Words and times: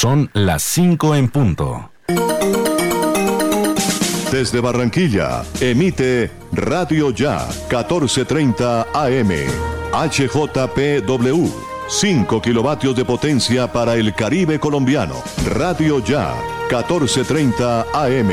Son 0.00 0.30
las 0.32 0.62
5 0.62 1.16
en 1.16 1.28
punto. 1.28 1.90
Desde 4.30 4.60
Barranquilla, 4.60 5.42
emite 5.60 6.30
Radio 6.52 7.10
Ya, 7.10 7.44
1430 7.68 8.86
AM. 8.94 9.32
HJPW, 9.92 11.48
5 11.88 12.40
kilovatios 12.40 12.94
de 12.94 13.04
potencia 13.04 13.72
para 13.72 13.96
el 13.96 14.14
Caribe 14.14 14.60
colombiano. 14.60 15.16
Radio 15.46 15.98
Ya, 15.98 16.32
1430 16.70 17.86
AM. 17.92 18.30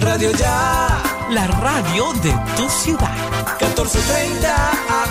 Radio 0.00 0.30
Ya, 0.32 1.02
la 1.28 1.46
radio 1.46 2.14
de 2.22 2.34
tu 2.56 2.66
ciudad. 2.70 3.39
1430 3.60 4.70
AM. 4.70 5.10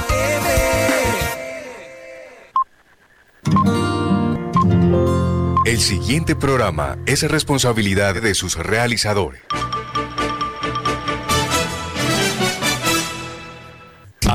El 5.65 5.79
siguiente 5.79 6.35
programa 6.35 6.97
es 7.05 7.21
responsabilidad 7.29 8.19
de 8.19 8.33
sus 8.33 8.55
realizadores. 8.55 9.43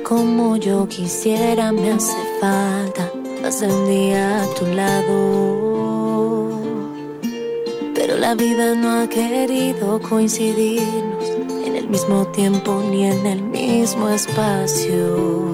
Como 0.00 0.56
yo 0.56 0.88
quisiera 0.88 1.70
me 1.72 1.92
hace 1.92 2.16
falta 2.40 3.10
pasar 3.42 3.70
un 3.70 3.86
día 3.86 4.42
a 4.42 4.46
tu 4.54 4.66
lado. 4.66 6.60
Pero 7.94 8.16
la 8.16 8.34
vida 8.34 8.74
no 8.74 9.02
ha 9.02 9.08
querido 9.08 10.00
coincidirnos 10.00 11.28
en 11.66 11.76
el 11.76 11.88
mismo 11.88 12.26
tiempo 12.28 12.82
ni 12.90 13.06
en 13.06 13.26
el 13.26 13.42
mismo 13.42 14.08
espacio. 14.08 15.52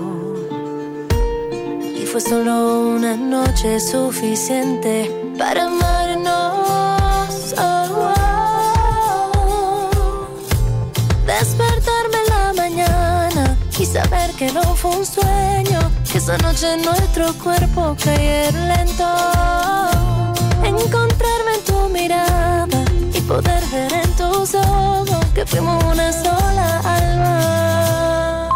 Y 2.01 2.07
fue 2.07 2.21
solo 2.21 2.91
una 2.97 3.17
noche 3.17 3.81
suficiente 3.81 5.11
para. 5.37 5.98
Que 14.39 14.53
no 14.53 14.63
fue 14.77 14.93
un 14.93 15.05
sueño, 15.05 15.91
que 16.11 16.19
esa 16.19 16.39
noche 16.39 16.77
nuestro 16.77 17.35
cuerpo 17.43 17.97
cayeron 18.03 18.69
lento. 18.69 19.05
Encontrarme 20.63 21.55
en 21.57 21.65
tu 21.65 21.89
mirada 21.89 22.85
y 23.13 23.21
poder 23.23 23.65
ver 23.73 23.93
en 23.93 24.13
tus 24.13 24.55
ojos 24.55 25.27
que 25.35 25.45
fuimos 25.45 25.83
una 25.83 26.13
sola 26.13 26.81
alma. 26.85 28.48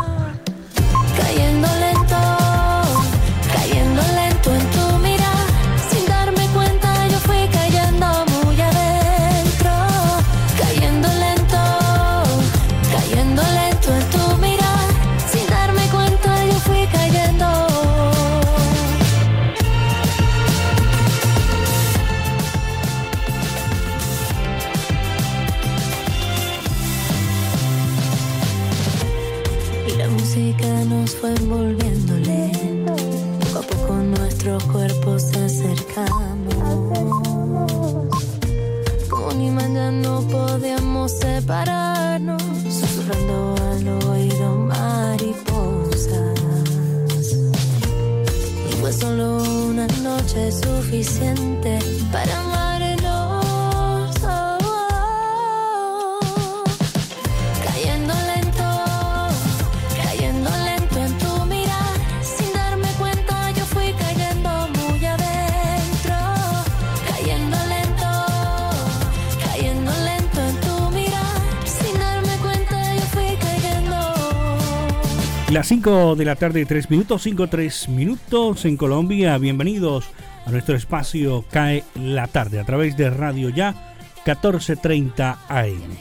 Las 75.52 75.66
5 75.66 76.16
de 76.16 76.24
la 76.24 76.34
tarde, 76.34 76.64
3 76.64 76.88
minutos, 76.88 77.24
5, 77.24 77.46
3 77.46 77.90
minutos 77.90 78.64
en 78.64 78.78
Colombia. 78.78 79.36
Bienvenidos 79.36 80.06
a 80.46 80.50
nuestro 80.50 80.74
espacio 80.74 81.44
Cae 81.50 81.84
la 81.94 82.26
tarde 82.26 82.58
a 82.58 82.64
través 82.64 82.96
de 82.96 83.10
Radio 83.10 83.50
Ya 83.50 83.94
1430 84.24 85.40
AM. 85.50 85.98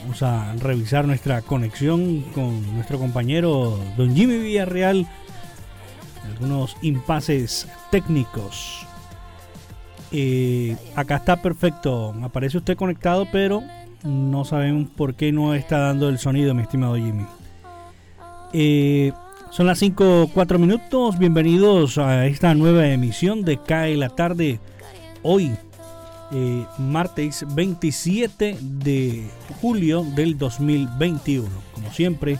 Vamos 0.00 0.22
a 0.22 0.54
revisar 0.54 1.06
nuestra 1.06 1.42
conexión 1.42 2.22
con 2.34 2.74
nuestro 2.74 2.98
compañero 2.98 3.78
Don 3.98 4.16
Jimmy 4.16 4.38
Villarreal. 4.38 5.06
Algunos 6.24 6.78
impases 6.80 7.68
técnicos. 7.90 8.86
Eh, 10.12 10.78
acá 10.94 11.16
está 11.16 11.42
perfecto. 11.42 12.14
Aparece 12.22 12.56
usted 12.56 12.78
conectado, 12.78 13.28
pero 13.30 13.62
no 14.02 14.46
sabemos 14.46 14.88
por 14.96 15.14
qué 15.14 15.30
no 15.30 15.52
está 15.52 15.76
dando 15.76 16.08
el 16.08 16.18
sonido, 16.18 16.54
mi 16.54 16.62
estimado 16.62 16.96
Jimmy. 16.96 17.26
Eh, 18.58 19.12
son 19.50 19.66
las 19.66 19.78
5, 19.80 20.30
4 20.32 20.58
minutos. 20.58 21.18
Bienvenidos 21.18 21.98
a 21.98 22.24
esta 22.24 22.54
nueva 22.54 22.88
emisión 22.88 23.44
de 23.44 23.58
Cae 23.58 23.98
la 23.98 24.08
Tarde. 24.08 24.60
Hoy, 25.22 25.54
eh, 26.32 26.64
martes 26.78 27.44
27 27.54 28.56
de 28.58 29.28
julio 29.60 30.04
del 30.04 30.38
2021. 30.38 31.50
Como 31.74 31.92
siempre, 31.92 32.38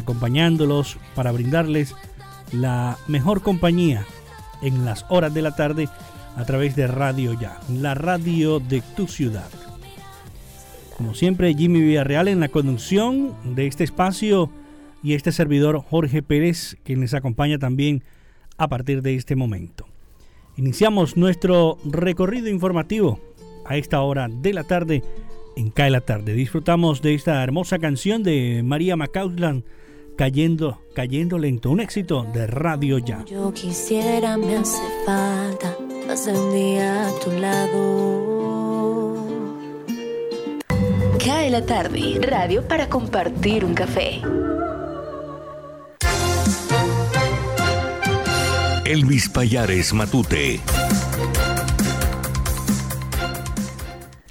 acompañándolos 0.00 0.96
para 1.14 1.30
brindarles 1.30 1.94
la 2.52 2.96
mejor 3.06 3.42
compañía 3.42 4.06
en 4.62 4.86
las 4.86 5.04
horas 5.10 5.34
de 5.34 5.42
la 5.42 5.54
tarde 5.56 5.90
a 6.36 6.44
través 6.46 6.74
de 6.74 6.86
Radio 6.86 7.38
Ya, 7.38 7.60
la 7.68 7.92
radio 7.92 8.60
de 8.60 8.80
tu 8.96 9.08
ciudad. 9.08 9.50
Como 10.96 11.14
siempre, 11.14 11.52
Jimmy 11.52 11.82
Villarreal 11.82 12.28
en 12.28 12.40
la 12.40 12.48
conducción 12.48 13.34
de 13.44 13.66
este 13.66 13.84
espacio 13.84 14.50
y 15.02 15.14
este 15.14 15.32
servidor 15.32 15.80
Jorge 15.80 16.22
Pérez, 16.22 16.76
quien 16.84 17.00
les 17.00 17.14
acompaña 17.14 17.58
también 17.58 18.02
a 18.56 18.68
partir 18.68 19.02
de 19.02 19.14
este 19.14 19.36
momento. 19.36 19.86
Iniciamos 20.56 21.16
nuestro 21.16 21.78
recorrido 21.84 22.48
informativo 22.48 23.20
a 23.64 23.76
esta 23.76 24.02
hora 24.02 24.28
de 24.28 24.52
la 24.52 24.64
tarde 24.64 25.02
en 25.56 25.70
Cae 25.70 25.90
la 25.90 26.00
Tarde. 26.00 26.34
Disfrutamos 26.34 27.02
de 27.02 27.14
esta 27.14 27.42
hermosa 27.42 27.78
canción 27.78 28.22
de 28.22 28.62
María 28.64 28.96
Macausland, 28.96 29.64
Cayendo, 30.16 30.82
Cayendo 30.94 31.38
Lento, 31.38 31.70
un 31.70 31.80
éxito 31.80 32.24
de 32.34 32.46
Radio 32.46 32.98
Ya. 32.98 33.24
Yo 33.24 33.52
quisiera, 33.54 34.36
me 34.36 34.56
hace 34.56 34.82
falta 35.06 35.76
un 36.26 36.52
día 36.52 37.06
a 37.06 37.12
tu 37.20 37.30
lado. 37.30 39.26
Cae 41.24 41.50
la 41.50 41.64
tarde, 41.64 42.18
radio 42.20 42.66
para 42.66 42.88
compartir 42.88 43.64
un 43.64 43.74
café. 43.74 44.20
Elvis 48.90 49.28
Payares 49.28 49.94
Matute. 49.94 50.58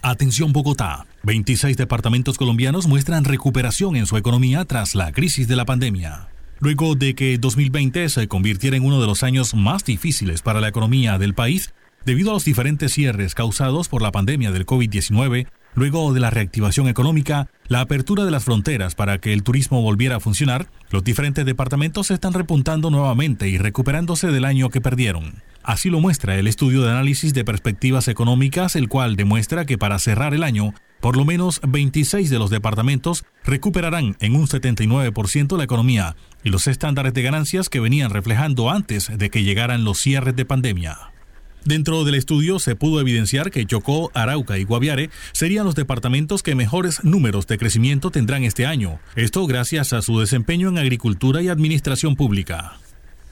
Atención 0.01 0.51
Bogotá. 0.51 1.05
26 1.23 1.77
departamentos 1.77 2.37
colombianos 2.37 2.85
muestran 2.85 3.23
recuperación 3.23 3.95
en 3.95 4.05
su 4.05 4.17
economía 4.17 4.65
tras 4.65 4.95
la 4.95 5.13
crisis 5.13 5.47
de 5.47 5.55
la 5.55 5.63
pandemia. 5.63 6.27
Luego 6.59 6.95
de 6.95 7.15
que 7.15 7.37
2020 7.37 8.09
se 8.09 8.27
convirtiera 8.27 8.75
en 8.75 8.83
uno 8.83 8.99
de 8.99 9.07
los 9.07 9.23
años 9.23 9.53
más 9.55 9.85
difíciles 9.85 10.41
para 10.41 10.59
la 10.59 10.67
economía 10.67 11.17
del 11.17 11.33
país, 11.33 11.73
debido 12.03 12.31
a 12.31 12.33
los 12.33 12.43
diferentes 12.43 12.91
cierres 12.91 13.35
causados 13.35 13.87
por 13.87 14.01
la 14.01 14.11
pandemia 14.11 14.51
del 14.51 14.65
COVID-19, 14.65 15.47
Luego 15.75 16.13
de 16.13 16.19
la 16.19 16.29
reactivación 16.29 16.87
económica, 16.87 17.47
la 17.67 17.81
apertura 17.81 18.25
de 18.25 18.31
las 18.31 18.43
fronteras 18.43 18.95
para 18.95 19.19
que 19.19 19.33
el 19.33 19.43
turismo 19.43 19.81
volviera 19.81 20.17
a 20.17 20.19
funcionar, 20.19 20.67
los 20.89 21.03
diferentes 21.03 21.45
departamentos 21.45 22.07
se 22.07 22.15
están 22.15 22.33
repuntando 22.33 22.89
nuevamente 22.89 23.47
y 23.47 23.57
recuperándose 23.57 24.27
del 24.27 24.45
año 24.45 24.69
que 24.69 24.81
perdieron. 24.81 25.43
Así 25.63 25.89
lo 25.89 25.99
muestra 25.99 26.37
el 26.37 26.47
estudio 26.47 26.81
de 26.81 26.91
análisis 26.91 27.33
de 27.33 27.45
perspectivas 27.45 28.07
económicas, 28.07 28.75
el 28.75 28.89
cual 28.89 29.15
demuestra 29.15 29.65
que 29.65 29.77
para 29.77 29.99
cerrar 29.99 30.33
el 30.33 30.43
año, 30.43 30.73
por 30.99 31.15
lo 31.15 31.25
menos 31.25 31.61
26 31.67 32.29
de 32.29 32.39
los 32.39 32.49
departamentos 32.49 33.23
recuperarán 33.43 34.17
en 34.19 34.35
un 34.35 34.47
79% 34.47 35.57
la 35.57 35.63
economía 35.63 36.15
y 36.43 36.49
los 36.49 36.67
estándares 36.67 37.13
de 37.13 37.21
ganancias 37.21 37.69
que 37.69 37.79
venían 37.79 38.09
reflejando 38.09 38.69
antes 38.69 39.15
de 39.15 39.29
que 39.29 39.43
llegaran 39.43 39.83
los 39.83 39.99
cierres 39.99 40.35
de 40.35 40.45
pandemia. 40.45 40.97
Dentro 41.65 42.03
del 42.05 42.15
estudio 42.15 42.59
se 42.59 42.75
pudo 42.75 43.01
evidenciar 43.01 43.51
que 43.51 43.65
Chocó, 43.65 44.11
Arauca 44.13 44.57
y 44.57 44.63
Guaviare 44.63 45.09
serían 45.33 45.65
los 45.65 45.75
departamentos 45.75 46.41
que 46.41 46.55
mejores 46.55 47.03
números 47.03 47.47
de 47.47 47.57
crecimiento 47.57 48.11
tendrán 48.11 48.43
este 48.43 48.65
año, 48.65 48.99
esto 49.15 49.45
gracias 49.45 49.93
a 49.93 50.01
su 50.01 50.19
desempeño 50.19 50.69
en 50.69 50.77
agricultura 50.77 51.41
y 51.41 51.49
administración 51.49 52.15
pública. 52.15 52.77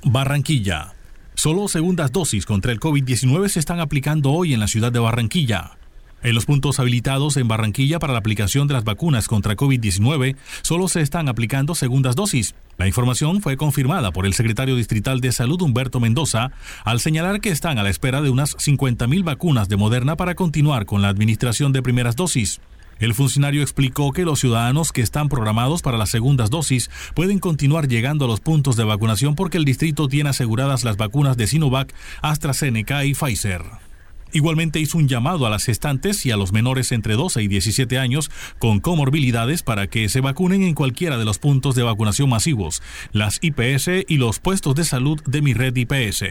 Barranquilla. 0.03 0.93
Solo 1.35 1.67
segundas 1.67 2.11
dosis 2.11 2.45
contra 2.45 2.71
el 2.71 2.79
COVID-19 2.79 3.47
se 3.47 3.59
están 3.59 3.79
aplicando 3.79 4.31
hoy 4.31 4.53
en 4.53 4.59
la 4.59 4.67
ciudad 4.67 4.91
de 4.91 4.99
Barranquilla. 4.99 5.77
En 6.23 6.33
los 6.33 6.45
puntos 6.45 6.79
habilitados 6.79 7.37
en 7.37 7.47
Barranquilla 7.47 7.99
para 7.99 8.13
la 8.13 8.19
aplicación 8.19 8.67
de 8.67 8.73
las 8.73 8.83
vacunas 8.83 9.27
contra 9.27 9.55
COVID-19 9.55 10.35
solo 10.63 10.87
se 10.87 11.01
están 11.01 11.29
aplicando 11.29 11.75
segundas 11.75 12.15
dosis. 12.15 12.55
La 12.77 12.87
información 12.87 13.41
fue 13.41 13.55
confirmada 13.55 14.11
por 14.11 14.25
el 14.25 14.33
secretario 14.33 14.75
distrital 14.75 15.21
de 15.21 15.31
Salud 15.31 15.61
Humberto 15.61 15.99
Mendoza 15.99 16.51
al 16.83 16.99
señalar 16.99 17.39
que 17.39 17.49
están 17.49 17.77
a 17.77 17.83
la 17.83 17.89
espera 17.89 18.21
de 18.21 18.31
unas 18.31 18.57
50.000 18.57 19.23
vacunas 19.23 19.69
de 19.69 19.77
Moderna 19.77 20.15
para 20.15 20.35
continuar 20.35 20.85
con 20.85 21.01
la 21.01 21.09
administración 21.09 21.71
de 21.71 21.83
primeras 21.83 22.15
dosis. 22.15 22.61
El 22.99 23.13
funcionario 23.13 23.61
explicó 23.61 24.11
que 24.11 24.25
los 24.25 24.39
ciudadanos 24.39 24.91
que 24.91 25.01
están 25.01 25.29
programados 25.29 25.83
para 25.83 25.99
las 25.99 26.09
segundas 26.09 26.49
dosis 26.49 26.89
pueden 27.13 27.37
continuar 27.37 27.87
llegando 27.87 28.25
a 28.25 28.27
los 28.27 28.39
puntos 28.39 28.75
de 28.75 28.83
vacunación 28.83 29.35
porque 29.35 29.57
el 29.57 29.65
distrito 29.65 30.07
tiene 30.07 30.31
aseguradas 30.31 30.83
las 30.83 30.97
vacunas 30.97 31.37
de 31.37 31.45
Sinovac, 31.45 31.93
AstraZeneca 32.21 33.05
y 33.05 33.13
Pfizer. 33.13 33.86
Igualmente 34.31 34.79
hizo 34.79 34.97
un 34.97 35.07
llamado 35.07 35.45
a 35.45 35.49
las 35.49 35.65
gestantes 35.65 36.25
y 36.25 36.31
a 36.31 36.37
los 36.37 36.51
menores 36.51 36.91
entre 36.91 37.15
12 37.15 37.43
y 37.43 37.47
17 37.47 37.97
años 37.97 38.29
con 38.59 38.79
comorbilidades 38.79 39.63
para 39.63 39.87
que 39.87 40.09
se 40.09 40.21
vacunen 40.21 40.63
en 40.63 40.73
cualquiera 40.73 41.17
de 41.17 41.25
los 41.25 41.39
puntos 41.39 41.75
de 41.75 41.83
vacunación 41.83 42.29
masivos, 42.29 42.81
las 43.11 43.39
IPS 43.41 44.05
y 44.07 44.17
los 44.17 44.39
puestos 44.39 44.75
de 44.75 44.83
salud 44.83 45.21
de 45.25 45.41
mi 45.41 45.53
red 45.53 45.75
IPS. 45.75 46.23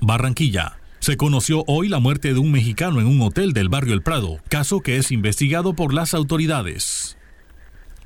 Barranquilla. 0.00 0.78
Se 1.00 1.16
conoció 1.16 1.64
hoy 1.66 1.88
la 1.88 1.98
muerte 1.98 2.32
de 2.32 2.38
un 2.38 2.52
mexicano 2.52 3.00
en 3.00 3.08
un 3.08 3.20
hotel 3.22 3.52
del 3.52 3.68
barrio 3.68 3.92
El 3.92 4.02
Prado, 4.02 4.38
caso 4.48 4.80
que 4.80 4.98
es 4.98 5.10
investigado 5.10 5.74
por 5.74 5.92
las 5.92 6.14
autoridades. 6.14 7.16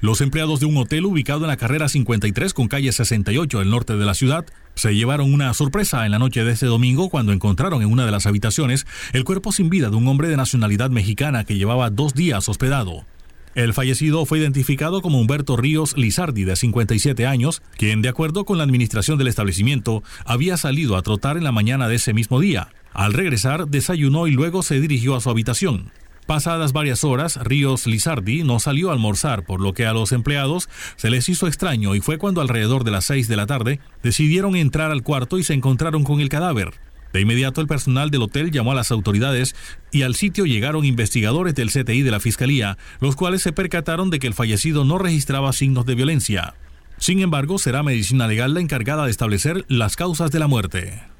Los 0.01 0.21
empleados 0.21 0.61
de 0.61 0.67
un 0.67 0.77
hotel 0.77 1.07
ubicado 1.07 1.41
en 1.41 1.49
la 1.49 1.57
carrera 1.57 1.89
53 1.89 2.53
con 2.53 2.69
calle 2.69 2.93
68 2.93 3.61
del 3.61 3.71
norte 3.71 3.97
de 3.97 4.05
la 4.05 4.13
ciudad 4.13 4.45
se 4.75 4.95
llevaron 4.95 5.33
una 5.33 5.55
sorpresa 5.55 6.05
en 6.05 6.13
la 6.13 6.19
noche 6.19 6.45
de 6.45 6.53
este 6.53 6.67
domingo 6.67 7.09
cuando 7.09 7.33
encontraron 7.33 7.81
en 7.81 7.91
una 7.91 8.05
de 8.05 8.11
las 8.11 8.27
habitaciones 8.27 8.87
el 9.15 9.25
cuerpo 9.25 9.53
sin 9.53 9.71
vida 9.71 9.89
de 9.89 9.97
un 9.97 10.07
hombre 10.07 10.29
de 10.29 10.37
nacionalidad 10.37 10.91
mexicana 10.91 11.45
que 11.45 11.57
llevaba 11.57 11.89
dos 11.89 12.13
días 12.13 12.47
hospedado. 12.51 13.07
El 13.55 13.73
fallecido 13.73 14.27
fue 14.27 14.39
identificado 14.39 15.01
como 15.01 15.19
Humberto 15.19 15.57
Ríos 15.57 15.97
Lizardi, 15.97 16.45
de 16.45 16.57
57 16.57 17.27
años, 17.27 17.63
quien, 17.79 18.03
de 18.03 18.11
acuerdo 18.11 18.45
con 18.45 18.59
la 18.59 18.65
administración 18.65 19.17
del 19.17 19.29
establecimiento, 19.29 20.03
había 20.27 20.59
salido 20.59 20.99
a 20.99 21.03
trotar 21.03 21.39
en 21.39 21.45
la 21.45 21.53
mañana 21.53 21.89
de 21.89 21.95
ese 21.95 22.13
mismo 22.13 22.39
día. 22.39 22.69
Al 22.93 23.15
regresar, 23.15 23.67
desayunó 23.69 24.27
y 24.27 24.33
luego 24.33 24.63
se 24.63 24.79
dirigió 24.79 25.17
a 25.17 25.23
su 25.23 25.31
habitación. 25.31 25.91
Pasadas 26.27 26.73
varias 26.73 27.05
horas, 27.05 27.37
Ríos 27.37 27.87
Lizardi 27.87 28.43
no 28.43 28.59
salió 28.59 28.91
a 28.91 28.93
almorzar, 28.93 29.45
por 29.45 29.61
lo 29.61 29.75
que 29.75 29.87
a 29.87 29.93
los 29.93 30.11
empleados 30.11 30.69
se 30.97 31.09
les 31.09 31.29
hizo 31.29 31.47
extraño 31.47 31.95
y 31.95 32.01
fue 32.01 32.19
cuando 32.19 32.41
alrededor 32.41 32.83
de 32.83 32.91
las 32.91 33.05
6 33.05 33.29
de 33.29 33.37
la 33.37 33.47
tarde 33.47 33.79
decidieron 34.03 34.57
entrar 34.57 34.91
al 34.91 35.05
cuarto 35.05 35.39
y 35.39 35.45
se 35.45 35.55
encontraron 35.55 36.03
con 36.03 36.21
el 36.21 36.29
cadáver. 36.29 36.75
De 37.13 37.21
inmediato 37.21 37.61
el 37.61 37.69
personal 37.69 38.11
del 38.11 38.23
hotel 38.23 38.51
llamó 38.51 38.73
a 38.73 38.75
las 38.75 38.91
autoridades 38.91 39.55
y 39.93 40.03
al 40.03 40.17
sitio 40.17 40.47
llegaron 40.47 40.85
investigadores 40.85 41.55
del 41.55 41.71
CTI 41.71 42.03
de 42.03 42.11
la 42.11 42.19
Fiscalía, 42.21 42.77
los 43.01 43.15
cuales 43.15 43.43
se 43.43 43.53
percataron 43.53 44.11
de 44.11 44.19
que 44.19 44.27
el 44.27 44.35
fallecido 44.35 44.85
no 44.85 44.99
registraba 44.99 45.53
signos 45.53 45.87
de 45.87 45.95
violencia. 45.95 46.55
Sin 46.99 47.21
embargo, 47.21 47.59
será 47.59 47.85
Medicina 47.85 48.27
Legal 48.27 48.53
la 48.53 48.61
encargada 48.61 49.05
de 49.05 49.13
establecer 49.13 49.65
las 49.69 49.95
causas 49.95 50.33
de 50.33 50.41
la 50.41 50.49
muerte. 50.49 51.16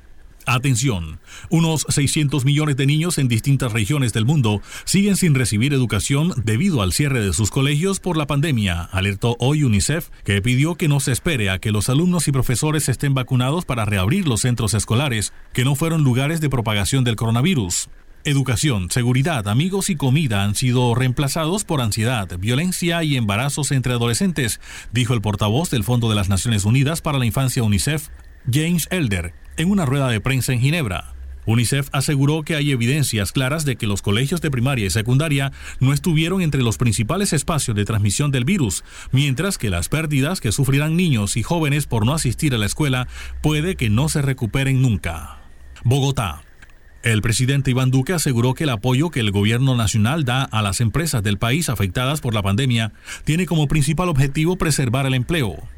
Atención, 0.49 1.19
unos 1.51 1.85
600 1.89 2.45
millones 2.45 2.77
de 2.77 2.87
niños 2.87 3.19
en 3.19 3.27
distintas 3.27 3.73
regiones 3.73 4.13
del 4.13 4.25
mundo 4.25 4.63
siguen 4.85 5.17
sin 5.17 5.35
recibir 5.35 5.75
educación 5.75 6.33
debido 6.45 6.83
al 6.83 6.93
cierre 6.93 7.21
de 7.21 7.33
sus 7.33 7.51
colegios 7.51 7.99
por 7.99 8.17
la 8.17 8.29
pandemia, 8.29 8.83
alertó 8.93 9.37
hoy 9.41 9.65
UNICEF, 9.65 10.09
que 10.25 10.41
pidió 10.41 10.77
que 10.77 10.87
no 10.87 11.01
se 11.01 11.11
espere 11.11 11.51
a 11.51 11.59
que 11.59 11.73
los 11.73 11.89
alumnos 11.89 12.29
y 12.29 12.33
profesores 12.33 12.89
estén 12.89 13.13
vacunados 13.13 13.65
para 13.65 13.87
reabrir 13.87 14.29
los 14.29 14.43
centros 14.43 14.73
escolares, 14.75 15.33
que 15.53 15.65
no 15.65 15.75
fueron 15.75 16.05
lugares 16.05 16.41
de 16.41 16.49
propagación 16.49 17.03
del 17.03 17.17
coronavirus. 17.17 17.89
Educación, 18.23 18.89
seguridad, 18.93 19.49
amigos 19.49 19.91
y 19.91 19.97
comida 19.97 20.45
han 20.45 20.55
sido 20.55 20.95
reemplazados 20.95 21.65
por 21.65 21.81
ansiedad, 21.81 22.29
violencia 22.39 23.03
y 23.03 23.17
embarazos 23.17 23.73
entre 23.73 23.95
adolescentes, 23.95 24.61
dijo 24.93 25.13
el 25.13 25.23
portavoz 25.23 25.71
del 25.71 25.83
Fondo 25.83 26.09
de 26.09 26.15
las 26.15 26.29
Naciones 26.29 26.65
Unidas 26.65 27.03
para 27.03 27.19
la 27.19 27.27
Infancia 27.27 27.65
UNICEF, 27.65 28.11
James 28.49 28.87
Elder, 28.93 29.35
en 29.57 29.71
una 29.71 29.87
rueda 29.87 30.09
de 30.09 30.21
prensa 30.21 30.53
en 30.53 30.61
Ginebra. 30.61 31.17
UNICEF 31.47 31.89
aseguró 31.93 32.43
que 32.43 32.57
hay 32.57 32.73
evidencias 32.73 33.31
claras 33.33 33.65
de 33.65 33.77
que 33.77 33.87
los 33.87 34.03
colegios 34.03 34.41
de 34.41 34.51
primaria 34.51 34.87
y 34.87 34.91
secundaria 34.91 35.53
no 35.79 35.93
estuvieron 35.93 36.43
entre 36.43 36.63
los 36.63 36.77
principales 36.77 37.33
espacios 37.33 37.77
de 37.77 37.85
transmisión 37.85 38.33
del 38.33 38.45
virus, 38.45 38.85
mientras 39.13 39.57
que 39.57 39.71
las 39.71 39.89
pérdidas 39.89 40.41
que 40.41 40.53
sufrirán 40.53 40.97
niños 40.97 41.37
y 41.37 41.45
jóvenes 41.45 41.87
por 41.87 42.05
no 42.05 42.15
asistir 42.15 42.55
a 42.55 42.59
la 42.59 42.67
escuela 42.67 43.07
puede 43.43 43.77
que 43.77 43.89
no 43.89 44.09
se 44.09 44.23
recuperen 44.23 44.83
nunca. 44.83 45.39
Bogotá. 45.85 46.43
El 47.05 47.23
presidente 47.23 47.71
Iván 47.71 47.93
Duque 47.93 48.13
aseguró 48.13 48.55
que 48.55 48.65
el 48.65 48.71
apoyo 48.71 49.11
que 49.11 49.21
el 49.21 49.31
gobierno 49.31 49.77
nacional 49.77 50.25
da 50.25 50.43
a 50.43 50.61
las 50.63 50.81
empresas 50.81 51.23
del 51.23 51.39
país 51.39 51.69
afectadas 51.69 52.21
por 52.21 52.35
la 52.35 52.43
pandemia 52.43 52.93
tiene 53.23 53.47
como 53.47 53.69
principal 53.69 54.09
objetivo 54.09 54.57
preservar 54.57 55.07
el 55.07 55.15
empleo, 55.15 55.69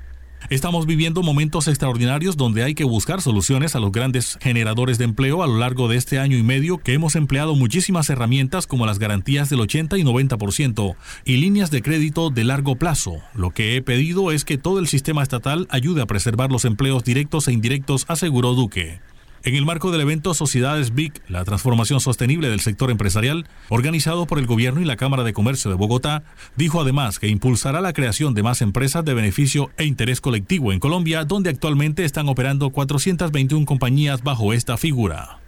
Estamos 0.50 0.87
viviendo 0.87 1.23
momentos 1.23 1.68
extraordinarios 1.68 2.37
donde 2.37 2.62
hay 2.64 2.75
que 2.75 2.85
buscar 2.85 3.21
soluciones 3.21 3.75
a 3.75 3.80
los 3.80 3.92
grandes 3.92 4.38
generadores 4.40 4.97
de 4.97 5.04
empleo 5.04 5.42
a 5.42 5.47
lo 5.47 5.59
largo 5.59 5.88
de 5.88 5.97
este 5.97 6.18
año 6.18 6.38
y 6.38 6.42
medio 6.42 6.78
que 6.78 6.95
hemos 6.95 7.16
empleado 7.16 7.54
muchísimas 7.54 8.09
herramientas 8.09 8.66
como 8.66 8.87
las 8.87 8.99
garantías 8.99 9.50
del 9.50 9.61
80 9.61 9.99
y 9.99 10.02
90% 10.04 10.97
y 11.25 11.37
líneas 11.37 11.71
de 11.71 11.83
crédito 11.83 12.30
de 12.30 12.45
largo 12.45 12.76
plazo. 12.76 13.16
Lo 13.35 13.50
que 13.50 13.76
he 13.76 13.83
pedido 13.83 14.33
es 14.33 14.45
que 14.45 14.57
todo 14.57 14.78
el 14.78 14.88
sistema 14.88 15.23
estatal 15.23 15.66
ayude 15.71 16.02
a 16.02 16.07
preservar 16.07 16.50
los 16.50 16.64
empleos 16.64 17.04
directos 17.04 17.49
e 17.49 17.52
indirectos, 17.52 18.07
aseguró 18.09 18.54
Duque. 18.54 19.00
En 19.45 19.54
el 19.54 19.64
marco 19.64 19.90
del 19.90 20.00
evento 20.00 20.35
Sociedades 20.35 20.95
BIC, 20.95 21.23
la 21.28 21.45
transformación 21.45 22.00
sostenible 22.00 22.49
del 22.49 22.61
sector 22.61 22.90
empresarial, 22.90 23.47
organizado 23.68 24.26
por 24.26 24.38
el 24.38 24.47
Gobierno 24.47 24.80
y 24.80 24.85
la 24.85 24.97
Cámara 24.97 25.23
de 25.23 25.33
Comercio 25.33 25.71
de 25.71 25.76
Bogotá, 25.76 26.25
dijo 26.57 26.80
además 26.80 27.18
que 27.18 27.28
impulsará 27.28 27.80
la 27.80 27.92
creación 27.92 28.35
de 28.35 28.42
más 28.42 28.62
empresas 28.62 29.04
de 29.04 29.14
beneficio 29.14 29.71
e 29.76 29.85
interés 29.85 30.21
colectivo 30.21 30.73
en 30.73 30.80
Colombia, 30.80 31.25
donde 31.25 31.50
actualmente 31.50 32.04
están 32.04 32.28
operando 32.28 32.71
421 32.71 33.64
compañías 33.64 34.23
bajo 34.23 34.52
esta 34.52 34.76
figura. 34.76 35.38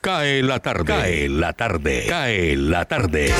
Cae 0.00 0.42
la 0.42 0.58
tarde, 0.58 0.84
cae 0.84 1.28
la 1.28 1.52
tarde, 1.54 2.04
cae 2.08 2.56
la 2.56 2.84
tarde. 2.84 3.32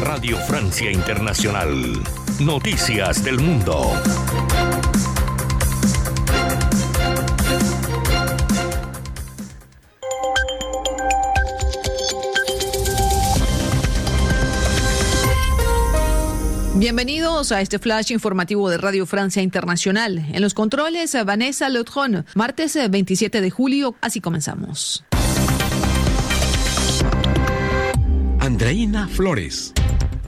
Radio 0.00 0.38
Francia 0.38 0.90
Internacional. 0.90 2.02
Noticias 2.40 3.22
del 3.22 3.38
Mundo. 3.38 3.92
Bienvenidos 16.74 17.52
a 17.52 17.60
este 17.60 17.78
flash 17.78 18.12
informativo 18.12 18.70
de 18.70 18.78
Radio 18.78 19.04
Francia 19.04 19.42
Internacional. 19.42 20.24
En 20.32 20.40
los 20.40 20.54
controles, 20.54 21.14
Vanessa 21.26 21.68
Leutron. 21.68 22.24
Martes 22.34 22.78
27 22.90 23.42
de 23.42 23.50
julio, 23.50 23.94
así 24.00 24.22
comenzamos. 24.22 25.04
Andreina 28.40 29.06
Flores. 29.06 29.74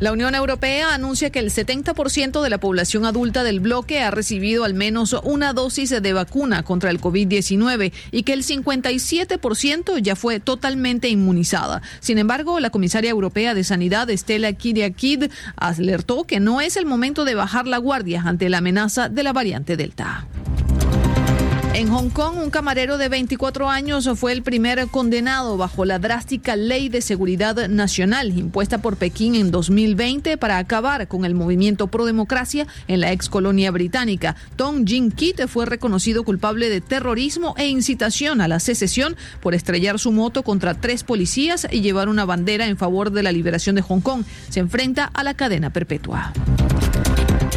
La 0.01 0.11
Unión 0.11 0.35
Europea 0.35 0.93
anuncia 0.93 1.31
que 1.31 1.39
el 1.39 1.53
70% 1.53 2.43
de 2.43 2.51
la 2.51 2.59
población 2.59 3.05
adulta 3.05 3.45
del 3.45 3.61
bloque 3.61 4.01
ha 4.01 4.11
recibido 4.11 4.65
al 4.65 4.75
menos 4.75 5.15
una 5.23 5.53
dosis 5.53 5.91
de 5.91 6.13
vacuna 6.13 6.65
contra 6.65 6.91
el 6.91 7.01
COVID-19 7.01 7.93
y 8.11 8.25
que 8.25 8.33
el 8.33 8.43
57% 8.43 9.99
ya 9.99 10.17
fue 10.17 10.41
totalmente 10.41 11.09
inmunizada. 11.09 11.81
Sin 12.01 12.19
embargo, 12.19 12.59
la 12.59 12.71
comisaria 12.71 13.11
europea 13.11 13.55
de 13.55 13.63
Sanidad, 13.63 14.11
Estela 14.11 14.53
Kyriakid, 14.53 15.31
alertó 15.55 16.25
que 16.25 16.41
no 16.41 16.61
es 16.61 16.77
el 16.77 16.87
momento 16.87 17.25
de 17.25 17.37
bajar 17.37 17.69
la 17.69 17.79
guardia 17.79 18.23
ante 18.27 18.49
la 18.49 18.59
amenaza 18.59 19.09
de 19.09 19.23
la 19.23 19.33
variante 19.33 19.77
Delta. 19.77 20.27
En 21.75 21.89
Hong 21.89 22.09
Kong, 22.11 22.37
un 22.41 22.51
camarero 22.51 22.99
de 22.99 23.09
24 23.09 23.69
años 23.69 24.09
fue 24.15 24.31
el 24.31 24.45
primer 24.45 24.87
condenado 24.87 25.57
bajo 25.57 25.85
la 25.85 25.99
drástica 25.99 26.55
ley 26.55 26.89
de 26.89 27.01
seguridad 27.01 27.67
nacional 27.67 28.29
impuesta 28.39 28.79
por 28.79 28.97
Pekín 28.97 29.35
en 29.35 29.51
2020 29.51 30.37
para 30.37 30.59
acabar 30.59 31.09
con 31.09 31.25
el 31.25 31.35
movimiento 31.35 31.89
pro 31.89 32.05
democracia 32.05 32.69
en 32.87 33.01
la 33.01 33.11
ex 33.11 33.29
colonia 33.29 33.73
británica. 33.73 34.37
Tong 34.55 34.87
Jin 34.87 35.11
Kit 35.11 35.49
fue 35.49 35.67
reconocido 35.67 36.23
culpable 36.23 36.69
de 36.69 36.81
terrorismo 36.81 37.57
e 37.59 37.67
incitación 37.67 38.41
a 38.41 38.47
la 38.47 38.61
secesión 38.61 39.17
por 39.41 39.53
estrellar 39.53 39.99
su 39.99 40.13
moto 40.13 40.45
contra 40.45 40.75
tres 40.75 41.03
policías 41.03 41.67
y 41.69 41.81
llevar 41.81 42.09
una 42.09 42.25
bandera 42.25 42.69
en 42.69 42.77
favor 42.77 43.11
de 43.11 43.25
la 43.25 43.33
liberación 43.33 43.75
de 43.75 43.83
Hong 43.83 44.01
Kong. 44.01 44.23
Se 44.49 44.61
enfrenta 44.61 45.11
a 45.13 45.25
la 45.25 45.35
cadena 45.35 45.71
perpetua. 45.71 46.33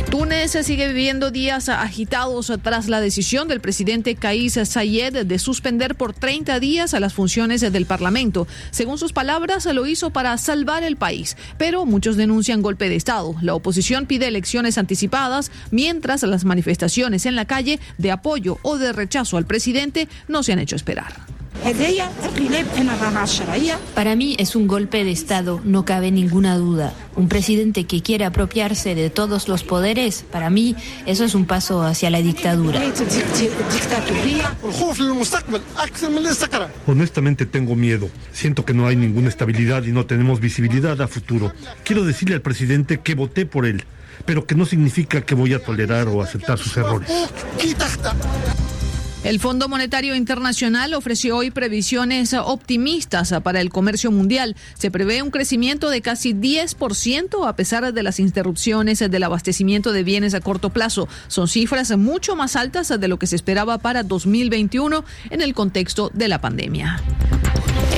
Túnez 0.10 0.52
sigue 0.66 0.88
viviendo 0.88 1.32
días 1.32 1.68
agitados 1.68 2.52
tras 2.64 2.88
la 2.88 3.02
decisión 3.02 3.50
del 3.50 3.60
presidente 3.60 4.16
Kais 4.16 4.54
Sayed 4.54 5.26
de 5.26 5.40
suspender 5.40 5.96
por 5.96 6.14
30 6.14 6.62
días 6.62 6.94
a 6.94 7.02
las 7.02 7.14
funciones 7.14 7.60
del 7.60 7.86
Parlamento. 7.86 8.48
Según 8.72 8.98
sus 8.98 9.12
palabras, 9.12 9.66
lo 9.66 9.86
hizo 9.86 10.10
para 10.12 10.38
salvar 10.38 10.84
el 10.84 10.96
país, 10.96 11.36
pero 11.58 11.86
muchos 11.86 12.16
denuncian 12.16 12.62
golpe 12.62 12.88
de 12.88 12.96
Estado. 12.96 13.36
La 13.42 13.54
oposición 13.54 14.06
pide 14.06 14.28
elecciones 14.28 14.78
anticipadas, 14.78 15.52
mientras 15.72 16.24
las 16.24 16.46
manifestaciones 16.46 17.26
en 17.26 17.36
la 17.36 17.46
calle 17.46 17.80
de 17.98 18.12
apoyo 18.12 18.60
o 18.62 18.78
de 18.78 18.94
rechazo 18.94 19.36
al 19.36 19.46
presidente 19.46 20.08
no 20.30 20.42
se 20.42 20.54
han 20.54 20.60
hecho 20.60 20.78
esperar. 20.78 21.37
Para 23.96 24.16
mí 24.16 24.36
es 24.40 24.56
un 24.56 24.68
golpe 24.68 25.04
de 25.04 25.12
Estado, 25.12 25.60
no 25.64 25.86
cabe 25.86 26.12
ninguna 26.12 26.56
duda. 26.56 26.94
Un 27.16 27.28
presidente 27.28 27.86
que 27.86 28.02
quiere 28.02 28.26
apropiarse 28.26 28.96
de 28.96 29.10
todos 29.10 29.48
los 29.48 29.64
poderes, 29.64 30.24
para 30.32 30.50
mí 30.50 30.76
eso 31.06 31.24
es 31.24 31.36
un 31.36 31.46
paso 31.46 31.82
hacia 31.82 32.10
la 32.10 32.22
dictadura. 32.22 32.80
Honestamente 36.86 37.46
tengo 37.46 37.76
miedo. 37.76 38.10
Siento 38.32 38.64
que 38.64 38.74
no 38.74 38.88
hay 38.88 38.96
ninguna 38.96 39.30
estabilidad 39.30 39.84
y 39.84 39.92
no 39.92 40.06
tenemos 40.06 40.40
visibilidad 40.40 41.02
a 41.02 41.08
futuro. 41.08 41.52
Quiero 41.84 42.06
decirle 42.06 42.36
al 42.36 42.42
presidente 42.42 43.00
que 43.00 43.16
voté 43.16 43.46
por 43.46 43.66
él, 43.66 43.84
pero 44.26 44.46
que 44.46 44.56
no 44.56 44.66
significa 44.66 45.22
que 45.22 45.36
voy 45.36 45.54
a 45.54 45.64
tolerar 45.64 46.08
o 46.08 46.22
aceptar 46.22 46.58
sus 46.60 46.78
errores. 46.78 47.10
El 49.28 49.42
Fondo 49.42 49.68
Monetario 49.68 50.16
Internacional 50.16 50.94
ofreció 50.94 51.36
hoy 51.36 51.52
previsiones 51.52 52.34
optimistas 52.34 53.34
para 53.44 53.60
el 53.60 53.70
comercio 53.70 54.10
mundial. 54.10 54.56
Se 54.80 54.90
prevé 54.90 55.22
un 55.22 55.32
crecimiento 55.32 55.90
de 55.90 56.02
casi 56.02 56.34
10% 56.34 57.46
a 57.46 57.54
pesar 57.58 57.92
de 57.94 58.04
las 58.04 58.22
interrupciones 58.22 59.00
del 59.00 59.24
abastecimiento 59.24 59.92
de 59.92 60.04
bienes 60.04 60.34
a 60.34 60.40
corto 60.40 60.70
plazo. 60.70 61.10
Son 61.28 61.50
cifras 61.50 61.92
mucho 61.98 62.38
más 62.38 62.56
altas 62.56 62.88
de 62.88 63.08
lo 63.10 63.20
que 63.20 63.28
se 63.28 63.36
esperaba 63.36 63.80
para 63.80 64.04
2021 64.04 65.04
en 65.30 65.42
el 65.42 65.54
contexto 65.54 66.10
de 66.14 66.30
la 66.30 66.40
pandemia. 66.40 67.02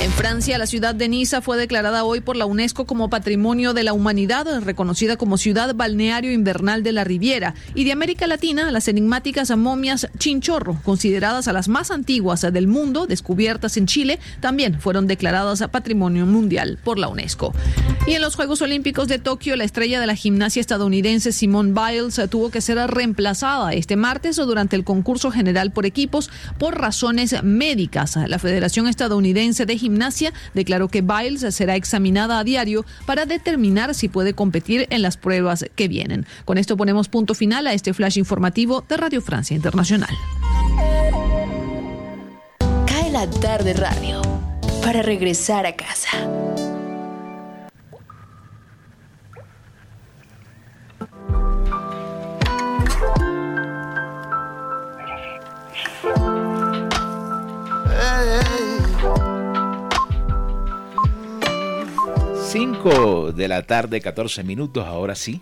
En 0.02 0.12
Francia, 0.12 0.56
la 0.56 0.66
ciudad 0.66 0.94
de 0.94 1.10
Niza 1.10 1.42
fue 1.42 1.58
declarada 1.58 2.04
hoy 2.04 2.22
por 2.22 2.34
la 2.34 2.46
UNESCO 2.46 2.86
como 2.86 3.10
Patrimonio 3.10 3.74
de 3.74 3.82
la 3.82 3.92
Humanidad, 3.92 4.46
reconocida 4.62 5.18
como 5.18 5.36
ciudad 5.36 5.74
balneario 5.74 6.32
invernal 6.32 6.82
de 6.82 6.92
la 6.92 7.04
Riviera. 7.04 7.54
Y 7.74 7.84
de 7.84 7.92
América 7.92 8.26
Latina, 8.26 8.70
las 8.70 8.88
enigmáticas 8.88 9.54
momias 9.54 10.08
Chinchorro, 10.16 10.80
consideradas 10.84 11.48
a 11.48 11.52
las 11.52 11.68
más 11.68 11.90
antiguas 11.90 12.40
del 12.40 12.66
mundo, 12.66 13.06
descubiertas 13.06 13.76
en 13.76 13.84
Chile, 13.84 14.18
también 14.40 14.80
fueron 14.80 15.06
declaradas 15.06 15.62
Patrimonio 15.70 16.24
Mundial 16.24 16.78
por 16.82 16.98
la 16.98 17.08
UNESCO. 17.08 17.52
Y 18.06 18.14
en 18.14 18.22
los 18.22 18.36
Juegos 18.36 18.62
Olímpicos 18.62 19.06
de 19.06 19.18
Tokio, 19.18 19.54
la 19.54 19.64
estrella 19.64 20.00
de 20.00 20.06
la 20.06 20.14
gimnasia 20.16 20.60
estadounidense 20.60 21.30
Simone 21.30 21.74
Biles 21.74 22.18
tuvo 22.30 22.50
que 22.50 22.62
ser 22.62 22.78
reemplazada 22.78 23.74
este 23.74 23.96
martes 23.96 24.36
durante 24.36 24.76
el 24.76 24.84
concurso 24.84 25.30
general 25.30 25.72
por 25.72 25.84
equipos 25.84 26.30
por 26.56 26.80
razones 26.80 27.42
médicas. 27.42 28.16
La 28.16 28.38
Federación 28.38 28.88
Estadounidense 28.88 29.66
de 29.66 29.76
Gimnasia 29.76 29.89
Declaró 30.54 30.88
que 30.88 31.02
Biles 31.02 31.54
será 31.54 31.76
examinada 31.76 32.38
a 32.38 32.44
diario 32.44 32.84
para 33.06 33.26
determinar 33.26 33.94
si 33.94 34.08
puede 34.08 34.34
competir 34.34 34.86
en 34.90 35.02
las 35.02 35.16
pruebas 35.16 35.64
que 35.74 35.88
vienen. 35.88 36.26
Con 36.44 36.58
esto 36.58 36.76
ponemos 36.76 37.08
punto 37.08 37.34
final 37.34 37.66
a 37.66 37.72
este 37.72 37.94
flash 37.94 38.18
informativo 38.18 38.84
de 38.88 38.96
Radio 38.96 39.20
Francia 39.20 39.54
Internacional. 39.54 40.10
Cae 42.86 43.10
la 43.10 43.28
tarde 43.28 43.72
radio 43.74 44.22
para 44.82 45.02
regresar 45.02 45.66
a 45.66 45.76
casa. 45.76 46.08
De 62.50 63.46
la 63.46 63.62
tarde, 63.62 64.00
14 64.00 64.42
minutos, 64.42 64.84
ahora 64.84 65.14
sí. 65.14 65.40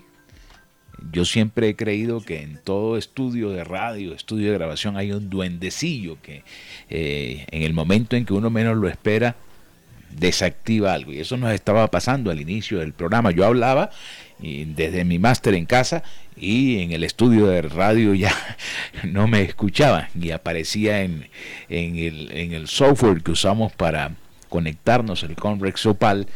Yo 1.11 1.25
siempre 1.25 1.69
he 1.69 1.75
creído 1.75 2.21
que 2.21 2.43
en 2.43 2.59
todo 2.63 2.97
estudio 2.97 3.49
de 3.49 3.63
radio, 3.63 4.13
estudio 4.13 4.51
de 4.51 4.59
grabación, 4.59 4.95
hay 4.95 5.11
un 5.11 5.27
duendecillo 5.27 6.17
que 6.21 6.43
eh, 6.87 7.47
en 7.49 7.63
el 7.63 7.73
momento 7.73 8.15
en 8.15 8.25
que 8.25 8.33
uno 8.33 8.51
menos 8.51 8.77
lo 8.77 8.87
espera, 8.87 9.35
desactiva 10.11 10.93
algo. 10.93 11.11
Y 11.11 11.19
eso 11.19 11.35
nos 11.35 11.51
estaba 11.51 11.89
pasando 11.89 12.29
al 12.29 12.41
inicio 12.41 12.77
del 12.77 12.93
programa. 12.93 13.31
Yo 13.31 13.43
hablaba 13.43 13.89
desde 14.37 15.03
mi 15.03 15.17
máster 15.17 15.55
en 15.55 15.65
casa 15.65 16.03
y 16.37 16.79
en 16.83 16.91
el 16.91 17.03
estudio 17.03 17.47
de 17.47 17.63
radio 17.63 18.13
ya 18.13 18.35
no 19.03 19.27
me 19.27 19.41
escuchaban 19.41 20.09
y 20.13 20.29
aparecía 20.29 21.01
en, 21.01 21.27
en, 21.69 21.95
el, 21.95 22.31
en 22.33 22.53
el 22.53 22.67
software 22.67 23.23
que 23.23 23.31
usamos 23.31 23.71
para 23.71 24.11
conectarnos, 24.47 25.23
el 25.23 25.35
Conrex 25.35 25.87
Opal 25.87 26.27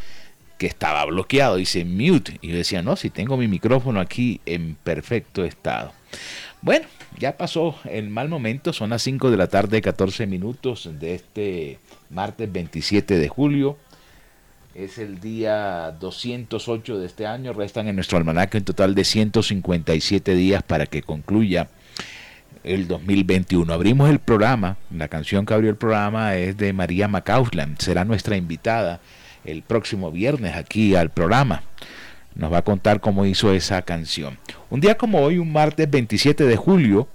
que 0.58 0.66
estaba 0.66 1.04
bloqueado, 1.04 1.56
dice 1.56 1.84
mute. 1.84 2.38
Y 2.40 2.48
yo 2.48 2.56
decía, 2.56 2.82
no, 2.82 2.96
si 2.96 3.10
tengo 3.10 3.36
mi 3.36 3.48
micrófono 3.48 4.00
aquí 4.00 4.40
en 4.46 4.76
perfecto 4.76 5.44
estado. 5.44 5.92
Bueno, 6.62 6.86
ya 7.18 7.36
pasó 7.36 7.76
el 7.84 8.08
mal 8.08 8.28
momento, 8.28 8.72
son 8.72 8.90
las 8.90 9.02
5 9.02 9.30
de 9.30 9.36
la 9.36 9.48
tarde, 9.48 9.82
14 9.82 10.26
minutos 10.26 10.88
de 10.98 11.14
este 11.14 11.78
martes 12.10 12.50
27 12.50 13.18
de 13.18 13.28
julio. 13.28 13.78
Es 14.74 14.98
el 14.98 15.20
día 15.20 15.92
208 16.00 16.98
de 16.98 17.06
este 17.06 17.26
año, 17.26 17.52
restan 17.52 17.86
en 17.86 17.94
nuestro 17.94 18.18
almanaque 18.18 18.58
un 18.58 18.64
total 18.64 18.94
de 18.94 19.04
157 19.04 20.34
días 20.34 20.62
para 20.62 20.86
que 20.86 21.02
concluya 21.02 21.68
el 22.64 22.88
2021. 22.88 23.72
Abrimos 23.72 24.10
el 24.10 24.18
programa, 24.18 24.78
la 24.90 25.08
canción 25.08 25.46
que 25.46 25.54
abrió 25.54 25.70
el 25.70 25.76
programa 25.76 26.34
es 26.34 26.56
de 26.56 26.72
María 26.72 27.06
Macausland, 27.06 27.78
será 27.78 28.04
nuestra 28.04 28.36
invitada 28.36 29.00
el 29.44 29.62
próximo 29.62 30.10
viernes 30.10 30.56
aquí 30.56 30.94
al 30.94 31.10
programa. 31.10 31.62
Nos 32.34 32.52
va 32.52 32.58
a 32.58 32.62
contar 32.62 33.00
cómo 33.00 33.26
hizo 33.26 33.52
esa 33.52 33.82
canción. 33.82 34.38
Un 34.70 34.80
día 34.80 34.96
como 34.96 35.20
hoy, 35.20 35.38
un 35.38 35.52
martes 35.52 35.88
27 35.88 36.44
de 36.44 36.56
julio, 36.56 37.08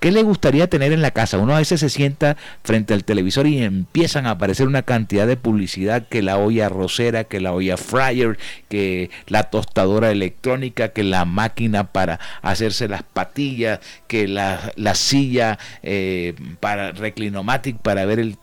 ¿Qué 0.04 0.12
le 0.12 0.22
gustaría 0.22 0.68
tener 0.68 0.92
en 0.92 1.00
la 1.00 1.12
casa? 1.12 1.38
Uno 1.38 1.54
a 1.54 1.60
veces 1.60 1.80
se 1.80 1.88
sienta 1.88 2.36
frente 2.62 2.92
al 2.92 3.04
televisor 3.04 3.46
y 3.46 3.62
empiezan 3.62 4.26
a 4.26 4.32
aparecer 4.32 4.68
una 4.68 4.82
cantidad 4.82 5.26
de 5.26 5.38
publicidad 5.38 6.06
que 6.08 6.20
la 6.20 6.36
olla 6.36 6.68
rosera, 6.68 7.24
que 7.24 7.40
la 7.40 7.54
olla 7.54 7.78
fryer, 7.78 8.36
que 8.68 9.08
la 9.28 9.44
tostadora 9.44 10.10
electrónica, 10.10 10.90
que 10.90 11.04
la 11.04 11.24
máquina 11.24 11.84
para 11.84 12.20
hacerse 12.42 12.86
las 12.86 13.02
patillas, 13.02 13.80
que 14.06 14.28
la, 14.28 14.74
silla 14.92 15.58
eh, 15.82 16.34
para 16.60 16.92
reclinomatic 16.92 17.78
para 17.78 18.04
ver 18.04 18.36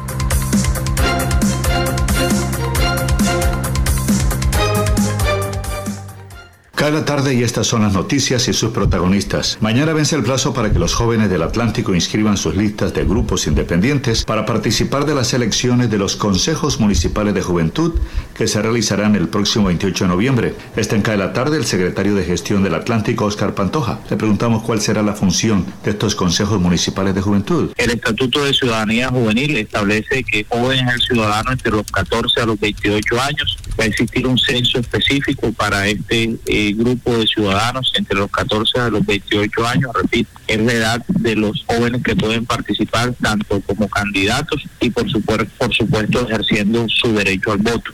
Cada 6.81 7.05
tarde 7.05 7.35
y 7.35 7.43
estas 7.43 7.67
son 7.67 7.83
las 7.83 7.93
noticias 7.93 8.47
y 8.47 8.53
sus 8.53 8.71
protagonistas. 8.71 9.59
Mañana 9.61 9.93
vence 9.93 10.15
el 10.15 10.23
plazo 10.23 10.51
para 10.51 10.73
que 10.73 10.79
los 10.79 10.95
jóvenes 10.95 11.29
del 11.29 11.43
Atlántico 11.43 11.93
inscriban 11.93 12.37
sus 12.37 12.55
listas 12.55 12.91
de 12.95 13.05
grupos 13.05 13.45
independientes 13.45 14.25
para 14.25 14.47
participar 14.47 15.05
de 15.05 15.13
las 15.13 15.35
elecciones 15.35 15.91
de 15.91 15.99
los 15.99 16.15
consejos 16.15 16.79
municipales 16.79 17.35
de 17.35 17.43
juventud 17.43 17.99
que 18.41 18.47
se 18.47 18.59
realizarán 18.59 19.15
el 19.15 19.27
próximo 19.27 19.65
28 19.65 20.05
de 20.05 20.07
noviembre. 20.07 20.55
Está 20.75 20.95
en 20.95 21.03
cada 21.03 21.31
tarde 21.31 21.57
el 21.57 21.65
secretario 21.65 22.15
de 22.15 22.23
gestión 22.23 22.63
del 22.63 22.73
Atlántico, 22.73 23.25
Oscar 23.25 23.53
Pantoja. 23.53 23.99
Le 24.09 24.17
preguntamos 24.17 24.63
cuál 24.63 24.81
será 24.81 25.03
la 25.03 25.13
función 25.13 25.63
de 25.83 25.91
estos 25.91 26.15
consejos 26.15 26.59
municipales 26.59 27.13
de 27.13 27.21
juventud. 27.21 27.71
El 27.77 27.91
Estatuto 27.91 28.43
de 28.43 28.51
Ciudadanía 28.51 29.09
Juvenil 29.09 29.57
establece 29.57 30.23
que 30.23 30.43
jóvenes 30.49 30.91
el 30.91 31.01
ciudadano 31.01 31.51
entre 31.51 31.69
los 31.69 31.85
14 31.91 32.41
a 32.41 32.45
los 32.47 32.59
28 32.59 33.21
años 33.21 33.57
va 33.79 33.83
a 33.83 33.87
existir 33.87 34.25
un 34.25 34.39
censo 34.39 34.79
específico 34.79 35.51
para 35.53 35.87
este 35.87 36.35
eh, 36.47 36.73
grupo 36.73 37.15
de 37.17 37.27
ciudadanos 37.27 37.91
entre 37.95 38.17
los 38.17 38.31
14 38.31 38.79
a 38.79 38.89
los 38.89 39.05
28 39.05 39.67
años, 39.67 39.91
repito, 39.93 40.29
es 40.47 40.59
la 40.59 40.73
edad 40.73 41.05
de 41.07 41.35
los 41.35 41.63
jóvenes 41.67 42.01
que 42.03 42.15
pueden 42.15 42.45
participar 42.45 43.13
tanto 43.21 43.61
como 43.61 43.87
candidatos 43.87 44.63
y 44.79 44.89
por 44.89 45.09
supuesto, 45.09 45.45
por 45.57 45.73
supuesto 45.73 46.27
ejerciendo 46.27 46.87
su 46.89 47.13
derecho 47.13 47.51
al 47.51 47.59
voto. 47.59 47.91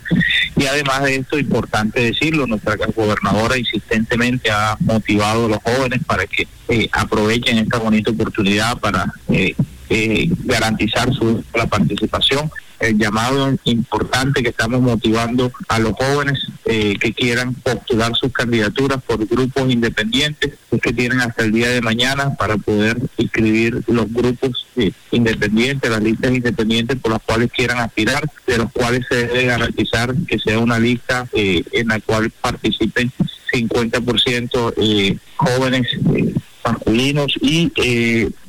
Y 0.56 0.66
además 0.66 1.02
de 1.02 1.16
esto, 1.16 1.38
importante 1.38 2.00
decirlo, 2.00 2.46
nuestra 2.46 2.76
gobernadora 2.76 3.58
insistentemente 3.58 4.50
ha 4.50 4.76
motivado 4.80 5.46
a 5.46 5.48
los 5.48 5.58
jóvenes 5.62 6.00
para 6.04 6.26
que 6.26 6.46
eh, 6.68 6.88
aprovechen 6.92 7.58
esta 7.58 7.78
bonita 7.78 8.10
oportunidad 8.10 8.78
para 8.78 9.12
eh, 9.28 9.54
eh, 9.90 10.28
garantizar 10.44 11.12
su 11.12 11.42
la 11.54 11.66
participación 11.66 12.50
el 12.80 12.96
llamado 12.96 13.54
importante 13.64 14.42
que 14.42 14.50
estamos 14.50 14.80
motivando 14.80 15.52
a 15.68 15.78
los 15.78 15.92
jóvenes 15.92 16.46
eh, 16.64 16.96
que 17.00 17.12
quieran 17.12 17.54
postular 17.54 18.14
sus 18.14 18.32
candidaturas 18.32 19.02
por 19.02 19.26
grupos 19.26 19.70
independientes, 19.70 20.54
que 20.80 20.92
tienen 20.92 21.20
hasta 21.20 21.44
el 21.44 21.52
día 21.52 21.70
de 21.70 21.80
mañana 21.80 22.34
para 22.36 22.56
poder 22.56 22.98
inscribir 23.16 23.82
los 23.88 24.12
grupos 24.12 24.66
eh, 24.76 24.92
independientes, 25.10 25.90
las 25.90 26.02
listas 26.02 26.32
independientes 26.32 26.98
por 26.98 27.12
las 27.12 27.22
cuales 27.22 27.50
quieran 27.50 27.78
aspirar, 27.78 28.22
de 28.46 28.58
los 28.58 28.70
cuales 28.72 29.04
se 29.08 29.26
debe 29.26 29.46
garantizar 29.46 30.14
que 30.26 30.38
sea 30.38 30.58
una 30.58 30.78
lista 30.78 31.26
eh, 31.32 31.64
en 31.72 31.88
la 31.88 32.00
cual 32.00 32.30
participen 32.40 33.10
50% 33.52 35.18
jóvenes 35.36 35.86
masculinos 36.72 37.34
y 37.40 37.70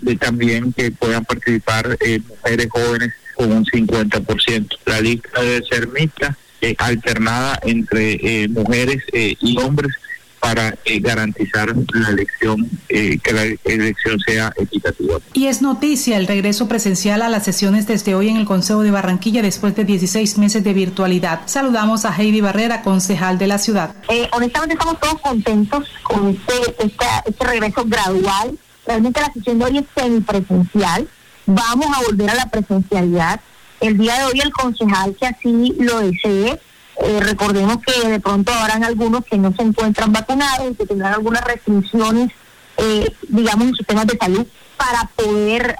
de 0.02 0.16
también 0.18 0.74
que 0.74 0.92
puedan 0.92 1.26
participar 1.26 1.98
mujeres 2.28 2.68
jóvenes 2.70 3.14
con 3.36 3.52
un 3.52 3.66
50%. 3.66 4.78
La 4.86 5.00
lista 5.00 5.42
debe 5.42 5.66
ser 5.66 5.88
mixta, 5.88 6.38
eh, 6.62 6.76
alternada 6.78 7.58
entre 7.64 8.16
eh, 8.22 8.50
mujeres 8.50 9.02
eh, 9.14 9.34
y 9.40 9.58
hombres 9.60 9.94
para 10.39 10.78
garantizar 11.02 11.75
la 11.93 12.10
elección, 12.10 12.69
que 12.88 13.34
la 13.34 13.43
elección 13.65 14.19
sea 14.19 14.54
equitativa. 14.58 15.19
Y 15.34 15.47
es 15.47 15.62
noticia 15.62 16.17
el 16.17 16.28
regreso 16.28 16.67
presencial 16.67 17.21
a 17.21 17.30
las 17.30 17.43
sesiones 17.43 17.88
desde 17.88 18.15
hoy 18.15 18.30
en 18.30 18.38
el 18.38 18.45
Consejo 18.45 18.82
de 18.82 18.91
Barranquilla 18.91 19.41
después 19.41 19.75
de 19.75 19.84
16 19.84 20.38
meses 20.38 20.63
de 20.63 20.73
virtualidad. 20.73 21.41
Saludamos 21.45 22.06
a 22.06 22.15
Heidi 22.15 22.41
Barrera, 22.41 22.82
concejal 22.82 23.38
de 23.38 23.47
la 23.47 23.58
ciudad. 23.58 23.95
honestamente 24.32 24.75
estamos 24.75 24.99
todos 24.99 25.19
contentos 25.21 25.88
con 26.04 26.30
este, 26.30 26.54
este, 26.80 27.06
este 27.25 27.45
regreso 27.45 27.84
gradual. 27.86 28.58
Realmente 28.88 29.21
la 29.21 29.32
sesión 29.34 29.60
de 29.60 29.65
hoy 29.65 29.78
es 29.78 29.86
semipresencial 29.95 31.08
Vamos 31.52 31.88
a 31.88 32.04
volver 32.04 32.30
a 32.30 32.36
la 32.36 32.45
presencialidad. 32.45 33.41
El 33.82 33.97
día 33.97 34.19
de 34.19 34.25
hoy 34.25 34.39
el 34.39 34.52
concejal 34.52 35.15
que 35.15 35.25
así 35.25 35.75
lo 35.80 35.99
desee, 35.99 36.60
eh, 37.02 37.20
recordemos 37.22 37.78
que 37.86 38.10
de 38.10 38.20
pronto 38.20 38.52
habrán 38.52 38.84
algunos 38.84 39.24
que 39.24 39.38
no 39.38 39.54
se 39.54 39.62
encuentran 39.62 40.12
vacunados 40.12 40.72
y 40.72 40.76
que 40.76 40.86
tendrán 40.86 41.14
algunas 41.14 41.44
restricciones, 41.44 42.32
eh, 42.78 43.16
digamos, 43.30 43.70
en 43.70 43.76
sus 43.76 43.88
temas 43.88 44.06
de 44.06 44.18
salud 44.18 44.46
para 44.76 45.10
poder 45.16 45.76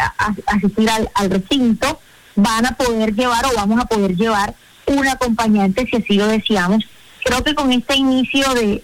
asistir 0.48 0.90
al, 0.90 1.30
recinto. 1.30 2.00
Van 2.36 2.66
a 2.66 2.72
poder 2.72 3.14
llevar 3.14 3.46
o 3.46 3.56
vamos 3.56 3.82
a 3.82 3.86
poder 3.86 4.16
llevar 4.16 4.56
un 4.86 5.08
acompañante 5.08 5.86
si 5.90 5.98
así 5.98 6.14
lo 6.16 6.28
deseamos. 6.28 6.86
Creo 7.24 7.44
que 7.44 7.54
con 7.54 7.72
este 7.74 7.98
inicio 7.98 8.54
de, 8.54 8.82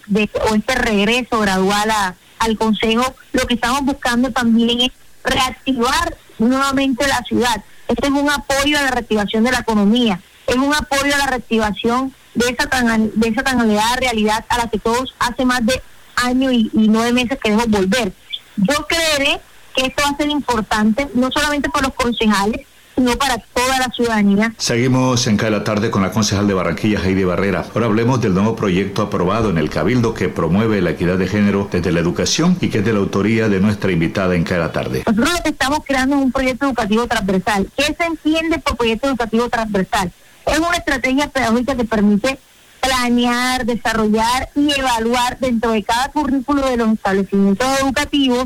o 0.50 0.54
este 0.54 0.74
regreso 0.74 1.40
gradual 1.40 1.90
al 2.38 2.58
Consejo, 2.58 3.14
lo 3.32 3.46
que 3.46 3.54
estamos 3.54 3.82
buscando 3.82 4.30
también 4.30 4.82
es 4.82 4.90
reactivar 5.24 6.16
nuevamente 6.38 7.06
la 7.08 7.22
ciudad. 7.22 7.64
Este 7.88 8.08
es 8.08 8.12
un 8.12 8.30
apoyo 8.30 8.78
a 8.78 8.82
la 8.82 8.90
reactivación 8.90 9.44
de 9.44 9.52
la 9.52 9.60
economía, 9.60 10.20
es 10.46 10.56
un 10.56 10.74
apoyo 10.74 11.14
a 11.14 11.18
la 11.18 11.26
reactivación 11.26 12.12
de 12.36 12.50
esa 12.50 12.68
tan, 12.68 13.10
de 13.14 13.28
esa 13.28 13.42
tan 13.42 13.58
realidad 13.98 14.44
a 14.48 14.58
la 14.58 14.68
que 14.68 14.78
todos 14.78 15.14
hace 15.18 15.44
más 15.44 15.64
de 15.66 15.82
año 16.16 16.52
y, 16.52 16.70
y 16.72 16.88
nueve 16.88 17.12
meses 17.12 17.38
queremos 17.42 17.68
volver. 17.68 18.12
Yo 18.56 18.86
creeré 18.86 19.40
que 19.74 19.86
esto 19.86 20.02
va 20.04 20.10
a 20.10 20.16
ser 20.16 20.30
importante, 20.30 21.08
no 21.14 21.30
solamente 21.30 21.68
por 21.68 21.82
los 21.82 21.92
concejales, 21.94 22.66
sino 22.94 23.16
para 23.18 23.36
toda 23.38 23.78
la 23.78 23.90
ciudadanía. 23.94 24.54
Seguimos 24.56 25.26
en 25.26 25.36
cada 25.36 25.62
tarde 25.62 25.90
con 25.90 26.02
la 26.02 26.10
concejal 26.10 26.48
de 26.48 26.54
Barranquilla, 26.54 27.00
Heidi 27.04 27.24
Barrera. 27.24 27.66
Ahora 27.74 27.86
hablemos 27.86 28.22
del 28.22 28.32
nuevo 28.32 28.56
proyecto 28.56 29.02
aprobado 29.02 29.50
en 29.50 29.58
el 29.58 29.68
Cabildo 29.68 30.14
que 30.14 30.30
promueve 30.30 30.80
la 30.80 30.90
equidad 30.90 31.18
de 31.18 31.28
género 31.28 31.68
desde 31.70 31.92
la 31.92 32.00
educación 32.00 32.56
y 32.60 32.70
que 32.70 32.78
es 32.78 32.84
de 32.84 32.94
la 32.94 33.00
autoría 33.00 33.50
de 33.50 33.60
nuestra 33.60 33.92
invitada 33.92 34.34
en 34.34 34.44
cada 34.44 34.72
tarde. 34.72 35.02
Nosotros 35.06 35.30
lo 35.30 35.42
que 35.42 35.50
estamos 35.50 35.80
creando 35.86 36.16
es 36.16 36.22
un 36.22 36.32
proyecto 36.32 36.66
educativo 36.66 37.06
transversal. 37.06 37.68
¿Qué 37.76 37.94
se 37.98 38.04
entiende 38.04 38.58
por 38.58 38.76
proyecto 38.76 39.08
educativo 39.08 39.48
transversal? 39.50 40.10
Es 40.46 40.58
una 40.58 40.76
estrategia 40.76 41.28
pedagógica 41.28 41.76
que 41.76 41.84
permite 41.84 42.38
planear, 42.80 43.66
desarrollar 43.66 44.48
y 44.54 44.72
evaluar 44.78 45.38
dentro 45.38 45.72
de 45.72 45.82
cada 45.82 46.08
currículo 46.12 46.66
de 46.68 46.76
los 46.76 46.92
establecimientos 46.92 47.66
educativos, 47.80 48.44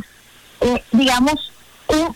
eh, 0.60 0.82
digamos, 0.92 1.52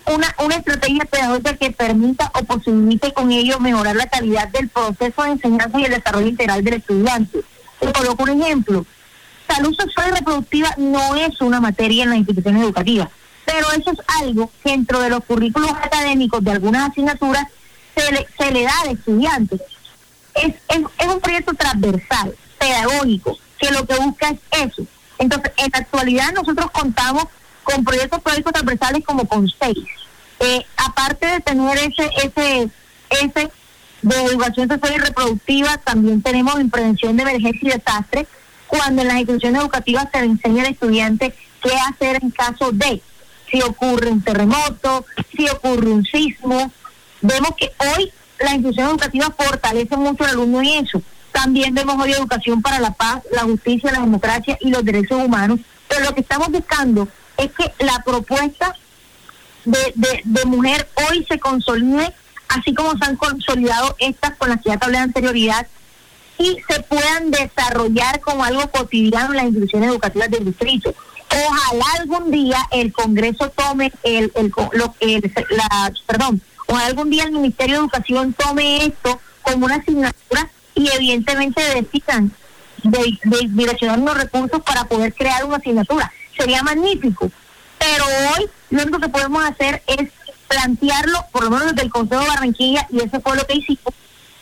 una, 0.07 0.35
una 0.45 0.57
estrategia 0.57 1.05
pedagógica 1.05 1.57
que 1.57 1.71
permita 1.71 2.31
o 2.35 2.45
posibilite 2.45 3.13
con 3.13 3.33
ello 3.33 3.59
mejorar 3.61 3.97
la 3.97 4.07
calidad 4.07 4.49
del 4.49 4.69
proceso 4.69 5.23
de 5.23 5.31
enseñanza 5.31 5.79
y 5.79 5.85
el 5.85 5.95
desarrollo 5.95 6.29
integral 6.29 6.63
del 6.63 6.75
estudiante. 6.75 7.41
Te 7.81 7.93
coloco 7.93 8.23
un 8.23 8.43
ejemplo. 8.43 8.87
Salud 9.49 9.75
sexual 9.77 10.11
y 10.11 10.15
reproductiva 10.17 10.75
no 10.79 11.17
es 11.17 11.41
una 11.41 11.61
materia 11.61 12.05
en 12.05 12.11
las 12.11 12.19
instituciones 12.19 12.63
educativas, 12.63 13.09
pero 13.45 13.71
eso 13.73 13.91
es 13.91 13.99
algo 14.23 14.51
que 14.63 14.71
dentro 14.71 15.01
de 15.01 15.11
los 15.11 15.25
currículos 15.25 15.71
académicos 15.71 16.43
de 16.43 16.53
algunas 16.53 16.91
asignaturas 16.91 17.47
se 17.95 18.13
le, 18.13 18.27
se 18.39 18.51
le 18.51 18.63
da 18.63 18.73
al 18.83 18.91
estudiante. 18.91 19.59
Es, 20.35 20.55
es, 20.69 20.83
es 20.99 21.07
un 21.07 21.21
proyecto 21.21 21.55
transversal, 21.55 22.35
pedagógico, 22.59 23.39
que 23.59 23.71
lo 23.71 23.87
que 23.87 23.95
busca 23.97 24.31
es 24.31 24.39
eso. 24.51 24.87
Entonces, 25.19 25.53
en 25.57 25.71
la 25.73 25.79
actualidad 25.79 26.33
nosotros 26.33 26.71
contamos 26.71 27.25
con 27.63 27.85
proyectos 27.85 28.21
pedagógicos 28.21 28.53
transversales 28.53 29.05
como 29.05 29.27
con 29.27 29.49
seis. 29.49 29.87
Eh, 30.41 30.65
aparte 30.77 31.27
de 31.27 31.41
tener 31.41 31.79
ese, 31.79 32.11
ese, 32.23 32.69
ese 33.11 33.51
de 34.03 34.23
educación 34.25 34.69
sexual 34.69 34.95
y 34.97 34.99
reproductiva, 34.99 35.79
también 35.79 36.21
tenemos 36.21 36.59
en 36.61 36.69
prevención 36.69 37.17
de 37.17 37.23
emergencia 37.23 37.61
y 37.63 37.79
desastre, 37.79 38.27
cuando 38.67 39.03
en 39.03 39.09
las 39.09 39.17
instituciones 39.19 39.63
educativas 39.63 40.09
se 40.13 40.21
le 40.21 40.27
enseña 40.27 40.65
al 40.65 40.73
estudiante 40.73 41.35
qué 41.63 41.73
hacer 41.89 42.19
en 42.23 42.31
caso 42.31 42.71
de 42.73 43.01
si 43.51 43.63
ocurre 43.63 44.11
un 44.11 44.23
terremoto, 44.23 45.07
si 45.35 45.49
ocurre 45.49 45.89
un 45.89 46.05
sismo. 46.05 46.71
Vemos 47.23 47.51
que 47.57 47.73
hoy 47.79 48.13
la 48.39 48.55
institución 48.55 48.91
educativa 48.91 49.35
fortalece 49.37 49.97
mucho 49.97 50.25
al 50.25 50.31
alumno 50.31 50.61
en 50.61 50.85
eso. 50.85 51.03
También 51.33 51.75
vemos 51.75 51.97
hoy 52.03 52.13
educación 52.13 52.63
para 52.63 52.79
la 52.79 52.93
paz, 52.93 53.23
la 53.33 53.43
justicia, 53.43 53.93
la 53.93 54.01
democracia 54.01 54.57
y 54.61 54.71
los 54.71 54.85
derechos 54.85 55.21
humanos. 55.21 55.61
Pero 55.89 56.05
lo 56.05 56.15
que 56.15 56.21
estamos 56.21 56.49
buscando 56.49 57.09
es 57.37 57.51
que 57.53 57.73
la 57.85 58.03
propuesta 58.05 58.75
de, 59.65 59.93
de, 59.95 60.21
de 60.25 60.45
mujer 60.45 60.89
hoy 61.09 61.25
se 61.29 61.39
consolide, 61.39 62.13
así 62.49 62.75
como 62.75 62.97
se 62.97 63.05
han 63.05 63.17
consolidado 63.17 63.97
estas 63.99 64.37
con 64.37 64.51
las 64.51 64.61
que 64.61 64.71
ya 64.71 64.77
te 64.77 64.85
hablé 64.85 64.99
de 64.99 65.05
anterioridad, 65.05 65.67
y 66.39 66.59
se 66.69 66.81
puedan 66.83 67.31
desarrollar 67.31 68.21
como 68.21 68.45
algo 68.45 68.69
cotidiano 68.71 69.31
en 69.31 69.37
las 69.37 69.45
instituciones 69.47 69.91
educativas 69.91 70.31
del 70.31 70.45
distrito. 70.45 70.95
Ojalá 71.31 71.85
algún 72.01 72.31
día 72.31 72.59
el 72.71 72.93
Congreso 72.93 73.51
tome 73.51 73.93
el, 74.03 74.33
el, 74.35 74.53
lo, 74.73 74.95
el 75.01 75.33
la, 75.51 75.93
perdón, 76.07 76.41
ojalá 76.67 76.87
algún 76.87 77.11
día 77.11 77.25
el 77.25 77.33
Ministerio 77.33 77.77
de 77.77 77.81
Educación 77.81 78.33
tome 78.35 78.87
esto 78.87 79.21
como 79.43 79.67
una 79.67 79.77
asignatura 79.77 80.49
y 80.75 80.89
evidentemente 80.89 81.63
decidan 81.75 82.33
de, 82.83 83.19
de 83.25 83.39
direccionar 83.51 83.99
los 83.99 84.17
recursos 84.17 84.63
para 84.63 84.85
poder 84.85 85.15
crear 85.15 85.45
una 85.45 85.57
asignatura. 85.57 86.13
Sería 86.37 86.63
magnífico. 86.63 87.31
Pero 87.79 88.05
hoy 88.05 88.49
lo 88.71 88.83
único 88.83 88.99
que 88.99 89.09
podemos 89.09 89.45
hacer 89.45 89.83
es 89.87 90.11
plantearlo, 90.49 91.27
por 91.33 91.45
lo 91.45 91.51
menos 91.51 91.73
desde 91.73 91.83
el 91.83 91.91
Consejo 91.91 92.23
de 92.23 92.29
Barranquilla, 92.29 92.87
y 92.91 92.99
eso 92.99 93.21
fue 93.21 93.37
lo 93.37 93.47
que 93.47 93.57
hicimos, 93.57 93.95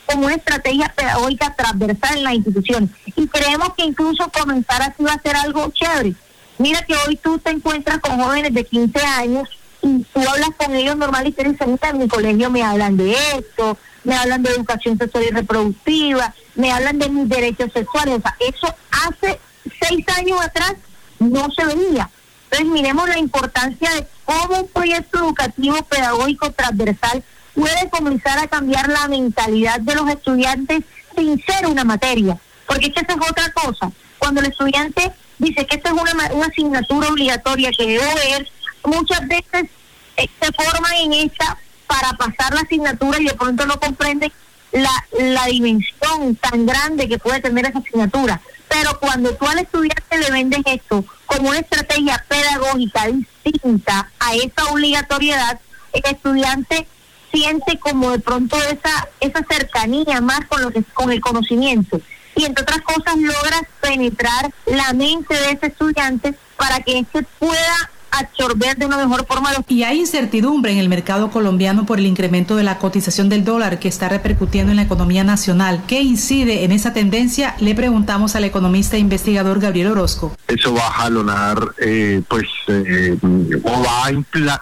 como 0.05 0.25
una 0.25 0.35
estrategia 0.35 0.93
pedagógica 0.95 1.53
transversal 1.55 2.17
en 2.17 2.23
la 2.23 2.33
institución. 2.33 2.93
Y 3.15 3.27
creemos 3.27 3.73
que 3.75 3.83
incluso 3.83 4.29
comenzar 4.29 4.81
así 4.81 5.03
va 5.03 5.13
a 5.13 5.21
ser 5.21 5.35
algo 5.35 5.71
chévere. 5.71 6.13
Mira 6.57 6.83
que 6.83 6.95
hoy 7.07 7.15
tú 7.17 7.39
te 7.39 7.51
encuentras 7.51 7.99
con 7.99 8.21
jóvenes 8.21 8.53
de 8.53 8.63
15 8.63 8.99
años 8.99 9.49
y 9.83 10.03
tú 10.13 10.19
hablas 10.21 10.51
con 10.57 10.73
ellos 10.73 10.95
normal 10.95 11.27
y 11.27 11.31
te 11.33 11.43
dicen, 11.43 11.77
en 11.81 11.97
mi 11.97 12.07
colegio 12.07 12.49
me 12.49 12.63
hablan 12.63 12.95
de 12.97 13.15
esto, 13.37 13.77
me 14.03 14.15
hablan 14.15 14.41
de 14.41 14.51
educación 14.51 14.97
sexual 14.97 15.25
y 15.25 15.31
reproductiva, 15.31 16.33
me 16.55 16.71
hablan 16.71 16.97
de 16.99 17.09
mis 17.09 17.27
derechos 17.27 17.71
sexuales. 17.73 18.17
O 18.17 18.21
sea, 18.21 18.35
eso 18.39 18.73
hace 18.91 19.39
seis 19.81 20.05
años 20.17 20.41
atrás 20.41 20.75
no 21.19 21.51
se 21.51 21.65
veía. 21.65 22.09
Entonces 22.45 22.67
miremos 22.67 23.09
la 23.09 23.19
importancia 23.19 23.89
de 23.91 24.07
cómo 24.25 24.61
un 24.61 24.67
proyecto 24.67 25.19
educativo 25.19 25.75
pedagógico 25.83 26.51
transversal 26.51 27.23
puede 27.53 27.89
comenzar 27.89 28.39
a 28.39 28.47
cambiar 28.47 28.87
la 28.89 29.07
mentalidad 29.07 29.79
de 29.81 29.95
los 29.95 30.09
estudiantes 30.09 30.83
sin 31.15 31.43
ser 31.43 31.65
una 31.67 31.83
materia. 31.83 32.37
Porque 32.67 32.87
es 32.87 32.93
que 32.93 33.01
esa 33.01 33.13
es 33.13 33.29
otra 33.29 33.51
cosa. 33.51 33.91
Cuando 34.17 34.39
el 34.39 34.47
estudiante 34.47 35.11
dice 35.39 35.65
que 35.65 35.75
esta 35.75 35.89
es 35.89 35.95
una, 35.95 36.33
una 36.33 36.47
asignatura 36.47 37.09
obligatoria 37.09 37.71
que 37.77 37.87
debo 37.87 38.05
ver, 38.15 38.47
muchas 38.83 39.27
veces 39.27 39.69
eh, 40.17 40.27
se 40.41 40.51
forman 40.51 40.93
en 40.95 41.13
esta 41.13 41.57
para 41.87 42.13
pasar 42.13 42.53
la 42.53 42.61
asignatura 42.61 43.19
y 43.19 43.25
de 43.25 43.33
pronto 43.33 43.65
no 43.65 43.79
comprenden 43.79 44.31
la, 44.71 45.05
la 45.19 45.45
dimensión 45.45 46.35
tan 46.35 46.65
grande 46.65 47.07
que 47.07 47.19
puede 47.19 47.41
tener 47.41 47.65
esa 47.65 47.79
asignatura. 47.79 48.41
Pero 48.67 48.99
cuando 48.99 49.35
tú 49.35 49.45
al 49.45 49.59
estudiante 49.59 50.17
le 50.17 50.31
vendes 50.31 50.61
esto 50.65 51.05
como 51.25 51.49
una 51.49 51.59
estrategia 51.59 52.23
pedagógica 52.27 53.07
distinta 53.07 54.09
a 54.19 54.33
esa 54.33 54.65
obligatoriedad, 54.71 55.59
el 55.93 56.01
estudiante 56.05 56.87
siente 57.31 57.79
como 57.79 58.11
de 58.11 58.19
pronto 58.19 58.57
esa 58.57 59.07
esa 59.19 59.43
cercanía 59.49 60.21
más 60.21 60.45
con 60.45 60.61
lo 60.61 60.71
que 60.71 60.83
con 60.83 61.11
el 61.11 61.19
conocimiento 61.19 61.99
y 62.35 62.45
entre 62.45 62.63
otras 62.63 62.81
cosas 62.81 63.17
logras 63.17 63.63
penetrar 63.81 64.51
la 64.65 64.93
mente 64.93 65.33
de 65.33 65.51
ese 65.51 65.67
estudiante 65.67 66.35
para 66.57 66.79
que 66.81 66.99
éste 66.99 67.23
pueda 67.39 67.91
absorber 68.19 68.77
de 68.77 68.85
una 68.85 68.97
mejor 68.97 69.25
forma. 69.25 69.51
Y 69.67 69.83
hay 69.83 69.99
incertidumbre 69.99 70.71
en 70.71 70.77
el 70.77 70.89
mercado 70.89 71.31
colombiano 71.31 71.85
por 71.85 71.99
el 71.99 72.05
incremento 72.05 72.55
de 72.55 72.63
la 72.63 72.77
cotización 72.77 73.29
del 73.29 73.43
dólar 73.43 73.79
que 73.79 73.87
está 73.87 74.09
repercutiendo 74.09 74.71
en 74.71 74.77
la 74.77 74.83
economía 74.83 75.23
nacional. 75.23 75.83
¿Qué 75.87 76.01
incide 76.01 76.63
en 76.63 76.71
esa 76.71 76.93
tendencia? 76.93 77.55
Le 77.59 77.75
preguntamos 77.75 78.35
al 78.35 78.43
economista 78.43 78.95
e 78.95 78.99
investigador 78.99 79.59
Gabriel 79.59 79.87
Orozco. 79.87 80.35
Eso 80.47 80.73
va 80.73 80.87
a 80.87 80.91
jalonar, 80.91 81.57
eh, 81.79 82.21
pues, 82.27 82.45
eh, 82.67 83.17
o 83.63 83.83
va 83.83 84.05
a 84.05 84.11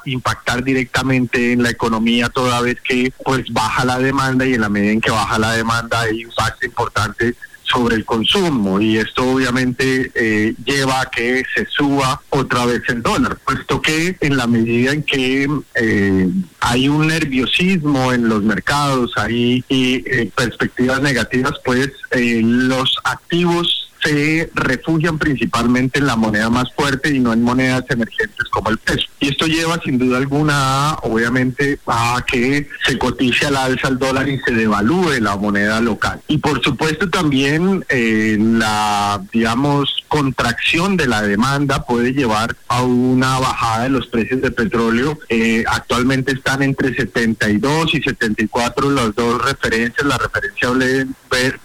impactar 0.05 0.63
directamente 0.63 1.53
en 1.53 1.63
la 1.63 1.69
economía 1.69 2.29
toda 2.29 2.61
vez 2.61 2.77
que, 2.81 3.13
pues, 3.23 3.45
baja 3.51 3.85
la 3.85 3.99
demanda 3.99 4.45
y 4.45 4.53
en 4.53 4.61
la 4.61 4.69
medida 4.69 4.91
en 4.91 5.01
que 5.01 5.11
baja 5.11 5.37
la 5.37 5.51
demanda 5.51 6.01
hay 6.01 6.21
impacto 6.21 6.65
importante 6.65 7.35
sobre 7.71 7.95
el 7.95 8.05
consumo 8.05 8.81
y 8.81 8.97
esto 8.97 9.31
obviamente 9.31 10.11
eh, 10.15 10.53
lleva 10.65 11.01
a 11.01 11.05
que 11.05 11.43
se 11.55 11.65
suba 11.65 12.21
otra 12.29 12.65
vez 12.65 12.81
el 12.89 13.01
dólar, 13.01 13.37
puesto 13.45 13.81
que 13.81 14.17
en 14.19 14.37
la 14.37 14.47
medida 14.47 14.91
en 14.91 15.03
que 15.03 15.47
eh, 15.75 16.29
hay 16.59 16.89
un 16.89 17.07
nerviosismo 17.07 18.11
en 18.13 18.27
los 18.27 18.43
mercados, 18.43 19.13
hay 19.15 19.63
y, 19.69 20.03
eh, 20.05 20.31
perspectivas 20.35 21.01
negativas, 21.01 21.53
pues 21.63 21.89
los 22.11 22.97
activos 23.03 23.80
se 24.01 24.49
refugian 24.53 25.17
principalmente 25.17 25.99
en 25.99 26.07
la 26.07 26.15
moneda 26.15 26.49
más 26.49 26.71
fuerte 26.73 27.13
y 27.13 27.19
no 27.19 27.33
en 27.33 27.43
monedas 27.43 27.85
emergentes 27.89 28.47
como 28.49 28.69
el 28.69 28.77
peso. 28.77 29.07
Y 29.19 29.29
esto 29.29 29.45
lleva 29.45 29.79
sin 29.83 29.97
duda 29.97 30.17
alguna, 30.17 30.97
obviamente, 31.03 31.79
a 31.87 32.23
que 32.25 32.67
se 32.85 32.97
cotice 32.97 33.47
al 33.47 33.55
alza 33.55 33.87
el 33.89 33.99
dólar 33.99 34.27
y 34.27 34.39
se 34.39 34.51
devalúe 34.51 35.19
la 35.19 35.35
moneda 35.35 35.79
local. 35.81 36.21
Y 36.27 36.37
por 36.37 36.61
supuesto 36.63 37.09
también 37.09 37.85
eh, 37.89 38.37
la, 38.39 39.21
digamos, 39.31 40.03
contracción 40.07 40.97
de 40.97 41.07
la 41.07 41.21
demanda 41.21 41.85
puede 41.85 42.13
llevar 42.13 42.55
a 42.67 42.83
una 42.83 43.39
bajada 43.39 43.83
de 43.83 43.89
los 43.89 44.07
precios 44.07 44.41
de 44.41 44.51
petróleo. 44.51 45.17
Eh, 45.29 45.63
actualmente 45.67 46.33
están 46.33 46.63
entre 46.63 46.93
72 46.93 47.93
y 47.93 48.01
74 48.01 48.91
las 48.91 49.15
dos 49.15 49.41
referencias, 49.43 50.05
la 50.05 50.17
referencia 50.17 50.69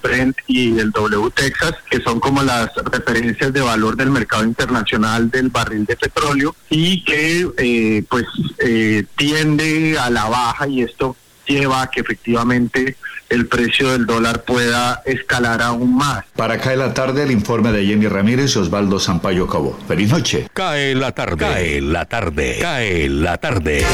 Brent 0.02 0.36
y 0.46 0.78
el 0.78 0.90
W 0.90 1.30
Texas, 1.34 1.74
que 1.90 2.00
son 2.00 2.20
como 2.26 2.42
las 2.42 2.74
referencias 2.90 3.52
de 3.52 3.60
valor 3.60 3.96
del 3.96 4.10
mercado 4.10 4.42
internacional 4.42 5.30
del 5.30 5.48
barril 5.48 5.84
de 5.84 5.94
petróleo 5.94 6.56
y 6.68 7.04
que 7.04 7.48
eh, 7.56 8.02
pues 8.08 8.24
eh, 8.58 9.04
tiende 9.14 9.96
a 9.96 10.10
la 10.10 10.24
baja 10.24 10.66
y 10.66 10.82
esto 10.82 11.14
lleva 11.46 11.82
a 11.82 11.86
que 11.88 12.00
efectivamente 12.00 12.96
el 13.28 13.46
precio 13.46 13.92
del 13.92 14.06
dólar 14.06 14.42
pueda 14.42 15.02
escalar 15.04 15.62
aún 15.62 15.96
más. 15.96 16.24
Para 16.34 16.58
cae 16.58 16.76
la 16.76 16.92
tarde 16.92 17.22
el 17.22 17.30
informe 17.30 17.70
de 17.70 17.86
Jenny 17.86 18.08
Ramírez 18.08 18.56
y 18.56 18.58
Osvaldo 18.58 18.98
Sampaio 18.98 19.46
Cabo. 19.46 19.78
Feliz 19.86 20.10
noche. 20.10 20.48
Cae 20.52 20.96
la 20.96 21.12
tarde. 21.12 21.36
Cae 21.36 21.80
la 21.80 22.06
tarde. 22.06 22.58
Cae 22.60 23.08
la 23.08 23.36
tarde. 23.38 23.86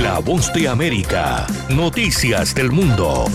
La 0.00 0.20
voz 0.20 0.52
de 0.52 0.68
América. 0.68 1.44
Noticias 1.70 2.54
del 2.54 2.70
mundo. 2.70 3.26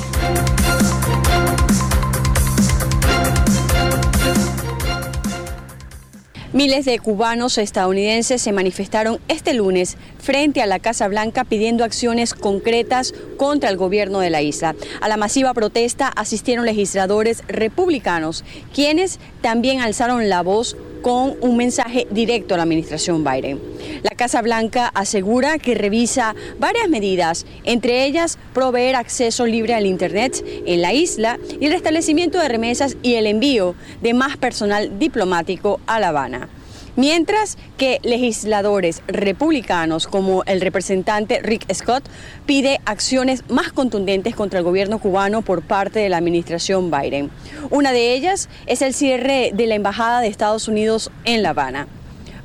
Miles 6.58 6.86
de 6.86 6.98
cubanos 6.98 7.60
estadounidenses 7.60 8.42
se 8.42 8.52
manifestaron 8.52 9.20
este 9.28 9.54
lunes 9.54 9.96
frente 10.18 10.64
a 10.64 10.66
la 10.66 10.80
Casa 10.80 11.08
Blanca 11.08 11.44
pidiendo 11.44 11.84
acciones 11.84 12.34
concretas 12.34 13.14
contra 13.38 13.70
el 13.70 13.78
gobierno 13.78 14.22
de 14.22 14.32
la 14.32 14.42
isla. 14.42 14.76
A 15.00 15.08
la 15.08 15.18
masiva 15.18 15.54
protesta 15.54 16.08
asistieron 16.08 16.66
legisladores 16.66 17.44
republicanos, 17.48 18.44
quienes 18.74 19.20
también 19.42 19.82
alzaron 19.82 20.30
la 20.30 20.42
voz 20.42 20.76
con 21.02 21.36
un 21.42 21.58
mensaje 21.58 22.08
directo 22.12 22.54
a 22.54 22.58
la 22.58 22.64
administración 22.64 23.24
Biden. 23.24 23.60
La 24.04 24.16
Casa 24.16 24.42
Blanca 24.42 24.92
asegura 24.94 25.58
que 25.58 25.76
revisa 25.76 26.36
varias 26.60 26.90
medidas, 26.90 27.46
entre 27.64 28.06
ellas 28.06 28.38
proveer 28.54 28.96
acceso 28.96 29.46
libre 29.46 29.74
al 29.74 29.86
Internet 29.86 30.44
en 30.66 30.82
la 30.82 30.94
isla 30.94 31.40
y 31.60 31.66
el 31.66 31.72
restablecimiento 31.72 32.40
de 32.40 32.48
remesas 32.48 32.98
y 33.02 33.16
el 33.16 33.28
envío 33.28 33.76
de 34.02 34.14
más 34.14 34.38
personal 34.38 35.00
diplomático 35.00 35.80
a 35.88 36.00
La 36.00 36.10
Habana. 36.10 36.50
Mientras 36.98 37.60
que 37.78 38.00
legisladores 38.02 39.04
republicanos 39.08 40.08
como 40.08 40.44
el 40.46 40.62
representante 40.62 41.40
Rick 41.44 41.72
Scott 41.72 42.04
pide 42.48 42.82
acciones 42.86 43.44
más 43.50 43.72
contundentes 43.72 44.36
contra 44.36 44.58
el 44.58 44.66
gobierno 44.66 44.98
cubano 44.98 45.44
por 45.44 45.62
parte 45.62 46.00
de 46.00 46.10
la 46.10 46.18
administración 46.18 46.90
Biden. 46.90 47.30
Una 47.70 47.92
de 47.92 48.16
ellas 48.16 48.50
es 48.66 48.82
el 48.82 48.96
cierre 48.96 49.52
de 49.54 49.68
la 49.68 49.76
Embajada 49.76 50.22
de 50.22 50.28
Estados 50.28 50.68
Unidos 50.68 51.12
en 51.24 51.44
La 51.44 51.52
Habana. 51.52 51.88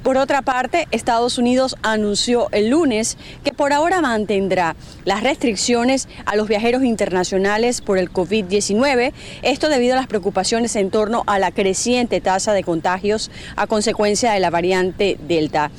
Por 0.02 0.16
otra 0.16 0.42
parte, 0.42 0.88
Estados 0.90 1.38
Unidos 1.38 1.76
anunció 1.82 2.48
el 2.50 2.70
lunes 2.70 3.16
que 3.44 3.52
por 3.52 3.72
ahora 3.72 4.00
mantendrá 4.00 4.74
las 5.04 5.22
restricciones 5.22 6.08
a 6.26 6.34
los 6.34 6.48
viajeros 6.48 6.82
internacionales 6.82 7.80
por 7.80 7.98
el 7.98 8.12
COVID-19, 8.12 9.12
esto 9.42 9.68
debido 9.68 9.94
a 9.94 9.98
las 9.98 10.08
preocupaciones 10.08 10.74
en 10.74 10.90
torno 10.90 11.22
a 11.28 11.38
la 11.38 11.52
creciente 11.52 12.20
tasa 12.20 12.52
de 12.52 12.64
contagios 12.64 13.30
a 13.54 13.68
consecuencia 13.68 14.32
de 14.32 14.40
la 14.40 14.50
variante 14.50 15.18
Delta 15.20 15.70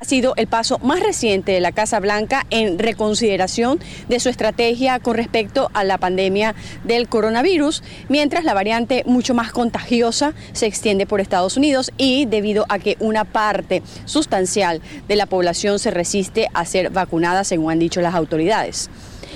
ha 0.00 0.04
sido 0.04 0.34
el 0.36 0.46
paso 0.46 0.78
más 0.78 1.00
reciente 1.00 1.52
de 1.52 1.60
la 1.60 1.72
Casa 1.72 2.00
Blanca 2.00 2.46
en 2.50 2.78
reconsideración 2.78 3.80
de 4.08 4.20
su 4.20 4.28
estrategia 4.28 4.98
con 5.00 5.14
respecto 5.16 5.70
a 5.74 5.84
la 5.84 5.98
pandemia 5.98 6.54
del 6.84 7.08
coronavirus, 7.08 7.82
mientras 8.08 8.44
la 8.44 8.54
variante 8.54 9.02
mucho 9.06 9.34
más 9.34 9.52
contagiosa 9.52 10.34
se 10.52 10.66
extiende 10.66 11.06
por 11.06 11.20
Estados 11.20 11.56
Unidos 11.56 11.92
y 11.96 12.26
debido 12.26 12.66
a 12.68 12.78
que 12.78 12.96
una 13.00 13.24
parte 13.24 13.82
sustancial 14.04 14.80
de 15.08 15.16
la 15.16 15.26
población 15.26 15.78
se 15.78 15.90
resiste 15.90 16.48
a 16.52 16.64
ser 16.64 16.90
vacunada, 16.90 17.44
según 17.44 17.72
han 17.72 17.78
dicho 17.78 18.00
las 18.00 18.14
autoridades. 18.14 18.90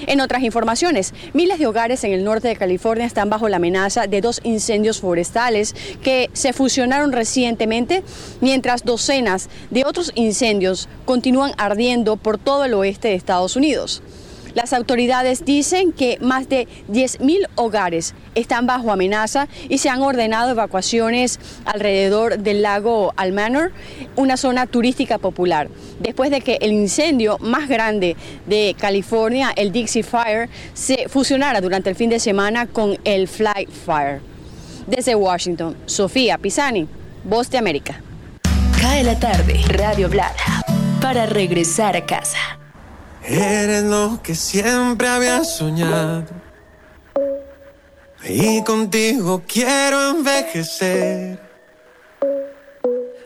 En 0.06 0.20
otras 0.20 0.42
informaciones, 0.42 1.14
miles 1.32 1.58
de 1.58 1.66
hogares 1.66 2.04
en 2.04 2.12
el 2.12 2.24
norte 2.24 2.48
de 2.48 2.56
California 2.56 3.06
están 3.06 3.30
bajo 3.30 3.48
la 3.48 3.56
amenaza 3.56 4.06
de 4.06 4.20
dos 4.20 4.40
incendios 4.44 5.00
forestales 5.00 5.74
que 6.02 6.30
se 6.32 6.52
fusionaron 6.52 7.12
recientemente, 7.12 8.02
mientras 8.40 8.84
docenas 8.84 9.48
de 9.70 9.84
otros 9.84 10.12
incendios 10.14 10.88
continúan 11.04 11.52
ardiendo 11.58 12.16
por 12.16 12.38
todo 12.38 12.64
el 12.64 12.74
oeste 12.74 13.08
de 13.08 13.14
Estados 13.14 13.56
Unidos. 13.56 14.02
Las 14.54 14.72
autoridades 14.72 15.44
dicen 15.44 15.92
que 15.92 16.18
más 16.20 16.48
de 16.48 16.66
10.000 16.90 17.48
hogares 17.54 18.14
están 18.34 18.66
bajo 18.66 18.90
amenaza 18.92 19.48
y 19.68 19.78
se 19.78 19.88
han 19.88 20.02
ordenado 20.02 20.50
evacuaciones 20.50 21.38
alrededor 21.64 22.38
del 22.38 22.62
lago 22.62 23.12
Almanor, 23.16 23.72
una 24.16 24.36
zona 24.36 24.66
turística 24.66 25.18
popular, 25.18 25.68
después 26.00 26.30
de 26.30 26.40
que 26.40 26.58
el 26.60 26.72
incendio 26.72 27.38
más 27.38 27.68
grande 27.68 28.16
de 28.46 28.74
California, 28.78 29.52
el 29.56 29.72
Dixie 29.72 30.02
Fire, 30.02 30.48
se 30.74 31.08
fusionara 31.08 31.60
durante 31.60 31.90
el 31.90 31.96
fin 31.96 32.10
de 32.10 32.20
semana 32.20 32.66
con 32.66 32.98
el 33.04 33.28
Fly 33.28 33.66
Fire. 33.86 34.20
Desde 34.86 35.14
Washington, 35.14 35.76
Sofía 35.86 36.38
Pisani, 36.38 36.88
Voz 37.24 37.50
de 37.50 37.58
América. 37.58 38.00
Cae 38.80 39.04
la 39.04 39.18
tarde, 39.18 39.60
Radio 39.68 40.08
Blada, 40.08 40.64
para 41.00 41.26
regresar 41.26 41.96
a 41.96 42.06
casa. 42.06 42.59
Eres 43.24 43.84
lo 43.84 44.20
que 44.22 44.34
siempre 44.34 45.08
había 45.08 45.44
soñado. 45.44 46.24
Y 48.28 48.62
contigo 48.64 49.42
quiero 49.46 50.10
envejecer. 50.10 51.40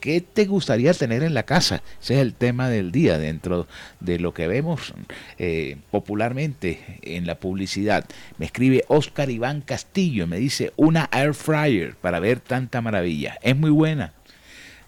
¿Qué 0.00 0.20
te 0.20 0.44
gustaría 0.44 0.92
tener 0.94 1.24
en 1.24 1.34
la 1.34 1.42
casa? 1.42 1.82
Ese 2.00 2.14
es 2.14 2.20
el 2.20 2.34
tema 2.34 2.68
del 2.68 2.92
día 2.92 3.18
dentro 3.18 3.66
de 3.98 4.20
lo 4.20 4.32
que 4.32 4.46
vemos 4.46 4.94
eh, 5.38 5.76
popularmente 5.90 7.00
en 7.02 7.26
la 7.26 7.40
publicidad. 7.40 8.04
Me 8.38 8.46
escribe 8.46 8.84
Oscar 8.86 9.28
Iván 9.28 9.60
Castillo, 9.60 10.28
me 10.28 10.38
dice 10.38 10.72
una 10.76 11.10
air 11.12 11.34
fryer 11.34 11.96
para 11.96 12.20
ver 12.20 12.38
tanta 12.38 12.80
maravilla. 12.80 13.38
Es 13.42 13.56
muy 13.56 13.70
buena, 13.70 14.12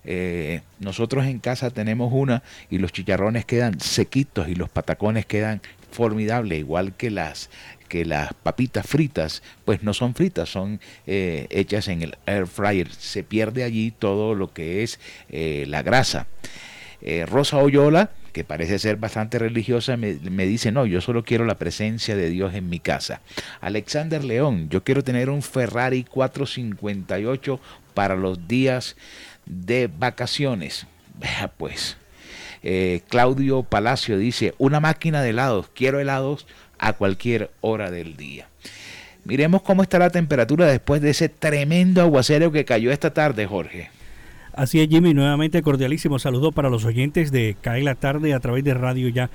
eh, 0.05 0.63
nosotros 0.79 1.27
en 1.27 1.39
casa 1.39 1.71
tenemos 1.71 2.11
una 2.13 2.43
y 2.71 2.79
los 2.79 2.93
chicharrones 2.93 3.45
quedan 3.45 3.81
sequitos 3.81 4.49
y 4.49 4.55
los 4.55 4.69
patacones 4.69 5.27
quedan 5.27 5.61
formidables, 5.91 6.59
igual 6.59 6.95
que 6.97 7.11
las 7.11 7.51
que 7.89 8.05
las 8.05 8.33
papitas 8.35 8.87
fritas, 8.87 9.43
pues 9.65 9.83
no 9.83 9.93
son 9.93 10.15
fritas, 10.15 10.49
son 10.49 10.81
eh, 11.09 11.49
hechas 11.51 11.89
en 11.89 12.03
el 12.03 12.17
air 12.25 12.47
fryer. 12.47 12.89
Se 12.93 13.25
pierde 13.25 13.65
allí 13.65 13.91
todo 13.91 14.37
lo 14.37 14.53
que 14.53 14.85
es 14.85 15.01
eh, 15.29 15.65
la 15.67 15.83
grasa. 15.83 16.27
Rosa 17.27 17.57
Oyola, 17.57 18.11
que 18.35 18.45
parece 18.45 18.79
ser 18.79 18.97
bastante 18.97 19.39
religiosa, 19.39 19.97
me, 19.97 20.13
me, 20.31 20.45
dice, 20.45 20.71
no, 20.71 20.85
yo 20.85 21.01
solo 21.01 21.25
quiero 21.25 21.47
la 21.47 21.57
presencia 21.57 22.15
de 22.15 22.29
Dios 22.29 22.53
en 22.55 22.69
mi 22.69 22.79
casa. 22.79 23.23
Alexander 23.63 24.23
León, 24.23 24.69
yo 24.69 24.85
quiero 24.85 25.03
tener 25.03 25.31
un 25.31 25.41
Ferrari 25.41 26.05
458 26.05 27.59
para 27.95 28.17
los 28.17 28.47
días 28.47 28.97
de 29.51 29.89
vacaciones. 29.89 30.87
Pues 31.59 31.99
eh, 32.63 33.03
Claudio 33.09 33.63
Palacio 33.63 34.17
dice, 34.17 34.55
una 34.59 34.81
máquina 34.81 35.23
de 35.23 35.31
helados, 35.31 35.69
quiero 35.75 36.01
helados 36.01 36.47
a 36.79 36.95
cualquier 36.95 37.51
hora 37.61 37.91
del 37.91 38.17
día. 38.17 38.49
Miremos 39.25 39.63
cómo 39.63 39.83
está 39.83 39.99
la 39.99 40.11
temperatura 40.11 40.67
después 40.67 41.03
de 41.03 41.11
ese 41.11 41.29
tremendo 41.29 42.01
aguacero 42.01 42.53
que 42.53 42.65
cayó 42.65 42.91
esta 42.91 43.13
tarde, 43.13 43.47
Jorge. 43.47 43.91
Así 44.55 44.81
es, 44.81 44.89
Jimmy, 44.89 45.15
nuevamente 45.15 45.63
cordialísimo 45.63 46.19
saludo 46.19 46.53
para 46.53 46.71
los 46.71 46.85
oyentes 46.85 47.31
de 47.31 47.57
Cae 47.61 47.83
la 47.83 47.95
Tarde 47.95 48.35
a 48.35 48.41
través 48.41 48.65
de 48.65 48.75
Radio 48.75 49.09
Ya. 49.09 49.31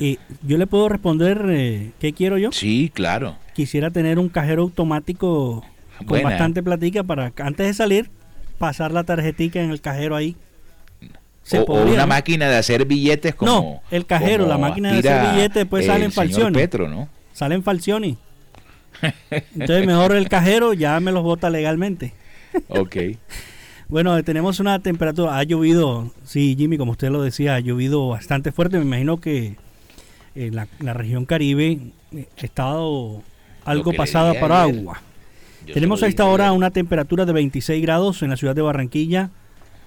Eh, 0.00 0.16
¿Yo 0.42 0.58
le 0.58 0.66
puedo 0.66 0.88
responder 0.88 1.44
eh, 1.48 1.92
qué 2.00 2.12
quiero 2.12 2.38
yo? 2.38 2.52
Sí, 2.52 2.90
claro. 2.92 3.36
Quisiera 3.54 3.90
tener 3.90 4.18
un 4.18 4.28
cajero 4.28 4.62
automático 4.62 5.64
con 6.06 6.22
bastante 6.22 6.62
platica 6.62 7.04
para 7.04 7.32
antes 7.36 7.66
de 7.66 7.74
salir 7.74 8.10
pasar 8.60 8.92
la 8.92 9.04
tarjetita 9.04 9.58
en 9.58 9.70
el 9.70 9.80
cajero 9.80 10.14
ahí. 10.14 10.36
o, 11.66 11.82
una 11.82 12.06
máquina 12.06 12.46
de 12.50 12.56
hacer 12.58 12.84
billetes 12.84 13.34
como... 13.34 13.50
No, 13.50 13.82
el 13.90 14.04
cajero, 14.04 14.46
la 14.46 14.58
máquina 14.58 14.92
de 14.92 14.98
hacer 14.98 15.32
billetes 15.32 15.54
después 15.54 15.86
salen. 15.86 16.12
Petro, 16.52 16.86
¿no? 16.86 17.08
Salen 17.32 17.62
falsiones. 17.62 18.16
Entonces 19.30 19.86
mejor 19.86 20.14
el 20.14 20.28
cajero 20.28 20.74
ya 20.74 21.00
me 21.00 21.10
los 21.10 21.22
bota 21.22 21.50
legalmente. 21.50 22.12
ok. 22.68 22.96
Bueno, 23.88 24.22
tenemos 24.22 24.60
una 24.60 24.78
temperatura, 24.78 25.36
ha 25.36 25.42
llovido, 25.42 26.12
sí, 26.24 26.54
Jimmy, 26.56 26.78
como 26.78 26.92
usted 26.92 27.10
lo 27.10 27.22
decía, 27.22 27.56
ha 27.56 27.58
llovido 27.58 28.06
bastante 28.06 28.52
fuerte. 28.52 28.78
Me 28.78 28.84
imagino 28.84 29.20
que 29.20 29.56
en 30.36 30.54
la, 30.54 30.68
región 30.94 31.26
Caribe 31.26 31.80
eh, 32.12 32.28
ha 32.40 32.44
estado 32.44 33.20
algo 33.64 33.92
pasada 33.92 34.38
para 34.38 34.62
agua. 34.62 35.02
Tenemos 35.66 36.02
a 36.02 36.06
esta 36.06 36.24
hora 36.24 36.52
una 36.52 36.70
temperatura 36.70 37.26
de 37.26 37.32
26 37.32 37.82
grados 37.82 38.22
en 38.22 38.30
la 38.30 38.36
ciudad 38.36 38.54
de 38.54 38.62
Barranquilla, 38.62 39.30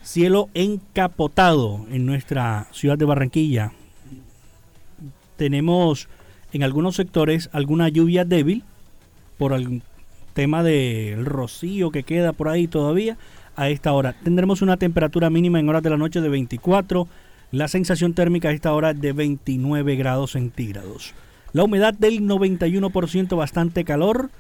cielo 0.04 0.50
encapotado 0.54 1.86
en 1.92 2.06
nuestra 2.06 2.68
ciudad 2.72 2.98
de 2.98 3.06
Barranquilla. 3.06 3.72
Tenemos 5.36 6.08
en 6.54 6.64
algunos 6.64 6.96
sectores 6.96 7.50
alguna 7.52 7.90
lluvia 7.90 8.24
débil 8.24 8.64
por 9.38 9.54
el 9.54 9.82
tema 10.34 10.64
del 10.64 11.26
rocío 11.26 11.92
que 11.92 12.04
queda 12.04 12.34
por 12.34 12.50
ahí 12.50 12.68
todavía 12.68 13.18
a 13.56 13.70
esta 13.70 13.94
hora. 13.94 14.14
Tendremos 14.24 14.62
una 14.62 14.78
temperatura 14.78 15.30
mínima 15.30 15.60
en 15.60 15.70
horas 15.70 15.84
de 15.84 15.90
la 15.90 15.98
noche 15.98 16.22
de 16.22 16.30
24, 16.30 17.08
la 17.52 17.68
sensación 17.68 18.14
térmica 18.14 18.50
a 18.50 18.54
esta 18.54 18.74
hora 18.74 18.94
de 18.94 19.14
29 19.14 19.96
grados 19.96 20.32
centígrados. 20.32 21.14
La 21.52 21.64
humedad 21.64 21.94
del 21.94 22.22
91%, 22.22 23.36
bastante 23.36 23.84
calor. 23.84 24.32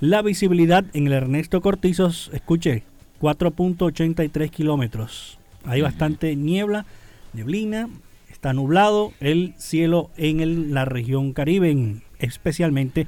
La 0.00 0.20
visibilidad 0.20 0.84
en 0.92 1.06
el 1.06 1.14
Ernesto 1.14 1.62
Cortizos, 1.62 2.30
escuche, 2.34 2.82
4.83 3.22 4.50
kilómetros. 4.50 5.38
Hay 5.64 5.80
bastante 5.80 6.36
niebla, 6.36 6.84
neblina, 7.32 7.88
está 8.30 8.52
nublado 8.52 9.14
el 9.20 9.54
cielo 9.56 10.10
en 10.18 10.74
la 10.74 10.84
región 10.84 11.32
Caribe, 11.32 12.02
especialmente 12.18 13.06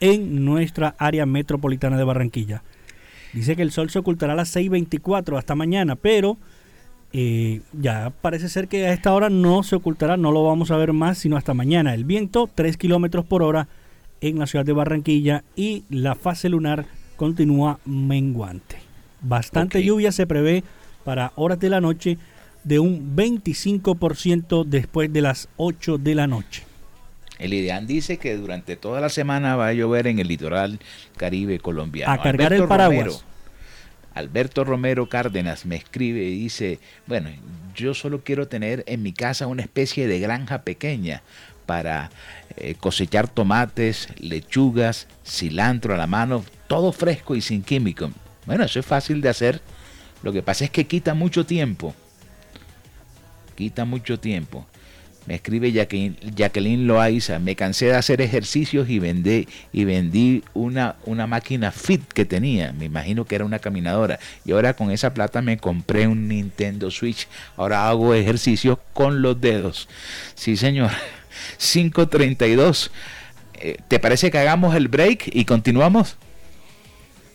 en 0.00 0.44
nuestra 0.44 0.94
área 0.98 1.24
metropolitana 1.24 1.96
de 1.96 2.04
Barranquilla. 2.04 2.62
Dice 3.32 3.56
que 3.56 3.62
el 3.62 3.72
sol 3.72 3.88
se 3.88 4.00
ocultará 4.00 4.34
a 4.34 4.36
las 4.36 4.54
6.24 4.54 5.38
hasta 5.38 5.54
mañana, 5.54 5.96
pero 5.96 6.36
eh, 7.14 7.62
ya 7.72 8.12
parece 8.20 8.50
ser 8.50 8.68
que 8.68 8.86
a 8.86 8.92
esta 8.92 9.14
hora 9.14 9.30
no 9.30 9.62
se 9.62 9.76
ocultará, 9.76 10.18
no 10.18 10.32
lo 10.32 10.44
vamos 10.44 10.70
a 10.70 10.76
ver 10.76 10.92
más 10.92 11.16
sino 11.16 11.38
hasta 11.38 11.54
mañana. 11.54 11.94
El 11.94 12.04
viento 12.04 12.50
3 12.54 12.76
kilómetros 12.76 13.24
por 13.24 13.42
hora 13.42 13.68
en 14.20 14.38
la 14.38 14.46
ciudad 14.46 14.64
de 14.64 14.72
Barranquilla 14.72 15.44
y 15.54 15.84
la 15.90 16.14
fase 16.14 16.48
lunar 16.48 16.86
continúa 17.16 17.78
menguante. 17.84 18.78
Bastante 19.20 19.82
lluvia 19.82 20.12
se 20.12 20.26
prevé 20.26 20.62
para 21.04 21.32
horas 21.36 21.58
de 21.58 21.70
la 21.70 21.80
noche, 21.80 22.18
de 22.64 22.78
un 22.78 23.16
25% 23.16 24.64
después 24.64 25.12
de 25.12 25.22
las 25.22 25.48
8 25.56 25.98
de 25.98 26.14
la 26.14 26.26
noche. 26.26 26.64
El 27.38 27.52
IDEAN 27.52 27.86
dice 27.86 28.16
que 28.16 28.36
durante 28.36 28.76
toda 28.76 29.00
la 29.00 29.08
semana 29.08 29.56
va 29.56 29.68
a 29.68 29.72
llover 29.72 30.06
en 30.06 30.18
el 30.18 30.28
litoral 30.28 30.80
caribe 31.16 31.58
colombiano. 31.58 32.12
A 32.12 32.22
cargar 32.22 32.52
el 32.52 32.66
paraguas. 32.66 33.24
Alberto 34.14 34.64
Romero 34.64 35.10
Cárdenas 35.10 35.66
me 35.66 35.76
escribe 35.76 36.24
y 36.24 36.38
dice, 36.38 36.80
bueno, 37.06 37.28
yo 37.74 37.92
solo 37.92 38.22
quiero 38.24 38.48
tener 38.48 38.82
en 38.86 39.02
mi 39.02 39.12
casa 39.12 39.46
una 39.46 39.60
especie 39.60 40.08
de 40.08 40.18
granja 40.18 40.62
pequeña 40.62 41.22
para 41.66 42.10
eh, 42.56 42.74
cosechar 42.78 43.28
tomates, 43.28 44.08
lechugas, 44.18 45.06
cilantro 45.26 45.94
a 45.94 45.98
la 45.98 46.06
mano, 46.06 46.44
todo 46.68 46.92
fresco 46.92 47.34
y 47.34 47.42
sin 47.42 47.62
químico. 47.62 48.10
Bueno, 48.46 48.64
eso 48.64 48.80
es 48.80 48.86
fácil 48.86 49.20
de 49.20 49.28
hacer. 49.28 49.60
Lo 50.22 50.32
que 50.32 50.42
pasa 50.42 50.64
es 50.64 50.70
que 50.70 50.86
quita 50.86 51.14
mucho 51.14 51.44
tiempo. 51.44 51.94
Quita 53.56 53.84
mucho 53.84 54.18
tiempo. 54.18 54.66
Me 55.26 55.34
escribe 55.34 55.72
Jacqueline, 55.72 56.86
Loaiza, 56.86 57.40
me 57.40 57.56
cansé 57.56 57.86
de 57.86 57.96
hacer 57.96 58.20
ejercicios 58.20 58.88
y 58.88 59.00
vendí, 59.00 59.48
y 59.72 59.84
vendí 59.84 60.44
una, 60.54 60.94
una 61.04 61.26
máquina 61.26 61.72
fit 61.72 62.00
que 62.12 62.24
tenía, 62.24 62.72
me 62.72 62.84
imagino 62.84 63.24
que 63.24 63.34
era 63.34 63.44
una 63.44 63.58
caminadora, 63.58 64.20
y 64.44 64.52
ahora 64.52 64.74
con 64.74 64.92
esa 64.92 65.14
plata 65.14 65.42
me 65.42 65.58
compré 65.58 66.06
un 66.06 66.28
Nintendo 66.28 66.92
Switch, 66.92 67.26
ahora 67.56 67.88
hago 67.88 68.14
ejercicios 68.14 68.78
con 68.92 69.20
los 69.20 69.40
dedos. 69.40 69.88
Sí, 70.36 70.56
señor. 70.56 70.92
532. 71.58 72.90
Eh, 73.54 73.76
¿Te 73.88 73.98
parece 73.98 74.30
que 74.30 74.38
hagamos 74.38 74.74
el 74.74 74.88
break 74.88 75.30
y 75.32 75.44
continuamos? 75.44 76.16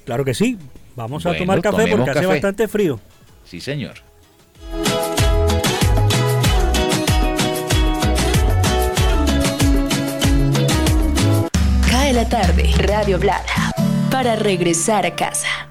Claro 0.05 0.25
que 0.25 0.33
sí. 0.33 0.57
Vamos 0.95 1.25
a 1.25 1.35
tomar 1.35 1.61
café 1.61 1.87
porque 1.87 2.11
hace 2.11 2.25
bastante 2.25 2.67
frío. 2.67 2.99
Sí, 3.45 3.59
señor. 3.59 3.95
la 12.13 12.27
tarde, 12.27 12.69
Radio 12.77 13.17
Blada, 13.19 13.73
para 14.11 14.35
regresar 14.35 15.05
a 15.05 15.15
casa. 15.15 15.70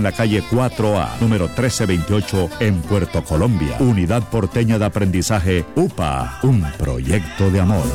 la 0.03 0.11
calle 0.11 0.43
4A, 0.43 1.19
número 1.19 1.45
1328, 1.45 2.49
en 2.59 2.81
Puerto 2.81 3.23
Colombia. 3.23 3.77
Unidad 3.79 4.23
Porteña 4.29 4.77
de 4.77 4.85
Aprendizaje 4.85 5.65
UPA, 5.75 6.39
un 6.43 6.65
proyecto 6.77 7.49
de 7.49 7.59
amor. 7.59 7.85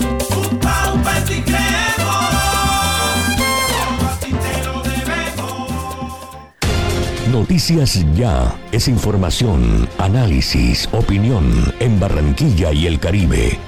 Noticias 7.31 8.05
Ya 8.15 8.55
es 8.73 8.89
información, 8.89 9.89
análisis, 9.99 10.89
opinión 10.93 11.75
en 11.81 12.01
Barranquilla 12.01 12.73
y 12.73 12.87
el 12.87 12.99
Caribe. 12.99 13.59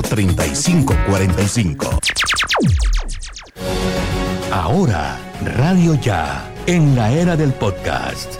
315-545-3545. 0.00 1.98
Ahora, 4.52 5.18
Radio 5.56 5.94
Ya, 5.94 6.50
en 6.66 6.94
la 6.94 7.10
era 7.12 7.36
del 7.36 7.52
podcast. 7.52 8.34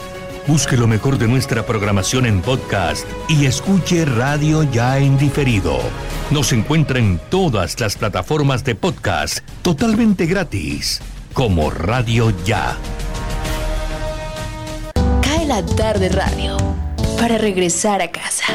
Busque 0.47 0.77
lo 0.77 0.87
mejor 0.87 1.19
de 1.19 1.29
nuestra 1.29 1.65
programación 1.65 2.27
en 2.27 2.41
podcast 2.43 3.07
y 3.29 3.47
escuche 3.47 4.05
Radio 4.05 4.65
Ya 4.65 4.99
en 4.99 5.17
diferido. 5.17 5.79
Nos 6.31 6.53
encuentra 6.53 6.99
en 6.99 7.21
todas 7.31 7.79
las 7.79 7.97
plataformas 7.97 8.65
de 8.65 8.75
podcast 8.75 9.39
totalmente 9.63 10.27
gratis, 10.27 11.01
como 11.33 11.71
Radio 11.71 12.33
Ya. 12.45 12.77
Cae 15.23 15.47
la 15.47 15.65
tarde 15.65 16.09
radio 16.09 16.57
para 17.19 17.39
regresar 17.39 18.03
a 18.03 18.11
casa. 18.11 18.53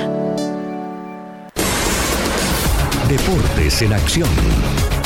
Deportes 3.08 3.82
en 3.84 3.93
acción. 3.93 4.97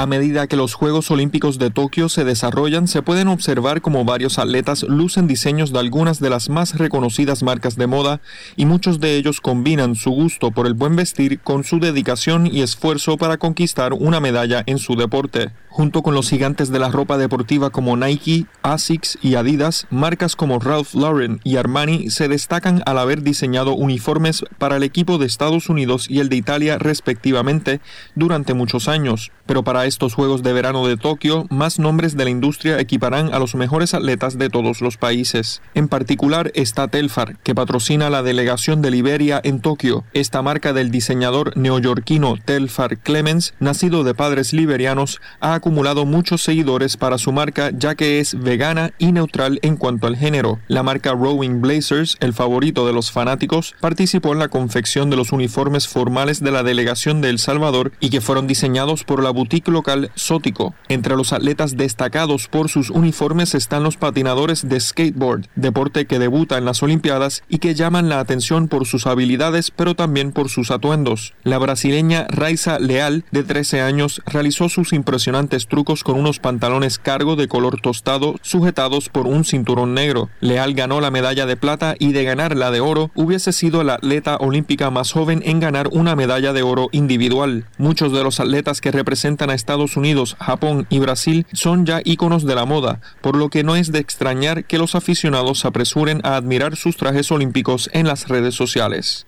A 0.00 0.06
medida 0.06 0.46
que 0.46 0.56
los 0.56 0.72
Juegos 0.72 1.10
Olímpicos 1.10 1.58
de 1.58 1.68
Tokio 1.68 2.08
se 2.08 2.24
desarrollan, 2.24 2.88
se 2.88 3.02
pueden 3.02 3.28
observar 3.28 3.82
como 3.82 4.06
varios 4.06 4.38
atletas 4.38 4.82
lucen 4.84 5.26
diseños 5.26 5.74
de 5.74 5.78
algunas 5.78 6.20
de 6.20 6.30
las 6.30 6.48
más 6.48 6.78
reconocidas 6.78 7.42
marcas 7.42 7.76
de 7.76 7.86
moda 7.86 8.22
y 8.56 8.64
muchos 8.64 8.98
de 8.98 9.16
ellos 9.16 9.42
combinan 9.42 9.96
su 9.96 10.10
gusto 10.10 10.52
por 10.52 10.66
el 10.66 10.72
buen 10.72 10.96
vestir 10.96 11.40
con 11.40 11.64
su 11.64 11.80
dedicación 11.80 12.46
y 12.46 12.62
esfuerzo 12.62 13.18
para 13.18 13.36
conquistar 13.36 13.92
una 13.92 14.20
medalla 14.20 14.62
en 14.64 14.78
su 14.78 14.96
deporte. 14.96 15.50
Junto 15.68 16.02
con 16.02 16.14
los 16.14 16.28
gigantes 16.28 16.70
de 16.70 16.80
la 16.80 16.88
ropa 16.88 17.16
deportiva 17.16 17.70
como 17.70 17.96
Nike, 17.96 18.46
Asics 18.62 19.18
y 19.22 19.36
Adidas, 19.36 19.86
marcas 19.88 20.34
como 20.34 20.58
Ralph 20.58 20.94
Lauren 20.94 21.40
y 21.44 21.56
Armani 21.56 22.10
se 22.10 22.26
destacan 22.26 22.82
al 22.86 22.98
haber 22.98 23.22
diseñado 23.22 23.74
uniformes 23.74 24.44
para 24.58 24.76
el 24.76 24.82
equipo 24.82 25.18
de 25.18 25.26
Estados 25.26 25.68
Unidos 25.68 26.06
y 26.08 26.18
el 26.18 26.28
de 26.28 26.36
Italia 26.36 26.78
respectivamente 26.78 27.80
durante 28.16 28.52
muchos 28.52 28.88
años. 28.88 29.30
Pero 29.46 29.62
para 29.62 29.86
estos 29.90 30.14
Juegos 30.14 30.44
de 30.44 30.52
Verano 30.52 30.86
de 30.86 30.96
Tokio, 30.96 31.46
más 31.50 31.80
nombres 31.80 32.16
de 32.16 32.22
la 32.22 32.30
industria 32.30 32.78
equiparán 32.78 33.34
a 33.34 33.40
los 33.40 33.56
mejores 33.56 33.92
atletas 33.92 34.38
de 34.38 34.48
todos 34.48 34.80
los 34.80 34.96
países. 34.96 35.62
En 35.74 35.88
particular 35.88 36.52
está 36.54 36.86
Telfar, 36.86 37.38
que 37.38 37.56
patrocina 37.56 38.08
la 38.08 38.22
delegación 38.22 38.82
de 38.82 38.92
Liberia 38.92 39.40
en 39.42 39.60
Tokio. 39.60 40.04
Esta 40.14 40.42
marca 40.42 40.72
del 40.72 40.92
diseñador 40.92 41.56
neoyorquino 41.56 42.36
Telfar 42.36 42.98
Clemens, 42.98 43.52
nacido 43.58 44.04
de 44.04 44.14
padres 44.14 44.52
liberianos, 44.52 45.20
ha 45.40 45.54
acumulado 45.54 46.06
muchos 46.06 46.40
seguidores 46.40 46.96
para 46.96 47.18
su 47.18 47.32
marca 47.32 47.72
ya 47.76 47.96
que 47.96 48.20
es 48.20 48.40
vegana 48.40 48.92
y 48.96 49.10
neutral 49.10 49.58
en 49.62 49.76
cuanto 49.76 50.06
al 50.06 50.16
género. 50.16 50.60
La 50.68 50.84
marca 50.84 51.14
Rowing 51.14 51.60
Blazers, 51.60 52.16
el 52.20 52.32
favorito 52.32 52.86
de 52.86 52.92
los 52.92 53.10
fanáticos, 53.10 53.74
participó 53.80 54.32
en 54.32 54.38
la 54.38 54.48
confección 54.48 55.10
de 55.10 55.16
los 55.16 55.32
uniformes 55.32 55.88
formales 55.88 56.38
de 56.38 56.52
la 56.52 56.62
delegación 56.62 57.20
de 57.20 57.30
El 57.30 57.40
Salvador 57.40 57.90
y 57.98 58.10
que 58.10 58.20
fueron 58.20 58.46
diseñados 58.46 59.02
por 59.02 59.20
la 59.20 59.30
boutique 59.30 59.69
local 59.70 60.10
Sótico. 60.14 60.74
Entre 60.88 61.16
los 61.16 61.32
atletas 61.32 61.76
destacados 61.76 62.48
por 62.48 62.68
sus 62.68 62.90
uniformes 62.90 63.54
están 63.54 63.82
los 63.82 63.96
patinadores 63.96 64.68
de 64.68 64.80
skateboard, 64.80 65.46
deporte 65.54 66.06
que 66.06 66.18
debuta 66.18 66.58
en 66.58 66.64
las 66.64 66.82
Olimpiadas 66.82 67.42
y 67.48 67.58
que 67.58 67.74
llaman 67.74 68.08
la 68.08 68.20
atención 68.20 68.68
por 68.68 68.86
sus 68.86 69.06
habilidades 69.06 69.70
pero 69.70 69.94
también 69.94 70.32
por 70.32 70.48
sus 70.48 70.70
atuendos. 70.70 71.34
La 71.42 71.58
brasileña 71.58 72.26
Raiza 72.28 72.78
Leal, 72.78 73.24
de 73.30 73.42
13 73.42 73.80
años, 73.80 74.22
realizó 74.26 74.68
sus 74.68 74.92
impresionantes 74.92 75.66
trucos 75.66 76.04
con 76.04 76.18
unos 76.18 76.38
pantalones 76.38 76.98
cargo 76.98 77.36
de 77.36 77.48
color 77.48 77.80
tostado 77.80 78.36
sujetados 78.42 79.08
por 79.08 79.26
un 79.26 79.44
cinturón 79.44 79.94
negro. 79.94 80.30
Leal 80.40 80.74
ganó 80.74 81.00
la 81.00 81.10
medalla 81.10 81.46
de 81.46 81.56
plata 81.56 81.94
y 81.98 82.12
de 82.12 82.24
ganar 82.24 82.56
la 82.56 82.70
de 82.70 82.80
oro 82.80 83.10
hubiese 83.14 83.52
sido 83.52 83.84
la 83.84 83.94
atleta 83.94 84.36
olímpica 84.36 84.90
más 84.90 85.12
joven 85.12 85.42
en 85.44 85.60
ganar 85.60 85.88
una 85.92 86.16
medalla 86.16 86.52
de 86.52 86.62
oro 86.62 86.88
individual. 86.92 87.66
Muchos 87.78 88.12
de 88.12 88.22
los 88.22 88.40
atletas 88.40 88.80
que 88.80 88.90
representan 88.90 89.50
a 89.50 89.54
Estados 89.60 89.96
Unidos, 89.96 90.36
Japón 90.40 90.86
y 90.90 90.98
Brasil 90.98 91.46
son 91.52 91.86
ya 91.86 92.00
íconos 92.04 92.44
de 92.44 92.54
la 92.54 92.64
moda, 92.64 93.00
por 93.20 93.36
lo 93.36 93.50
que 93.50 93.62
no 93.62 93.76
es 93.76 93.92
de 93.92 93.98
extrañar 93.98 94.64
que 94.64 94.78
los 94.78 94.94
aficionados 94.94 95.60
se 95.60 95.68
apresuren 95.68 96.20
a 96.24 96.36
admirar 96.36 96.76
sus 96.76 96.96
trajes 96.96 97.30
olímpicos 97.30 97.90
en 97.92 98.06
las 98.06 98.28
redes 98.28 98.54
sociales. 98.54 99.26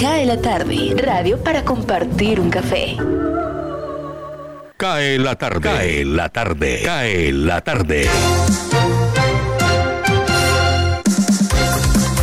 Cae 0.00 0.24
la 0.26 0.40
tarde, 0.40 0.94
radio 0.96 1.42
para 1.42 1.64
compartir 1.64 2.40
un 2.40 2.50
café. 2.50 2.96
Cae 4.76 5.18
la 5.18 5.36
tarde, 5.36 5.60
cae 5.60 6.04
la 6.04 6.28
tarde, 6.30 6.80
cae 6.84 7.32
la 7.32 7.60
tarde. 7.60 8.08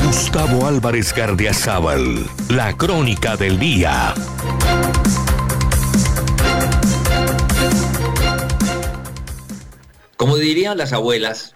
Gustavo 0.05 0.65
Álvarez 0.65 1.13
Gardiazabal, 1.13 2.25
la 2.49 2.73
crónica 2.75 3.37
del 3.37 3.59
día. 3.59 4.13
Como 10.19 10.35
dirían 10.35 10.77
las 10.77 10.91
abuelas, 10.91 11.55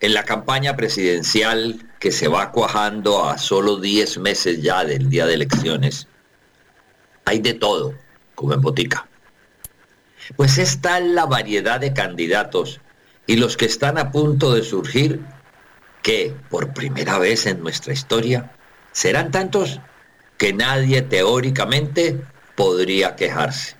en 0.00 0.14
la 0.14 0.24
campaña 0.24 0.74
presidencial 0.74 1.86
que 2.00 2.10
se 2.10 2.26
va 2.26 2.50
cuajando 2.50 3.24
a 3.24 3.38
solo 3.38 3.76
10 3.76 4.18
meses 4.18 4.60
ya 4.62 4.84
del 4.84 5.08
día 5.08 5.26
de 5.26 5.34
elecciones, 5.34 6.08
hay 7.24 7.38
de 7.38 7.54
todo, 7.54 7.94
como 8.34 8.52
en 8.52 8.62
botica. 8.62 9.06
Pues 10.34 10.58
está 10.58 10.98
la 10.98 11.24
variedad 11.26 11.78
de 11.78 11.92
candidatos 11.92 12.80
y 13.28 13.36
los 13.36 13.56
que 13.56 13.66
están 13.66 13.96
a 13.96 14.10
punto 14.10 14.54
de 14.54 14.64
surgir, 14.64 15.20
que 16.02 16.34
por 16.48 16.74
primera 16.74 17.16
vez 17.16 17.46
en 17.46 17.62
nuestra 17.62 17.92
historia 17.92 18.50
serán 18.90 19.30
tantos 19.30 19.78
que 20.36 20.52
nadie 20.52 21.02
teóricamente 21.02 22.20
podría 22.56 23.14
quejarse. 23.14 23.76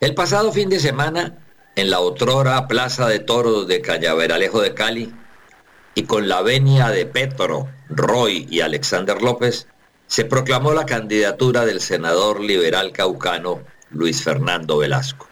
El 0.00 0.14
pasado 0.14 0.50
fin 0.50 0.70
de 0.70 0.80
semana 0.80 1.43
en 1.76 1.90
la 1.90 2.00
otrora 2.00 2.68
Plaza 2.68 3.08
de 3.08 3.18
Toros 3.18 3.66
de 3.66 3.80
Cañaveralejo 3.80 4.60
de 4.60 4.74
Cali 4.74 5.12
y 5.94 6.04
con 6.04 6.28
la 6.28 6.42
venia 6.42 6.90
de 6.90 7.06
Petro, 7.06 7.68
Roy 7.88 8.46
y 8.50 8.60
Alexander 8.60 9.20
López, 9.22 9.66
se 10.06 10.24
proclamó 10.24 10.72
la 10.72 10.86
candidatura 10.86 11.64
del 11.64 11.80
senador 11.80 12.40
liberal 12.40 12.92
caucano 12.92 13.62
Luis 13.90 14.22
Fernando 14.22 14.78
Velasco. 14.78 15.28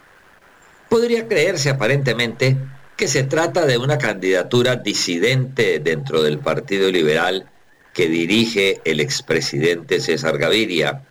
Podría 0.88 1.28
creerse 1.28 1.70
aparentemente 1.70 2.56
que 2.96 3.08
se 3.08 3.22
trata 3.22 3.66
de 3.66 3.78
una 3.78 3.98
candidatura 3.98 4.76
disidente 4.76 5.78
dentro 5.78 6.22
del 6.22 6.38
Partido 6.38 6.90
Liberal 6.90 7.48
que 7.92 8.08
dirige 8.08 8.80
el 8.84 9.00
expresidente 9.00 10.00
César 10.00 10.38
Gaviria, 10.38 11.02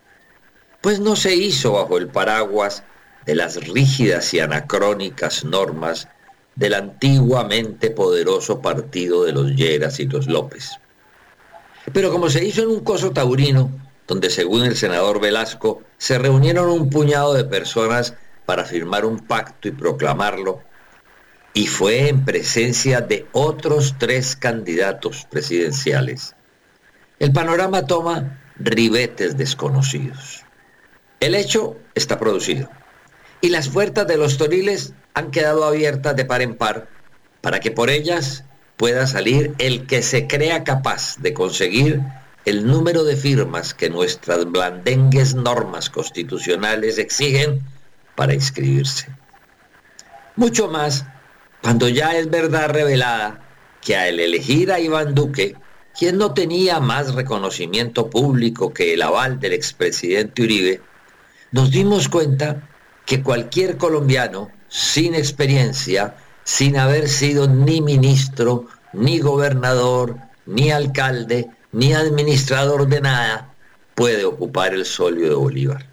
pues 0.81 0.99
no 0.99 1.15
se 1.15 1.35
hizo 1.35 1.73
bajo 1.73 1.97
el 1.97 2.07
paraguas 2.07 2.83
de 3.25 3.35
las 3.35 3.55
rígidas 3.67 4.33
y 4.33 4.39
anacrónicas 4.39 5.43
normas 5.43 6.07
del 6.55 6.73
antiguamente 6.73 7.91
poderoso 7.91 8.61
partido 8.61 9.23
de 9.23 9.31
los 9.31 9.51
Lleras 9.55 9.99
y 9.99 10.05
los 10.07 10.27
López. 10.27 10.71
Pero 11.93 12.11
como 12.11 12.29
se 12.29 12.45
hizo 12.45 12.61
en 12.63 12.69
un 12.69 12.81
coso 12.81 13.11
taurino, 13.11 13.71
donde 14.07 14.29
según 14.29 14.65
el 14.65 14.75
senador 14.75 15.21
Velasco 15.21 15.81
se 15.97 16.17
reunieron 16.17 16.69
un 16.69 16.89
puñado 16.89 17.33
de 17.33 17.45
personas 17.45 18.13
para 18.45 18.65
firmar 18.65 19.05
un 19.05 19.19
pacto 19.19 19.67
y 19.67 19.71
proclamarlo, 19.71 20.61
y 21.53 21.67
fue 21.67 22.07
en 22.07 22.23
presencia 22.23 23.01
de 23.01 23.27
otros 23.31 23.95
tres 23.97 24.35
candidatos 24.35 25.27
presidenciales. 25.29 26.35
El 27.19 27.33
panorama 27.33 27.85
toma 27.85 28.41
ribetes 28.57 29.37
desconocidos. 29.37 30.43
El 31.19 31.35
hecho 31.35 31.77
está 31.93 32.17
producido 32.17 32.69
y 33.41 33.49
las 33.49 33.69
puertas 33.69 34.07
de 34.07 34.17
los 34.17 34.37
toriles 34.37 34.93
han 35.13 35.31
quedado 35.31 35.65
abiertas 35.65 36.15
de 36.15 36.25
par 36.25 36.41
en 36.41 36.55
par 36.55 36.87
para 37.41 37.59
que 37.59 37.71
por 37.71 37.89
ellas 37.89 38.45
pueda 38.77 39.07
salir 39.07 39.53
el 39.57 39.87
que 39.87 40.01
se 40.01 40.27
crea 40.27 40.63
capaz 40.63 41.17
de 41.17 41.33
conseguir 41.33 42.01
el 42.45 42.65
número 42.65 43.03
de 43.03 43.15
firmas 43.15 43.73
que 43.73 43.89
nuestras 43.89 44.45
blandengues 44.45 45.35
normas 45.35 45.89
constitucionales 45.89 46.97
exigen 46.97 47.61
para 48.15 48.33
inscribirse. 48.33 49.07
Mucho 50.35 50.67
más 50.67 51.05
cuando 51.61 51.89
ya 51.89 52.17
es 52.17 52.29
verdad 52.29 52.69
revelada 52.69 53.41
que 53.81 53.95
al 53.95 54.19
elegir 54.19 54.71
a 54.71 54.79
Iván 54.79 55.13
Duque, 55.13 55.55
quien 55.97 56.17
no 56.17 56.33
tenía 56.33 56.79
más 56.79 57.13
reconocimiento 57.13 58.09
público 58.09 58.73
que 58.73 58.93
el 58.93 59.01
aval 59.01 59.39
del 59.39 59.53
expresidente 59.53 60.43
Uribe, 60.43 60.81
nos 61.51 61.69
dimos 61.71 62.07
cuenta 62.07 62.67
que 63.05 63.21
cualquier 63.23 63.77
colombiano 63.77 64.49
sin 64.67 65.15
experiencia, 65.15 66.15
sin 66.43 66.77
haber 66.77 67.09
sido 67.09 67.47
ni 67.47 67.81
ministro, 67.81 68.67
ni 68.93 69.19
gobernador, 69.19 70.17
ni 70.45 70.71
alcalde, 70.71 71.49
ni 71.71 71.93
administrador 71.93 72.87
de 72.87 73.01
nada, 73.01 73.53
puede 73.95 74.25
ocupar 74.25 74.73
el 74.73 74.85
solio 74.85 75.29
de 75.29 75.35
Bolívar. 75.35 75.85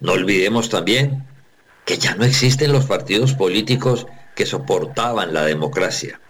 No 0.00 0.12
olvidemos 0.12 0.68
también 0.68 1.26
que 1.84 1.98
ya 1.98 2.14
no 2.14 2.24
existen 2.24 2.72
los 2.72 2.84
partidos 2.84 3.34
políticos 3.34 4.06
que 4.34 4.46
soportaban 4.46 5.34
la 5.34 5.44
democracia, 5.44 6.20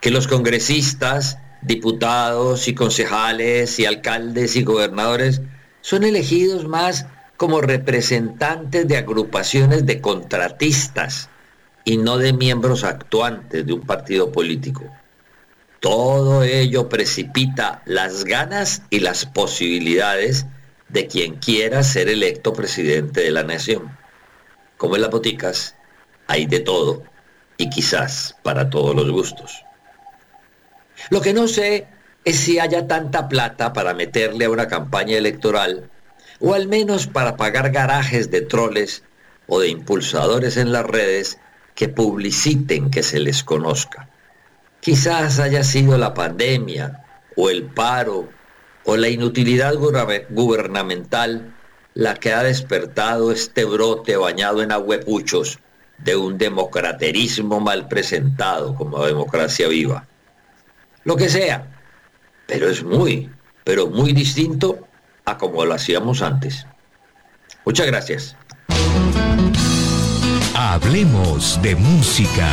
que 0.00 0.10
los 0.10 0.28
congresistas, 0.28 1.38
diputados 1.62 2.68
y 2.68 2.74
concejales 2.74 3.78
y 3.78 3.86
alcaldes 3.86 4.54
y 4.56 4.62
gobernadores 4.62 5.40
son 5.80 6.04
elegidos 6.04 6.68
más 6.68 7.06
como 7.36 7.60
representantes 7.60 8.86
de 8.86 8.96
agrupaciones 8.96 9.86
de 9.86 10.00
contratistas 10.00 11.28
y 11.84 11.98
no 11.98 12.18
de 12.18 12.32
miembros 12.32 12.84
actuantes 12.84 13.66
de 13.66 13.72
un 13.72 13.82
partido 13.82 14.32
político. 14.32 14.84
Todo 15.80 16.42
ello 16.42 16.88
precipita 16.88 17.82
las 17.84 18.24
ganas 18.24 18.82
y 18.88 19.00
las 19.00 19.26
posibilidades 19.26 20.46
de 20.88 21.06
quien 21.06 21.36
quiera 21.36 21.82
ser 21.82 22.08
electo 22.08 22.52
presidente 22.52 23.20
de 23.20 23.30
la 23.30 23.42
nación. 23.42 23.96
Como 24.78 24.96
en 24.96 25.02
las 25.02 25.10
boticas, 25.10 25.76
hay 26.26 26.46
de 26.46 26.60
todo 26.60 27.02
y 27.58 27.68
quizás 27.68 28.36
para 28.42 28.70
todos 28.70 28.94
los 28.94 29.10
gustos. 29.10 29.64
Lo 31.10 31.20
que 31.20 31.34
no 31.34 31.48
sé 31.48 31.86
es 32.24 32.36
si 32.36 32.58
haya 32.58 32.86
tanta 32.86 33.28
plata 33.28 33.72
para 33.72 33.92
meterle 33.92 34.46
a 34.46 34.50
una 34.50 34.68
campaña 34.68 35.18
electoral 35.18 35.90
o 36.46 36.52
al 36.52 36.68
menos 36.68 37.06
para 37.06 37.38
pagar 37.38 37.70
garajes 37.70 38.30
de 38.30 38.42
troles 38.42 39.02
o 39.46 39.60
de 39.60 39.68
impulsadores 39.68 40.58
en 40.58 40.72
las 40.72 40.84
redes 40.84 41.38
que 41.74 41.88
publiciten 41.88 42.90
que 42.90 43.02
se 43.02 43.18
les 43.18 43.42
conozca. 43.42 44.10
Quizás 44.80 45.38
haya 45.38 45.64
sido 45.64 45.96
la 45.96 46.12
pandemia 46.12 47.02
o 47.34 47.48
el 47.48 47.62
paro 47.62 48.28
o 48.84 48.96
la 48.98 49.08
inutilidad 49.08 49.74
gubernamental 50.28 51.54
la 51.94 52.14
que 52.14 52.34
ha 52.34 52.42
despertado 52.42 53.32
este 53.32 53.64
brote 53.64 54.18
bañado 54.18 54.62
en 54.62 54.70
aguepuchos 54.70 55.60
de 55.96 56.14
un 56.14 56.36
democraterismo 56.36 57.58
mal 57.58 57.88
presentado 57.88 58.74
como 58.74 59.06
democracia 59.06 59.66
viva. 59.68 60.06
Lo 61.04 61.16
que 61.16 61.30
sea, 61.30 61.66
pero 62.46 62.68
es 62.68 62.84
muy, 62.84 63.30
pero 63.64 63.86
muy 63.86 64.12
distinto 64.12 64.86
a 65.24 65.38
como 65.38 65.64
lo 65.64 65.74
hacíamos 65.74 66.22
antes. 66.22 66.66
Muchas 67.64 67.86
gracias. 67.86 68.36
Hablemos 70.54 71.60
de 71.62 71.74
música. 71.76 72.48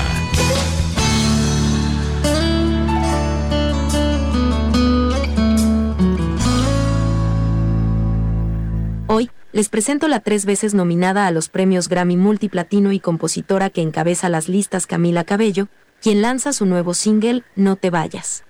Hoy, 9.07 9.29
les 9.51 9.69
presento 9.69 10.07
la 10.07 10.21
tres 10.21 10.45
veces 10.45 10.73
nominada 10.73 11.27
a 11.27 11.31
los 11.31 11.49
premios 11.49 11.89
Grammy 11.89 12.15
Multiplatino 12.15 12.91
y 12.93 12.99
compositora 12.99 13.69
que 13.69 13.81
encabeza 13.81 14.29
las 14.29 14.47
listas 14.47 14.87
Camila 14.87 15.25
Cabello, 15.25 15.67
quien 16.01 16.21
lanza 16.21 16.53
su 16.53 16.65
nuevo 16.65 16.93
single 16.93 17.43
No 17.55 17.75
te 17.75 17.89
vayas. 17.89 18.45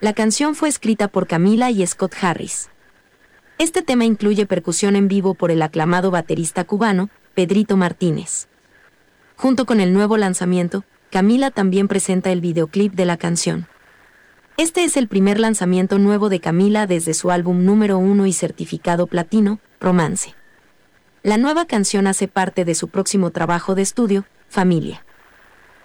La 0.00 0.12
canción 0.12 0.54
fue 0.54 0.68
escrita 0.68 1.08
por 1.08 1.26
Camila 1.26 1.70
y 1.70 1.86
Scott 1.86 2.14
Harris. 2.20 2.70
Este 3.60 3.82
tema 3.82 4.06
incluye 4.06 4.46
percusión 4.46 4.96
en 4.96 5.06
vivo 5.06 5.34
por 5.34 5.50
el 5.50 5.60
aclamado 5.60 6.10
baterista 6.10 6.64
cubano, 6.64 7.10
Pedrito 7.34 7.76
Martínez. 7.76 8.48
Junto 9.36 9.66
con 9.66 9.80
el 9.80 9.92
nuevo 9.92 10.16
lanzamiento, 10.16 10.84
Camila 11.10 11.50
también 11.50 11.86
presenta 11.86 12.32
el 12.32 12.40
videoclip 12.40 12.94
de 12.94 13.04
la 13.04 13.18
canción. 13.18 13.66
Este 14.56 14.82
es 14.84 14.96
el 14.96 15.08
primer 15.08 15.38
lanzamiento 15.38 15.98
nuevo 15.98 16.30
de 16.30 16.40
Camila 16.40 16.86
desde 16.86 17.12
su 17.12 17.30
álbum 17.30 17.66
número 17.66 17.98
uno 17.98 18.24
y 18.24 18.32
certificado 18.32 19.06
platino, 19.06 19.60
Romance. 19.78 20.34
La 21.22 21.36
nueva 21.36 21.66
canción 21.66 22.06
hace 22.06 22.28
parte 22.28 22.64
de 22.64 22.74
su 22.74 22.88
próximo 22.88 23.28
trabajo 23.28 23.74
de 23.74 23.82
estudio, 23.82 24.24
Familia. 24.48 25.04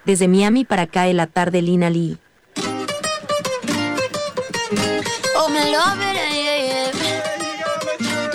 Desde 0.06 0.30
Miami 0.30 0.64
para 0.64 0.84
acá 0.84 1.08
la 1.08 1.28
tarde 1.28 1.62
Lina 1.62 1.90
Lee. 1.90 2.20
Oh, 5.38 5.50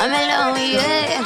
I'm 0.02 0.08
alone, 0.12 0.56
yeah. 0.72 1.22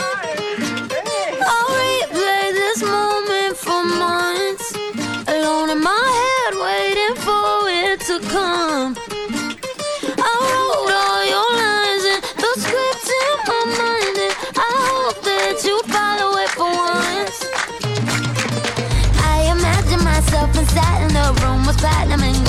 I'll 1.46 1.70
replay 1.78 2.46
this 2.58 2.82
moment 2.82 3.56
for 3.56 3.84
months. 3.84 4.74
Alone 5.28 5.70
in 5.70 5.80
my 5.80 6.04
head, 6.18 6.54
waiting 6.58 7.14
for 7.22 7.70
it 7.70 8.00
to 8.10 8.18
come. 8.34 8.96
I 10.18 10.32
wrote 10.42 10.90
all 10.90 11.22
your 11.34 11.50
lines 11.62 12.02
the 12.34 12.50
script 12.62 13.06
in 13.22 13.34
my 13.46 13.62
mind, 13.78 14.16
and 14.26 14.34
I 14.58 14.70
hope 14.90 15.22
that 15.22 15.62
you 15.62 15.78
follow 15.94 16.36
it 16.42 16.50
for 16.58 16.66
once. 16.66 17.38
I 19.22 19.54
imagine 19.54 20.02
myself 20.02 20.50
inside 20.58 21.02
in 21.06 21.14
the 21.14 21.30
room 21.44 21.64
with 21.64 21.78
platinum 21.78 22.24
and 22.24 22.43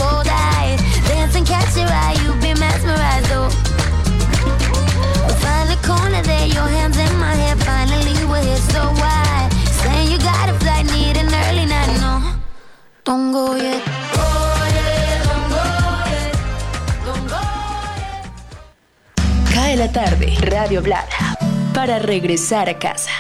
Cae 19.54 19.76
la 19.76 19.92
tarde, 19.92 20.36
Radio 20.42 20.82
Blada, 20.82 21.38
para 21.72 22.00
regresar 22.00 22.68
a 22.68 22.80
casa. 22.80 23.12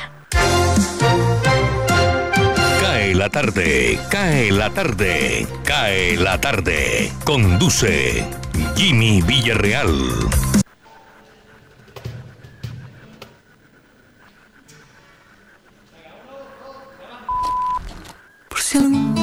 Cae 2.82 3.14
la 3.14 3.30
tarde, 3.30 4.00
cae 4.10 4.52
la 4.52 4.72
tarde, 4.72 5.46
cae 5.64 6.18
la 6.18 6.42
tarde. 6.42 7.12
Conduce 7.24 8.26
Jimmy 8.76 9.22
Villarreal. 9.22 9.92
Por 18.50 18.60
si 18.60 18.80
algún 18.80 19.14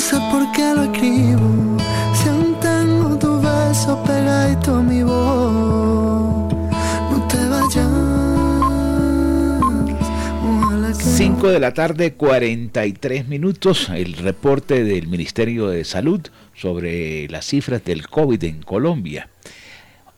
sé 0.00 0.16
por 0.30 0.50
qué 0.52 0.74
lo 0.74 0.84
escribo 0.84 1.76
si 2.14 2.28
aún 2.30 2.56
tengo 2.58 3.18
tu 3.18 3.38
beso 3.38 4.02
pegadito 4.02 4.76
a 4.76 4.82
mi 4.82 5.02
voz 5.02 6.54
no 7.10 7.28
te 7.28 7.36
vayas 7.46 7.86
ojalá 10.42 10.88
que 10.88 11.04
5 11.04 11.48
de 11.48 11.60
la 11.60 11.74
tarde, 11.74 12.14
43 12.14 13.28
minutos. 13.28 13.90
El 13.90 14.14
reporte 14.14 14.84
del 14.84 15.06
Ministerio 15.06 15.68
de 15.68 15.84
Salud 15.84 16.20
sobre 16.54 17.28
las 17.28 17.46
cifras 17.46 17.84
del 17.84 18.08
COVID 18.08 18.42
en 18.44 18.62
Colombia. 18.62 19.28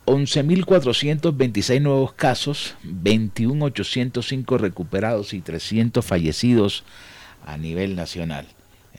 11.426 0.06 1.80
nuevos 1.80 2.12
casos, 2.12 2.76
21.805 2.84 4.58
recuperados 4.58 5.34
y 5.34 5.40
300 5.40 6.04
fallecidos 6.04 6.84
a 7.44 7.56
nivel 7.56 7.96
nacional. 7.96 8.46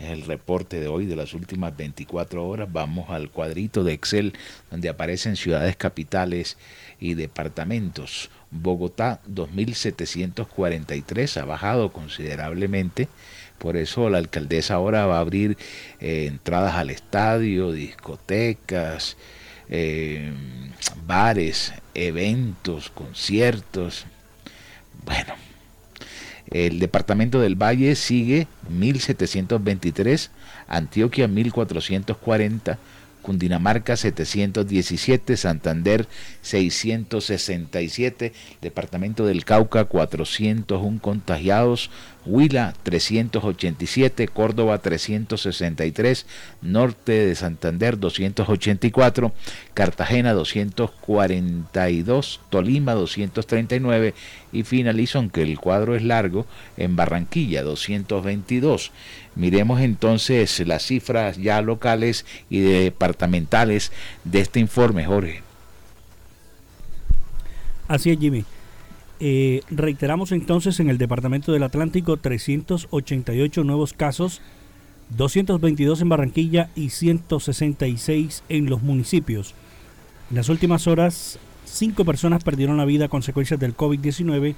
El 0.04 0.26
reporte 0.26 0.82
de 0.82 0.88
hoy 0.88 1.06
de 1.06 1.16
las 1.16 1.34
últimas 1.34 1.78
24 1.78 2.46
horas. 2.46 2.68
Vamos 2.72 3.10
al 3.10 3.30
cuadrito 3.30 3.86
de 3.86 3.94
Excel 3.94 4.34
donde 4.70 4.90
aparecen 4.90 5.38
ciudades 5.38 5.78
capitales 5.78 6.58
y 7.00 7.14
departamentos. 7.14 8.30
Bogotá 8.52 9.22
2.743 9.30 11.42
ha 11.42 11.46
bajado 11.46 11.94
considerablemente. 11.94 13.08
Por 13.58 13.78
eso 13.78 14.10
la 14.10 14.18
alcaldesa 14.18 14.74
ahora 14.76 15.06
va 15.06 15.16
a 15.18 15.22
abrir 15.22 15.58
eh, 16.02 16.26
entradas 16.28 16.76
al 16.76 16.90
estadio, 16.90 17.72
discotecas, 17.72 19.16
eh, 19.70 20.34
bares, 21.08 21.74
eventos, 21.94 22.90
conciertos. 22.90 24.06
Bueno, 25.06 25.34
el 26.52 26.80
departamento 26.80 27.40
del 27.40 27.56
Valle 27.56 27.96
sigue 27.96 28.48
1723, 28.70 30.32
Antioquia 30.68 31.28
1440, 31.28 32.78
Cundinamarca 33.24 33.98
717, 33.98 35.38
Santander 35.38 36.08
667, 36.42 38.34
Departamento 38.62 39.26
del 39.26 39.46
Cauca 39.46 39.86
401 39.86 41.02
contagiados, 41.02 41.90
Huila 42.26 42.74
387, 42.84 44.28
Córdoba 44.28 44.78
363, 44.78 46.28
Norte 46.62 47.12
de 47.12 47.36
Santander 47.36 47.98
284, 47.98 49.34
Cartagena 49.74 50.34
242, 50.34 52.40
Tolima 52.50 52.94
239 52.94 54.14
y 54.52 54.64
finalizo, 54.64 55.18
aunque 55.18 55.42
el 55.42 55.60
cuadro 55.60 55.96
es 55.96 56.04
largo, 56.04 56.46
en 56.78 56.96
Barranquilla 56.96 57.64
222. 57.64 58.92
Miremos 59.36 59.82
entonces 59.82 60.66
las 60.68 60.84
cifras 60.84 61.38
ya 61.38 61.62
locales 61.62 62.26
y 62.50 62.60
departamentales 62.60 63.92
de 64.24 64.42
este 64.42 64.60
informe, 64.60 65.06
Jorge. 65.06 65.42
Así 67.88 68.12
es, 68.12 68.20
Jimmy. 68.20 68.46
Eh, 69.20 69.62
reiteramos 69.70 70.32
entonces 70.32 70.80
en 70.80 70.90
el 70.90 70.98
Departamento 70.98 71.52
del 71.52 71.64
Atlántico 71.64 72.18
388 72.18 73.64
nuevos 73.64 73.94
casos, 73.94 74.42
222 75.16 76.02
en 76.02 76.10
Barranquilla 76.10 76.70
y 76.76 76.90
166 76.90 78.44
en 78.50 78.70
los 78.70 78.82
municipios. 78.82 79.54
En 80.30 80.38
las 80.38 80.50
últimas 80.50 80.88
horas, 80.88 81.40
cinco 81.66 82.06
personas 82.06 82.44
perdieron 82.44 82.78
la 82.78 82.86
vida 82.86 83.06
a 83.06 83.10
consecuencias 83.10 83.60
del 83.60 83.78
COVID-19, 83.78 84.56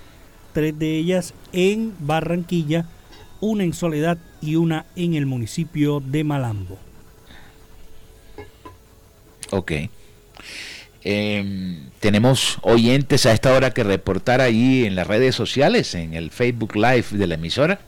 tres 0.53 0.79
de 0.79 0.97
ellas 0.97 1.33
en 1.51 1.93
Barranquilla, 1.99 2.87
una 3.45 3.63
en 3.63 3.73
Soledad 3.73 4.17
y 4.41 4.55
una 4.55 4.85
en 4.95 5.13
el 5.13 5.25
municipio 5.25 5.99
de 5.99 6.23
Malambo. 6.23 6.77
Ok. 9.51 9.71
Eh, 11.07 11.79
tenemos 11.99 12.57
oyentes 12.63 13.27
a 13.27 13.31
esta 13.31 13.53
hora 13.53 13.71
que 13.71 13.83
reportar 13.83 14.41
allí 14.41 14.85
en 14.85 14.95
las 14.95 15.05
redes 15.05 15.35
sociales, 15.35 15.93
en 15.93 16.15
el 16.15 16.31
Facebook 16.31 16.75
Live 16.75 17.05
de 17.11 17.27
la 17.27 17.35
emisora. 17.35 17.79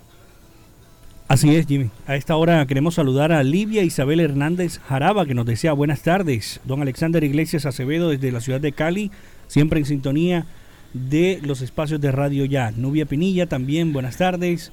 Así 1.28 1.53
es, 1.55 1.66
Jimmy. 1.66 1.89
A 2.05 2.16
esta 2.16 2.38
hora 2.38 2.66
queremos 2.68 2.95
saludar 2.95 3.32
a 3.32 3.43
Livia 3.43 3.84
Isabel 3.84 4.20
Hernández 4.20 4.80
Jaraba, 4.88 5.26
que 5.26 5.34
nos 5.34 5.45
desea 5.45 5.74
buenas 5.74 6.03
tardes. 6.03 6.62
Don 6.64 6.82
Alexander 6.82 7.24
Iglesias 7.24 7.66
Acevedo 7.66 8.10
desde 8.10 8.32
la 8.32 8.39
ciudad 8.39 8.62
de 8.62 8.72
Cali, 8.72 9.12
siempre 9.47 9.80
en 9.80 9.86
sintonía 9.86 10.45
de 10.93 11.39
los 11.43 11.62
espacios 11.62 11.99
de 11.99 12.12
Radio 12.12 12.45
Ya. 12.45 12.72
Nubia 12.72 13.05
Pinilla 13.05 13.47
también, 13.47 13.91
buenas 13.91 14.18
tardes. 14.18 14.72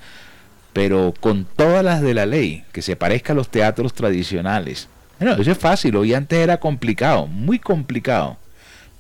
pero 0.77 1.15
con 1.21 1.47
todas 1.47 1.83
las 1.83 2.03
de 2.03 2.13
la 2.13 2.27
ley, 2.27 2.63
que 2.71 2.83
se 2.83 2.97
parezca 2.97 3.33
a 3.33 3.37
los 3.37 3.49
teatros 3.49 3.95
tradicionales. 3.95 4.91
Bueno, 5.19 5.41
eso 5.41 5.51
es 5.51 5.57
fácil, 5.57 5.97
hoy 5.97 6.13
antes 6.13 6.39
era 6.39 6.61
complicado, 6.61 7.27
muy 7.27 7.59
complicado, 7.59 8.37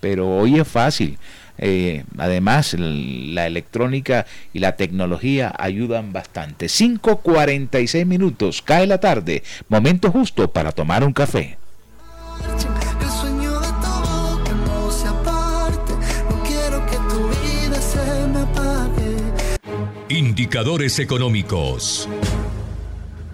pero 0.00 0.28
hoy 0.28 0.58
es 0.60 0.68
fácil. 0.68 1.18
Eh, 1.58 2.04
además, 2.18 2.74
la 2.78 3.46
electrónica 3.46 4.26
y 4.52 4.58
la 4.58 4.76
tecnología 4.76 5.54
ayudan 5.58 6.12
bastante. 6.12 6.66
5.46 6.66 8.04
minutos, 8.04 8.62
cae 8.62 8.86
la 8.86 8.98
tarde, 8.98 9.42
momento 9.68 10.10
justo 10.10 10.52
para 10.52 10.72
tomar 10.72 11.04
un 11.04 11.12
café. 11.12 11.56
Indicadores 20.08 20.98
económicos. 20.98 22.08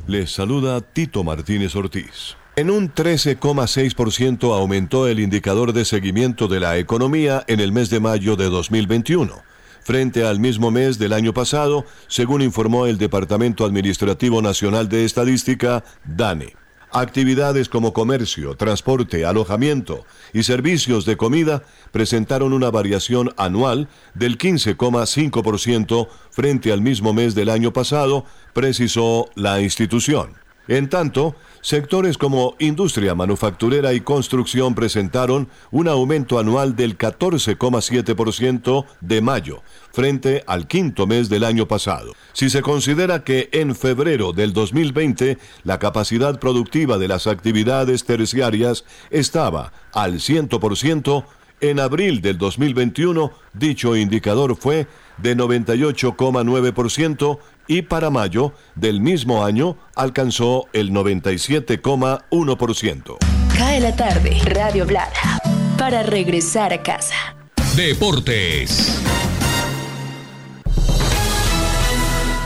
Les 0.06 0.32
saluda 0.32 0.80
Tito 0.80 1.22
Martínez 1.22 1.76
Ortiz. 1.76 2.36
En 2.54 2.68
un 2.68 2.92
13,6% 2.92 4.54
aumentó 4.54 5.08
el 5.08 5.20
indicador 5.20 5.72
de 5.72 5.86
seguimiento 5.86 6.48
de 6.48 6.60
la 6.60 6.76
economía 6.76 7.42
en 7.46 7.60
el 7.60 7.72
mes 7.72 7.88
de 7.88 7.98
mayo 7.98 8.36
de 8.36 8.50
2021, 8.50 9.42
frente 9.82 10.26
al 10.26 10.38
mismo 10.38 10.70
mes 10.70 10.98
del 10.98 11.14
año 11.14 11.32
pasado, 11.32 11.86
según 12.08 12.42
informó 12.42 12.84
el 12.84 12.98
Departamento 12.98 13.64
Administrativo 13.64 14.42
Nacional 14.42 14.90
de 14.90 15.06
Estadística, 15.06 15.82
DANE. 16.04 16.54
Actividades 16.90 17.70
como 17.70 17.94
comercio, 17.94 18.54
transporte, 18.54 19.24
alojamiento 19.24 20.04
y 20.34 20.42
servicios 20.42 21.06
de 21.06 21.16
comida 21.16 21.62
presentaron 21.90 22.52
una 22.52 22.70
variación 22.70 23.32
anual 23.38 23.88
del 24.12 24.36
15,5% 24.36 26.08
frente 26.30 26.70
al 26.70 26.82
mismo 26.82 27.14
mes 27.14 27.34
del 27.34 27.48
año 27.48 27.72
pasado, 27.72 28.26
precisó 28.52 29.30
la 29.36 29.62
institución. 29.62 30.41
En 30.68 30.88
tanto, 30.88 31.34
sectores 31.60 32.16
como 32.16 32.54
industria 32.60 33.14
manufacturera 33.14 33.92
y 33.94 34.00
construcción 34.00 34.74
presentaron 34.74 35.48
un 35.70 35.88
aumento 35.88 36.38
anual 36.38 36.76
del 36.76 36.96
14,7% 36.96 38.84
de 39.00 39.20
mayo 39.20 39.62
frente 39.92 40.44
al 40.46 40.68
quinto 40.68 41.06
mes 41.06 41.28
del 41.28 41.44
año 41.44 41.66
pasado. 41.66 42.12
Si 42.32 42.48
se 42.48 42.62
considera 42.62 43.24
que 43.24 43.48
en 43.52 43.74
febrero 43.74 44.32
del 44.32 44.52
2020 44.52 45.38
la 45.64 45.78
capacidad 45.78 46.38
productiva 46.38 46.98
de 46.98 47.08
las 47.08 47.26
actividades 47.26 48.04
terciarias 48.04 48.84
estaba 49.10 49.72
al 49.92 50.14
100%, 50.14 51.24
en 51.62 51.78
abril 51.78 52.20
del 52.20 52.38
2021 52.38 53.32
dicho 53.52 53.96
indicador 53.96 54.56
fue 54.56 54.88
de 55.18 55.36
98,9% 55.36 57.38
y 57.66 57.82
para 57.82 58.08
mayo 58.10 58.52
del 58.74 59.00
mismo 59.00 59.44
año 59.44 59.76
alcanzó 59.94 60.66
el 60.72 60.90
97,1%. 60.90 63.18
Cae 63.56 63.78
la 63.80 63.94
tarde, 63.94 64.40
Radio 64.44 64.84
Blada, 64.86 65.38
para 65.78 66.02
regresar 66.02 66.72
a 66.72 66.82
casa. 66.82 67.36
Deportes. 67.76 69.00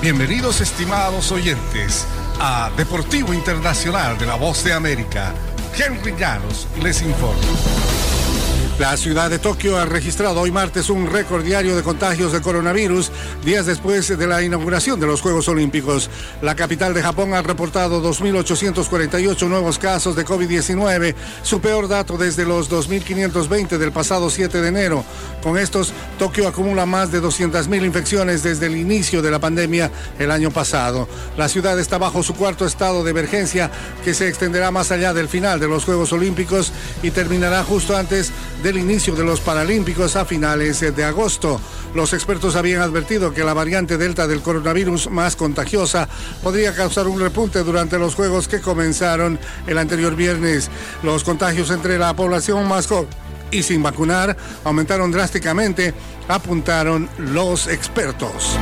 Bienvenidos 0.03 0.61
estimados 0.61 1.33
oyentes 1.33 2.07
a 2.39 2.71
Deportivo 2.77 3.33
Internacional 3.35 4.17
de 4.19 4.27
la 4.27 4.37
Voz 4.37 4.63
de 4.63 4.73
América. 4.73 5.35
Henry 5.77 6.15
Llanos 6.17 6.69
les 6.83 7.03
informa. 7.03 8.06
La 8.79 8.95
ciudad 8.99 9.31
de 9.31 9.39
Tokio 9.39 9.79
ha 9.79 9.87
registrado 9.87 10.39
hoy 10.39 10.51
martes 10.51 10.91
un 10.91 11.07
récord 11.07 11.43
diario 11.43 11.75
de 11.75 11.83
contagios 11.83 12.33
de 12.33 12.43
coronavirus 12.43 13.11
días 13.43 13.65
después 13.65 14.07
de 14.07 14.27
la 14.27 14.43
inauguración 14.43 15.01
de 15.01 15.07
los 15.07 15.23
Juegos 15.23 15.49
Olímpicos. 15.49 16.11
La 16.43 16.55
capital 16.55 16.93
de 16.93 17.01
Japón 17.01 17.33
ha 17.33 17.41
reportado 17.41 18.03
2.848 18.03 19.49
nuevos 19.49 19.79
casos 19.79 20.15
de 20.15 20.27
COVID-19, 20.27 21.15
su 21.43 21.63
peor 21.63 21.89
dato 21.89 22.19
desde 22.19 22.45
los 22.45 22.71
2.520 22.71 23.79
del 23.79 23.93
pasado 23.93 24.29
7 24.29 24.61
de 24.61 24.69
enero. 24.69 25.05
Con 25.43 25.57
estos, 25.57 25.95
Tokio 26.19 26.47
acumula 26.47 26.85
más 26.85 27.11
de 27.11 27.23
200.000 27.23 27.83
infecciones 27.83 28.43
desde 28.43 28.67
el 28.67 28.77
inicio 28.77 29.23
de 29.23 29.31
la 29.31 29.39
pandemia 29.39 29.91
el 30.19 30.31
año 30.31 30.51
pasado. 30.51 31.09
La 31.39 31.49
ciudad 31.49 31.79
está 31.79 31.97
bajo 31.97 32.23
su 32.23 32.35
cuarto 32.35 32.67
estado 32.67 33.05
de 33.05 33.13
emergencia 33.13 33.71
que 34.05 34.13
se 34.13 34.29
extenderá 34.29 34.71
más 34.71 34.91
allá 34.91 35.15
del 35.15 35.29
final 35.29 35.61
de 35.61 35.69
los 35.69 35.87
Juegos 35.87 36.13
Olímpicos 36.13 36.73
y 37.03 37.11
terminará 37.11 37.65
justo 37.65 37.97
antes 37.97 38.33
del 38.63 38.79
inicio 38.79 39.15
de 39.15 39.25
los 39.25 39.41
Paralímpicos 39.41 40.17
a 40.17 40.25
finales 40.25 40.81
de 40.81 41.05
agosto. 41.05 41.61
Los 41.95 42.13
expertos 42.13 42.57
habían 42.57 42.83
advertido 42.83 43.33
que 43.33 43.45
la 43.45 43.55
variante 43.55 43.97
Delta 43.97 44.27
del 44.27 44.43
coronavirus 44.43 45.11
más 45.11 45.37
contagiosa 45.37 46.09
podría 46.43 46.75
causar 46.75 47.07
un 47.07 47.21
repunte 47.21 47.63
durante 47.63 47.99
los 47.99 48.15
Juegos 48.15 48.49
que 48.49 48.61
comenzaron 48.61 49.39
el 49.67 49.79
anterior 49.79 50.15
viernes. 50.17 50.71
Los 51.03 51.25
contagios 51.25 51.71
entre 51.71 51.99
la 51.99 52.15
población 52.15 52.69
más 52.69 52.87
joven 52.87 53.09
y 53.51 53.63
sin 53.63 53.83
vacunar 53.83 54.37
aumentaron 54.65 55.13
drásticamente, 55.13 55.95
apuntaron 56.29 57.09
los 57.19 57.69
expertos. 57.69 58.57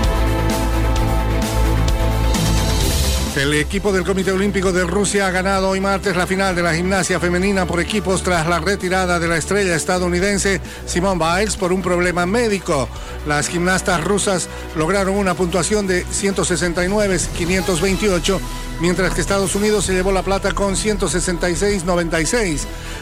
El 3.36 3.54
equipo 3.54 3.92
del 3.92 4.04
Comité 4.04 4.30
Olímpico 4.30 4.70
de 4.70 4.84
Rusia 4.84 5.26
ha 5.26 5.32
ganado 5.32 5.70
hoy 5.70 5.80
martes 5.80 6.16
la 6.16 6.24
final 6.24 6.54
de 6.54 6.62
la 6.62 6.72
gimnasia 6.72 7.18
femenina 7.18 7.66
por 7.66 7.80
equipos 7.80 8.22
tras 8.22 8.46
la 8.46 8.60
retirada 8.60 9.18
de 9.18 9.26
la 9.26 9.36
estrella 9.36 9.74
estadounidense 9.74 10.60
Simone 10.86 11.18
Biles 11.18 11.56
por 11.56 11.72
un 11.72 11.82
problema 11.82 12.26
médico. 12.26 12.88
Las 13.26 13.48
gimnastas 13.48 14.04
rusas 14.04 14.48
lograron 14.76 15.16
una 15.16 15.34
puntuación 15.34 15.88
de 15.88 16.06
169-528 16.06 18.38
mientras 18.80 19.14
que 19.14 19.20
Estados 19.20 19.54
Unidos 19.54 19.84
se 19.84 19.94
llevó 19.94 20.12
la 20.12 20.22
plata 20.22 20.52
con 20.52 20.74
166-96. 20.74 22.60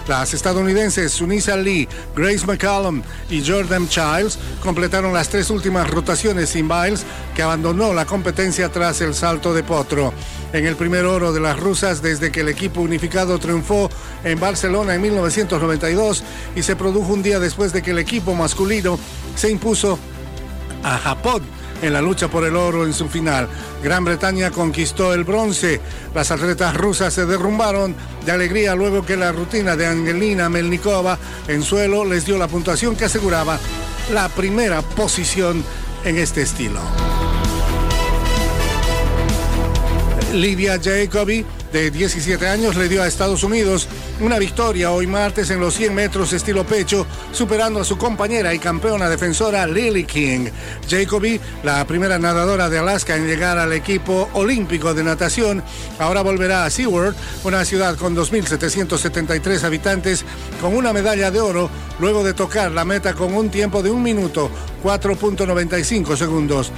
Las 0.08 0.34
estadounidenses 0.34 1.12
Sunisa 1.12 1.56
Lee, 1.56 1.88
Grace 2.14 2.46
McCallum 2.46 3.02
y 3.30 3.46
Jordan 3.46 3.88
Childs 3.88 4.38
completaron 4.62 5.12
las 5.12 5.28
tres 5.28 5.50
últimas 5.50 5.90
rotaciones 5.90 6.50
sin 6.50 6.68
Biles, 6.68 7.04
que 7.34 7.42
abandonó 7.42 7.94
la 7.94 8.06
competencia 8.06 8.70
tras 8.70 9.00
el 9.00 9.14
salto 9.14 9.54
de 9.54 9.62
potro. 9.62 10.12
En 10.52 10.66
el 10.66 10.76
primer 10.76 11.06
oro 11.06 11.32
de 11.32 11.40
las 11.40 11.58
rusas 11.58 12.02
desde 12.02 12.30
que 12.30 12.40
el 12.40 12.48
equipo 12.48 12.80
unificado 12.80 13.38
triunfó 13.38 13.90
en 14.24 14.38
Barcelona 14.38 14.94
en 14.94 15.02
1992 15.02 16.22
y 16.54 16.62
se 16.62 16.76
produjo 16.76 17.12
un 17.12 17.22
día 17.22 17.38
después 17.38 17.72
de 17.72 17.82
que 17.82 17.92
el 17.92 17.98
equipo 17.98 18.34
masculino 18.34 18.98
se 19.34 19.50
impuso 19.50 19.98
a 20.82 20.98
Japón 20.98 21.42
en 21.82 21.92
la 21.92 22.00
lucha 22.00 22.28
por 22.28 22.44
el 22.44 22.56
oro 22.56 22.86
en 22.86 22.94
su 22.94 23.08
final. 23.08 23.48
Gran 23.82 24.04
Bretaña 24.04 24.50
conquistó 24.50 25.12
el 25.12 25.24
bronce. 25.24 25.80
Las 26.14 26.30
atletas 26.30 26.76
rusas 26.76 27.12
se 27.12 27.26
derrumbaron 27.26 27.94
de 28.24 28.32
alegría 28.32 28.74
luego 28.74 29.04
que 29.04 29.16
la 29.16 29.32
rutina 29.32 29.76
de 29.76 29.86
Angelina 29.86 30.48
Melnikova 30.48 31.18
en 31.48 31.62
suelo 31.62 32.04
les 32.04 32.24
dio 32.24 32.38
la 32.38 32.48
puntuación 32.48 32.96
que 32.96 33.06
aseguraba 33.06 33.58
la 34.12 34.28
primera 34.28 34.82
posición 34.82 35.64
en 36.04 36.18
este 36.18 36.42
estilo. 36.42 36.80
Lidia 40.32 40.80
Jacobi 40.82 41.44
de 41.72 41.90
17 41.90 42.46
años 42.46 42.76
le 42.76 42.88
dio 42.88 43.02
a 43.02 43.06
Estados 43.06 43.42
Unidos 43.44 43.88
una 44.20 44.38
victoria 44.38 44.90
hoy 44.90 45.06
martes 45.06 45.50
en 45.50 45.60
los 45.60 45.74
100 45.74 45.94
metros 45.94 46.32
estilo 46.32 46.64
pecho, 46.64 47.06
superando 47.32 47.80
a 47.80 47.84
su 47.84 47.96
compañera 47.96 48.52
y 48.52 48.58
campeona 48.58 49.08
defensora 49.08 49.66
Lily 49.66 50.04
King. 50.04 50.46
Jacoby, 50.88 51.40
la 51.62 51.84
primera 51.86 52.18
nadadora 52.18 52.68
de 52.68 52.78
Alaska 52.78 53.16
en 53.16 53.26
llegar 53.26 53.58
al 53.58 53.72
equipo 53.72 54.28
olímpico 54.34 54.94
de 54.94 55.04
natación, 55.04 55.62
ahora 55.98 56.22
volverá 56.22 56.64
a 56.64 56.70
SeaWorld, 56.70 57.16
una 57.44 57.64
ciudad 57.64 57.96
con 57.96 58.14
2.773 58.14 59.64
habitantes, 59.64 60.24
con 60.60 60.76
una 60.76 60.92
medalla 60.92 61.30
de 61.30 61.40
oro, 61.40 61.70
luego 62.00 62.22
de 62.22 62.34
tocar 62.34 62.70
la 62.72 62.84
meta 62.84 63.14
con 63.14 63.34
un 63.34 63.50
tiempo 63.50 63.82
de 63.82 63.90
un 63.90 64.02
minuto, 64.02 64.50
4.95 64.82 66.16
segundos. 66.16 66.72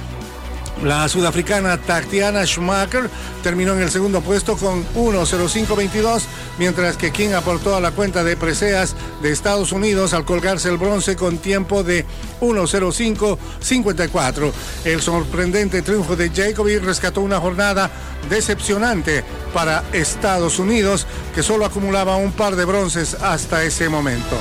La 0.83 1.07
sudafricana 1.07 1.77
Tatiana 1.77 2.45
Schumacher 2.45 3.09
terminó 3.41 3.73
en 3.73 3.81
el 3.81 3.89
segundo 3.89 4.21
puesto 4.21 4.57
con 4.57 4.85
1.05.22, 4.93 6.23
mientras 6.59 6.97
que 6.97 7.11
King 7.11 7.29
aportó 7.29 7.75
a 7.75 7.81
la 7.81 7.91
cuenta 7.91 8.23
de 8.23 8.35
preseas 8.35 8.95
de 9.21 9.31
Estados 9.31 9.71
Unidos 9.71 10.13
al 10.13 10.25
colgarse 10.25 10.69
el 10.69 10.77
bronce 10.77 11.15
con 11.15 11.37
tiempo 11.37 11.83
de 11.83 12.05
1.05.54. 12.41 14.51
El 14.83 15.01
sorprendente 15.01 15.81
triunfo 15.81 16.15
de 16.15 16.29
Jacoby 16.29 16.77
rescató 16.79 17.21
una 17.21 17.39
jornada 17.39 17.89
decepcionante 18.29 19.23
para 19.53 19.83
Estados 19.93 20.59
Unidos, 20.59 21.07
que 21.33 21.41
solo 21.41 21.65
acumulaba 21.65 22.17
un 22.17 22.33
par 22.33 22.55
de 22.55 22.65
bronces 22.65 23.15
hasta 23.15 23.63
ese 23.63 23.89
momento. 23.89 24.37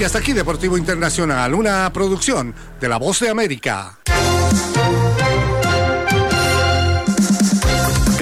Y 0.00 0.04
hasta 0.04 0.18
aquí 0.18 0.32
Deportivo 0.32 0.76
Internacional, 0.76 1.54
una 1.54 1.92
producción 1.92 2.52
de 2.80 2.88
La 2.88 2.96
Voz 2.96 3.20
de 3.20 3.28
América. 3.28 3.98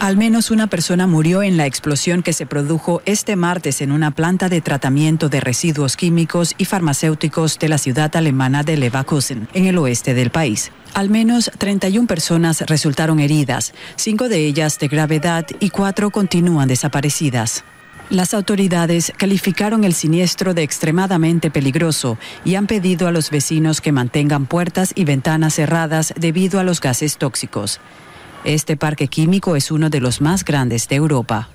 Al 0.00 0.16
menos 0.16 0.50
una 0.50 0.66
persona 0.66 1.06
murió 1.06 1.42
en 1.42 1.58
la 1.58 1.66
explosión 1.66 2.22
que 2.22 2.32
se 2.32 2.46
produjo 2.46 3.02
este 3.04 3.36
martes 3.36 3.82
en 3.82 3.92
una 3.92 4.12
planta 4.12 4.48
de 4.48 4.62
tratamiento 4.62 5.28
de 5.28 5.40
residuos 5.40 5.94
químicos 5.98 6.54
y 6.56 6.64
farmacéuticos 6.64 7.58
de 7.58 7.68
la 7.68 7.76
ciudad 7.76 8.16
alemana 8.16 8.62
de 8.62 8.78
Leverkusen, 8.78 9.46
en 9.52 9.66
el 9.66 9.76
oeste 9.76 10.14
del 10.14 10.30
país. 10.30 10.72
Al 10.94 11.10
menos 11.10 11.50
31 11.58 12.06
personas 12.06 12.62
resultaron 12.62 13.20
heridas, 13.20 13.74
cinco 13.96 14.30
de 14.30 14.38
ellas 14.46 14.78
de 14.78 14.88
gravedad 14.88 15.46
y 15.60 15.68
cuatro 15.68 16.08
continúan 16.08 16.68
desaparecidas. 16.68 17.62
Las 18.08 18.32
autoridades 18.32 19.12
calificaron 19.18 19.84
el 19.84 19.92
siniestro 19.92 20.54
de 20.54 20.62
extremadamente 20.62 21.50
peligroso 21.50 22.16
y 22.46 22.54
han 22.54 22.66
pedido 22.66 23.06
a 23.06 23.12
los 23.12 23.28
vecinos 23.28 23.82
que 23.82 23.92
mantengan 23.92 24.46
puertas 24.46 24.92
y 24.94 25.04
ventanas 25.04 25.56
cerradas 25.56 26.14
debido 26.16 26.58
a 26.58 26.64
los 26.64 26.80
gases 26.80 27.18
tóxicos. 27.18 27.80
Este 28.44 28.76
parque 28.76 29.08
químico 29.08 29.54
es 29.54 29.70
uno 29.70 29.90
de 29.90 30.00
los 30.00 30.20
más 30.20 30.44
grandes 30.44 30.88
de 30.88 30.96
Europa. 30.96 31.48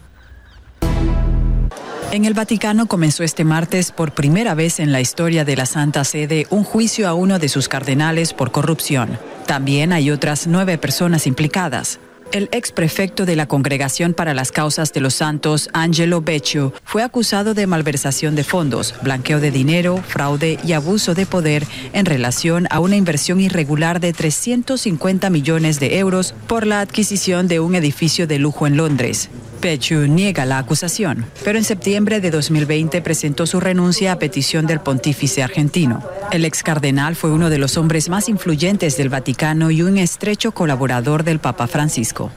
En 2.12 2.26
el 2.26 2.34
Vaticano 2.34 2.86
comenzó 2.86 3.24
este 3.24 3.44
martes 3.44 3.92
por 3.92 4.14
primera 4.14 4.54
vez 4.54 4.80
en 4.80 4.92
la 4.92 5.02
historia 5.02 5.44
de 5.44 5.56
la 5.56 5.66
Santa 5.66 6.04
Sede 6.04 6.46
un 6.52 6.64
juicio 6.64 7.10
a 7.10 7.14
uno 7.14 7.40
de 7.40 7.50
sus 7.50 7.68
cardenales 7.68 8.34
por 8.34 8.52
corrupción. 8.52 9.18
También 9.48 9.92
hay 9.92 10.12
otras 10.12 10.48
nueve 10.48 10.78
personas 10.78 11.28
implicadas. 11.28 12.00
El 12.36 12.50
ex 12.52 12.74
prefecto 12.74 13.26
de 13.26 13.38
la 13.38 13.48
Congregación 13.48 14.14
para 14.14 14.34
las 14.34 14.52
Causas 14.52 14.92
de 14.92 15.00
los 15.00 15.14
Santos, 15.14 15.70
Angelo 15.72 16.20
Beccio, 16.20 16.74
fue 16.84 17.02
acusado 17.02 17.54
de 17.54 17.66
malversación 17.66 18.36
de 18.36 18.44
fondos, 18.44 18.94
blanqueo 19.02 19.40
de 19.40 19.52
dinero, 19.52 20.04
fraude 20.06 20.60
y 20.62 20.74
abuso 20.74 21.14
de 21.14 21.26
poder 21.26 21.66
en 21.94 22.06
relación 22.06 22.68
a 22.72 22.82
una 22.82 22.98
inversión 22.98 23.40
irregular 23.40 24.02
de 24.02 24.12
350 24.12 25.30
millones 25.30 25.80
de 25.80 25.98
euros 25.98 26.34
por 26.46 26.68
la 26.68 26.82
adquisición 26.82 27.48
de 27.48 27.62
un 27.62 27.74
edificio 27.74 28.28
de 28.28 28.38
lujo 28.38 28.68
en 28.68 28.76
Londres. 28.76 29.30
Pechu 29.66 30.06
niega 30.08 30.46
la 30.46 30.60
acusación, 30.60 31.26
pero 31.44 31.58
en 31.58 31.64
septiembre 31.64 32.22
de 32.22 32.30
2020 32.30 33.02
presentó 33.02 33.48
su 33.48 33.60
renuncia 33.60 34.12
a 34.12 34.20
petición 34.20 34.68
del 34.68 34.80
pontífice 34.80 35.42
argentino. 35.42 36.04
El 36.32 36.46
ex 36.46 36.62
cardenal 36.62 37.16
fue 37.16 37.32
uno 37.32 37.50
de 37.50 37.58
los 37.58 37.76
hombres 37.76 38.08
más 38.08 38.30
influyentes 38.30 38.96
del 38.96 39.10
Vaticano 39.10 39.72
y 39.72 39.82
un 39.82 39.98
estrecho 39.98 40.52
colaborador 40.52 41.24
del 41.24 41.40
Papa 41.40 41.66
Francisco. 41.66 42.30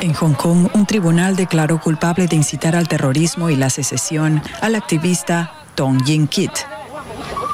En 0.00 0.12
Hong 0.12 0.34
Kong, 0.34 0.68
un 0.74 0.86
tribunal 0.86 1.34
declaró 1.34 1.80
culpable 1.80 2.28
de 2.28 2.36
incitar 2.36 2.76
al 2.76 2.86
terrorismo 2.86 3.50
y 3.50 3.56
la 3.56 3.68
secesión 3.68 4.40
al 4.60 4.76
activista 4.76 5.52
Tong 5.74 6.04
Yin 6.04 6.28
Kit, 6.28 6.52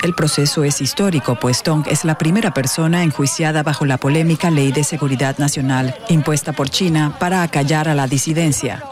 el 0.02 0.14
proceso 0.14 0.64
es 0.64 0.80
histórico, 0.80 1.36
pues 1.36 1.62
Tong 1.62 1.86
es 1.88 2.04
la 2.04 2.18
primera 2.18 2.52
persona 2.52 3.02
enjuiciada 3.02 3.62
bajo 3.62 3.84
la 3.84 3.98
polémica 3.98 4.50
Ley 4.50 4.72
de 4.72 4.84
Seguridad 4.84 5.38
Nacional 5.38 5.94
impuesta 6.08 6.52
por 6.52 6.68
China 6.68 7.16
para 7.18 7.42
acallar 7.42 7.88
a 7.88 7.94
la 7.94 8.06
disidencia. 8.06 8.82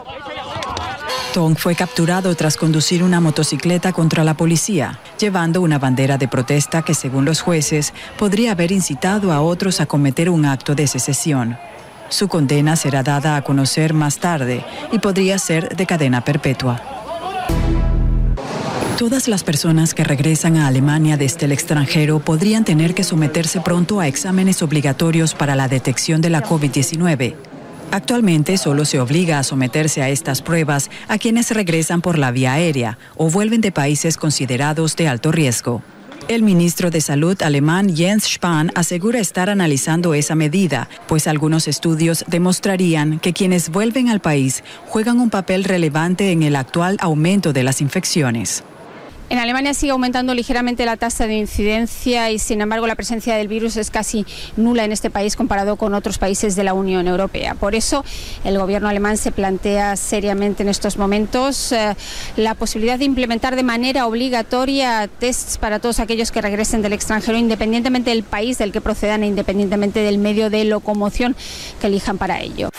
Tong 1.33 1.57
fue 1.57 1.75
capturado 1.75 2.33
tras 2.35 2.55
conducir 2.55 3.03
una 3.03 3.19
motocicleta 3.19 3.91
contra 3.91 4.23
la 4.23 4.35
policía, 4.35 4.99
llevando 5.19 5.61
una 5.61 5.79
bandera 5.79 6.17
de 6.17 6.29
protesta 6.29 6.81
que, 6.81 6.93
según 6.93 7.25
los 7.25 7.41
jueces, 7.41 7.93
podría 8.17 8.53
haber 8.53 8.71
incitado 8.71 9.33
a 9.33 9.41
otros 9.41 9.81
a 9.81 9.85
cometer 9.85 10.29
un 10.29 10.45
acto 10.45 10.75
de 10.75 10.87
secesión. 10.87 11.57
Su 12.07 12.27
condena 12.27 12.75
será 12.75 13.03
dada 13.03 13.35
a 13.35 13.41
conocer 13.41 13.93
más 13.93 14.19
tarde 14.19 14.63
y 14.91 14.99
podría 14.99 15.37
ser 15.37 15.75
de 15.75 15.85
cadena 15.85 16.21
perpetua. 16.21 16.81
Todas 18.97 19.27
las 19.27 19.43
personas 19.43 19.93
que 19.93 20.05
regresan 20.05 20.55
a 20.55 20.67
Alemania 20.67 21.17
desde 21.17 21.47
el 21.47 21.51
extranjero 21.51 22.19
podrían 22.19 22.63
tener 22.63 22.95
que 22.95 23.03
someterse 23.03 23.59
pronto 23.59 23.99
a 23.99 24.07
exámenes 24.07 24.63
obligatorios 24.63 25.33
para 25.33 25.57
la 25.57 25.67
detección 25.67 26.21
de 26.21 26.29
la 26.29 26.41
COVID-19. 26.41 27.35
Actualmente 27.91 28.57
solo 28.57 28.85
se 28.85 29.01
obliga 29.01 29.37
a 29.37 29.43
someterse 29.43 30.01
a 30.01 30.07
estas 30.07 30.41
pruebas 30.41 30.89
a 31.09 31.17
quienes 31.17 31.51
regresan 31.51 32.01
por 32.01 32.17
la 32.17 32.31
vía 32.31 32.53
aérea 32.53 32.97
o 33.17 33.29
vuelven 33.29 33.59
de 33.59 33.73
países 33.73 34.15
considerados 34.15 34.95
de 34.95 35.09
alto 35.09 35.33
riesgo. 35.33 35.83
El 36.29 36.43
ministro 36.43 36.89
de 36.89 37.01
Salud 37.01 37.39
alemán 37.41 37.93
Jens 37.93 38.23
Spahn 38.23 38.71
asegura 38.75 39.19
estar 39.19 39.49
analizando 39.49 40.13
esa 40.13 40.35
medida, 40.35 40.87
pues 41.09 41.27
algunos 41.27 41.67
estudios 41.67 42.23
demostrarían 42.27 43.19
que 43.19 43.33
quienes 43.33 43.69
vuelven 43.69 44.07
al 44.07 44.21
país 44.21 44.63
juegan 44.87 45.19
un 45.19 45.29
papel 45.29 45.65
relevante 45.65 46.31
en 46.31 46.43
el 46.43 46.55
actual 46.55 46.95
aumento 47.01 47.51
de 47.51 47.63
las 47.63 47.81
infecciones. 47.81 48.63
En 49.27 49.39
Alemania 49.39 49.73
sigue 49.73 49.91
aumentando 49.91 50.35
ligeramente 50.35 50.85
la 50.85 50.97
tasa 50.97 51.25
de 51.25 51.33
incidencia 51.33 52.29
y 52.29 52.37
sin 52.37 52.61
embargo 52.61 52.85
la 52.85 52.93
presencia 52.93 53.35
del 53.35 53.47
virus 53.47 53.75
es 53.75 53.89
casi 53.89 54.23
nula 54.55 54.85
en 54.85 54.91
este 54.91 55.09
país 55.09 55.35
comparado 55.35 55.77
con 55.77 55.95
otros 55.95 56.19
países 56.19 56.55
de 56.55 56.63
la 56.63 56.75
Unión 56.75 57.07
Europea. 57.07 57.55
Por 57.55 57.73
eso 57.73 58.05
el 58.43 58.59
gobierno 58.59 58.87
alemán 58.87 59.17
se 59.17 59.31
plantea 59.31 59.95
seriamente 59.95 60.61
en 60.61 60.69
estos 60.69 60.97
momentos 60.97 61.71
eh, 61.71 61.95
la 62.37 62.53
posibilidad 62.53 62.99
de 62.99 63.05
implementar 63.05 63.55
de 63.55 63.63
manera 63.63 64.05
obligatoria 64.05 65.09
tests 65.19 65.57
para 65.57 65.79
todos 65.79 65.99
aquellos 65.99 66.31
que 66.31 66.41
regresen 66.41 66.83
del 66.83 66.93
extranjero 66.93 67.37
independientemente 67.37 68.11
del 68.11 68.23
país 68.23 68.59
del 68.59 68.71
que 68.71 68.81
procedan 68.81 69.23
e 69.23 69.27
independientemente 69.27 70.01
del 70.01 70.19
medio 70.19 70.51
de 70.51 70.65
locomoción 70.65 71.35
que 71.81 71.87
elijan 71.87 72.19
para 72.19 72.41
ello. 72.41 72.69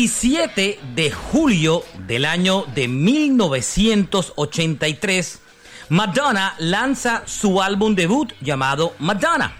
27 0.00 0.80
de 0.94 1.10
julio 1.10 1.84
del 2.06 2.24
año 2.24 2.64
de 2.74 2.88
1983, 2.88 5.40
Madonna 5.90 6.54
lanza 6.58 7.22
su 7.26 7.60
álbum 7.60 7.94
debut 7.94 8.32
llamado 8.40 8.94
Madonna. 8.98 9.52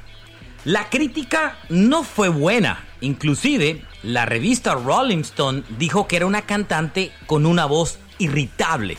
La 0.64 0.88
crítica 0.88 1.58
no 1.68 2.04
fue 2.04 2.30
buena, 2.30 2.86
inclusive 3.02 3.84
la 4.02 4.24
revista 4.24 4.72
Rolling 4.72 5.20
Stone 5.20 5.62
dijo 5.76 6.08
que 6.08 6.16
era 6.16 6.24
una 6.24 6.40
cantante 6.40 7.12
con 7.26 7.44
una 7.44 7.66
voz 7.66 7.98
irritable. 8.16 8.96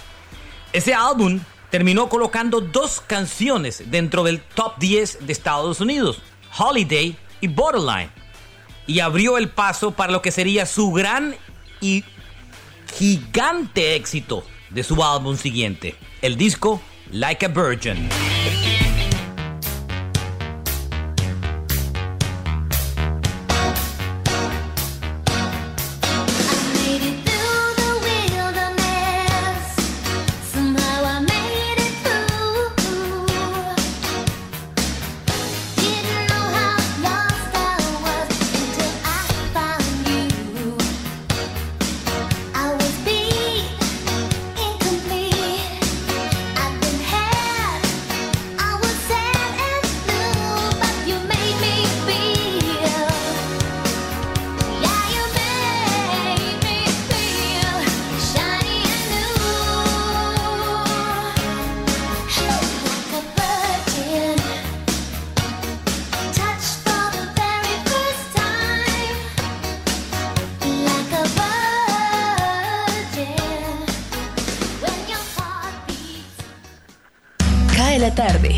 Ese 0.74 0.94
álbum 0.94 1.40
terminó 1.72 2.08
colocando 2.08 2.62
dos 2.62 3.02
canciones 3.02 3.90
dentro 3.90 4.22
del 4.22 4.42
top 4.42 4.78
10 4.78 5.26
de 5.26 5.34
Estados 5.34 5.82
Unidos, 5.82 6.22
Holiday 6.56 7.18
y 7.42 7.48
Borderline 7.48 8.21
y 8.88 9.00
abrió 9.00 9.38
el 9.38 9.50
paso 9.50 9.92
para 9.92 10.12
lo 10.12 10.22
que 10.22 10.32
sería 10.32 10.66
su 10.66 10.92
gran 10.92 11.36
y 11.80 12.04
gigante 12.98 13.96
éxito 13.96 14.44
de 14.70 14.84
su 14.84 15.04
álbum 15.04 15.38
siguiente, 15.38 15.96
el 16.22 16.38
disco 16.38 16.82
Like 17.12 17.46
a 17.46 17.50
Virgin. 17.50 18.10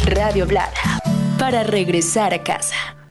Radio 0.06 0.47
Blada 0.47 0.74
para 1.38 1.64
regresar 1.64 2.34
a 2.34 2.39
casa. 2.39 3.03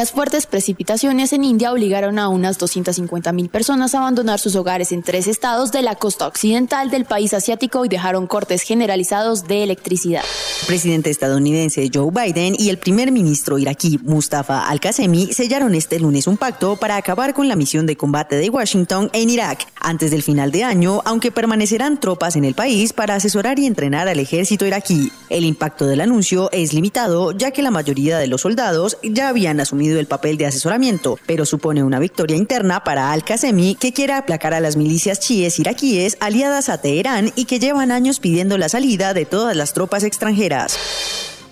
Las 0.00 0.12
fuertes 0.12 0.46
precipitaciones 0.46 1.34
en 1.34 1.44
India 1.44 1.70
obligaron 1.70 2.18
a 2.18 2.30
unas 2.30 2.58
250.000 2.58 3.50
personas 3.50 3.94
a 3.94 3.98
abandonar 3.98 4.40
sus 4.40 4.56
hogares 4.56 4.92
en 4.92 5.02
tres 5.02 5.26
estados 5.26 5.72
de 5.72 5.82
la 5.82 5.94
costa 5.94 6.26
occidental 6.26 6.88
del 6.88 7.04
país 7.04 7.34
asiático 7.34 7.84
y 7.84 7.90
dejaron 7.90 8.26
cortes 8.26 8.62
generalizados 8.62 9.46
de 9.46 9.62
electricidad. 9.62 10.22
El 10.62 10.66
presidente 10.68 11.10
estadounidense 11.10 11.90
Joe 11.92 12.10
Biden 12.10 12.56
y 12.58 12.70
el 12.70 12.78
primer 12.78 13.12
ministro 13.12 13.58
iraquí 13.58 13.98
Mustafa 14.02 14.70
al-Qasemi 14.70 15.34
sellaron 15.34 15.74
este 15.74 16.00
lunes 16.00 16.26
un 16.26 16.38
pacto 16.38 16.76
para 16.76 16.96
acabar 16.96 17.34
con 17.34 17.46
la 17.46 17.54
misión 17.54 17.84
de 17.84 17.96
combate 17.96 18.36
de 18.36 18.48
Washington 18.48 19.10
en 19.12 19.28
Irak 19.28 19.66
antes 19.78 20.10
del 20.10 20.22
final 20.22 20.50
de 20.50 20.64
año, 20.64 21.02
aunque 21.04 21.30
permanecerán 21.30 22.00
tropas 22.00 22.36
en 22.36 22.46
el 22.46 22.54
país 22.54 22.94
para 22.94 23.16
asesorar 23.16 23.58
y 23.58 23.66
entrenar 23.66 24.08
al 24.08 24.18
ejército 24.18 24.64
iraquí. 24.64 25.12
El 25.28 25.44
impacto 25.44 25.84
del 25.84 26.00
anuncio 26.00 26.48
es 26.52 26.72
limitado, 26.72 27.32
ya 27.32 27.50
que 27.50 27.60
la 27.60 27.70
mayoría 27.70 28.16
de 28.16 28.28
los 28.28 28.40
soldados 28.40 28.96
ya 29.02 29.28
habían 29.28 29.60
asumido 29.60 29.89
el 29.98 30.06
papel 30.06 30.36
de 30.36 30.46
asesoramiento, 30.46 31.18
pero 31.26 31.44
supone 31.44 31.82
una 31.82 31.98
victoria 31.98 32.36
interna 32.36 32.84
para 32.84 33.10
Al-Qasemi 33.10 33.74
que 33.74 33.92
quiere 33.92 34.12
aplacar 34.12 34.54
a 34.54 34.60
las 34.60 34.76
milicias 34.76 35.18
chiíes 35.18 35.58
iraquíes 35.58 36.16
aliadas 36.20 36.68
a 36.68 36.80
Teherán 36.80 37.32
y 37.34 37.46
que 37.46 37.58
llevan 37.58 37.90
años 37.90 38.20
pidiendo 38.20 38.58
la 38.58 38.68
salida 38.68 39.14
de 39.14 39.26
todas 39.26 39.56
las 39.56 39.72
tropas 39.72 40.04
extranjeras. 40.04 40.78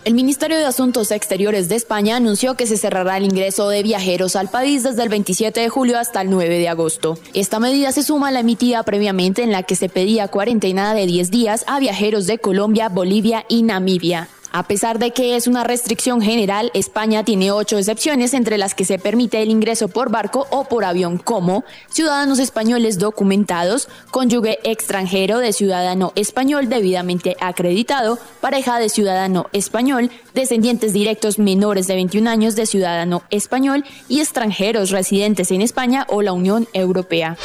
El 0.05 0.15
Ministerio 0.15 0.57
de 0.57 0.65
Asuntos 0.65 1.11
Exteriores 1.11 1.69
de 1.69 1.75
España 1.75 2.17
anunció 2.17 2.55
que 2.55 2.67
se 2.67 2.79
cerrará 2.79 3.19
el 3.19 3.25
ingreso 3.25 3.69
de 3.69 3.83
viajeros 3.83 4.37
al 4.37 4.49
país 4.49 4.83
desde 4.83 5.03
el 5.03 5.09
27 5.09 5.61
de 5.61 5.69
julio 5.69 5.99
hasta 5.99 6.23
el 6.23 6.31
9 6.31 6.59
de 6.59 6.69
agosto. 6.69 7.19
Esta 7.35 7.59
medida 7.59 7.93
se 7.93 8.03
suma 8.03 8.29
a 8.29 8.31
la 8.31 8.41
emitida 8.41 8.83
previamente 8.85 9.43
en 9.43 9.53
la 9.53 9.65
que 9.65 9.77
se 9.77 9.89
pedía 9.89 10.29
cuarentena 10.29 10.95
de 10.95 11.05
10 11.05 11.31
días 11.31 11.65
a 11.67 11.79
viajeros 11.79 12.27
de 12.27 12.39
Colombia, 12.39 12.89
Bolivia 12.89 13.45
y 13.49 13.63
Namibia. 13.63 14.29
A 14.51 14.63
pesar 14.63 14.99
de 14.99 15.11
que 15.11 15.37
es 15.37 15.47
una 15.47 15.63
restricción 15.63 16.23
general, 16.23 16.71
España 16.73 17.23
tiene 17.23 17.53
ocho 17.53 17.77
excepciones 17.77 18.33
entre 18.33 18.57
las 18.57 18.75
que 18.75 18.87
se 18.87 18.99
permite 18.99 19.43
el 19.43 19.51
ingreso 19.51 19.89
por 19.89 20.11
barco 20.11 20.47
o 20.51 20.65
por 20.65 20.85
avión 20.85 21.19
como 21.19 21.65
ciudadanos 21.91 22.39
españoles 22.39 22.99
documentados, 22.99 23.89
cónyuge 24.11 24.59
extranjero 24.65 25.39
de 25.39 25.53
ciudadano 25.53 26.13
español 26.15 26.71
debidamente 26.71 27.37
acreditado, 27.41 28.19
pareja 28.41 28.79
de 28.79 28.89
ciudadano 28.89 29.49
español, 29.53 30.11
descendientes 30.35 30.95
directos 30.95 31.39
menores 31.39 31.87
de 31.87 31.97
21 31.97 32.31
años 32.31 32.57
de 32.57 32.65
ciudadano 32.65 33.23
español 33.31 33.85
y 34.09 34.21
extranjeros 34.21 34.91
residentes 34.91 35.51
en 35.51 35.61
España 35.61 36.07
o 36.09 36.23
la 36.23 36.33
Unión 36.33 36.67
Europea. 36.73 37.37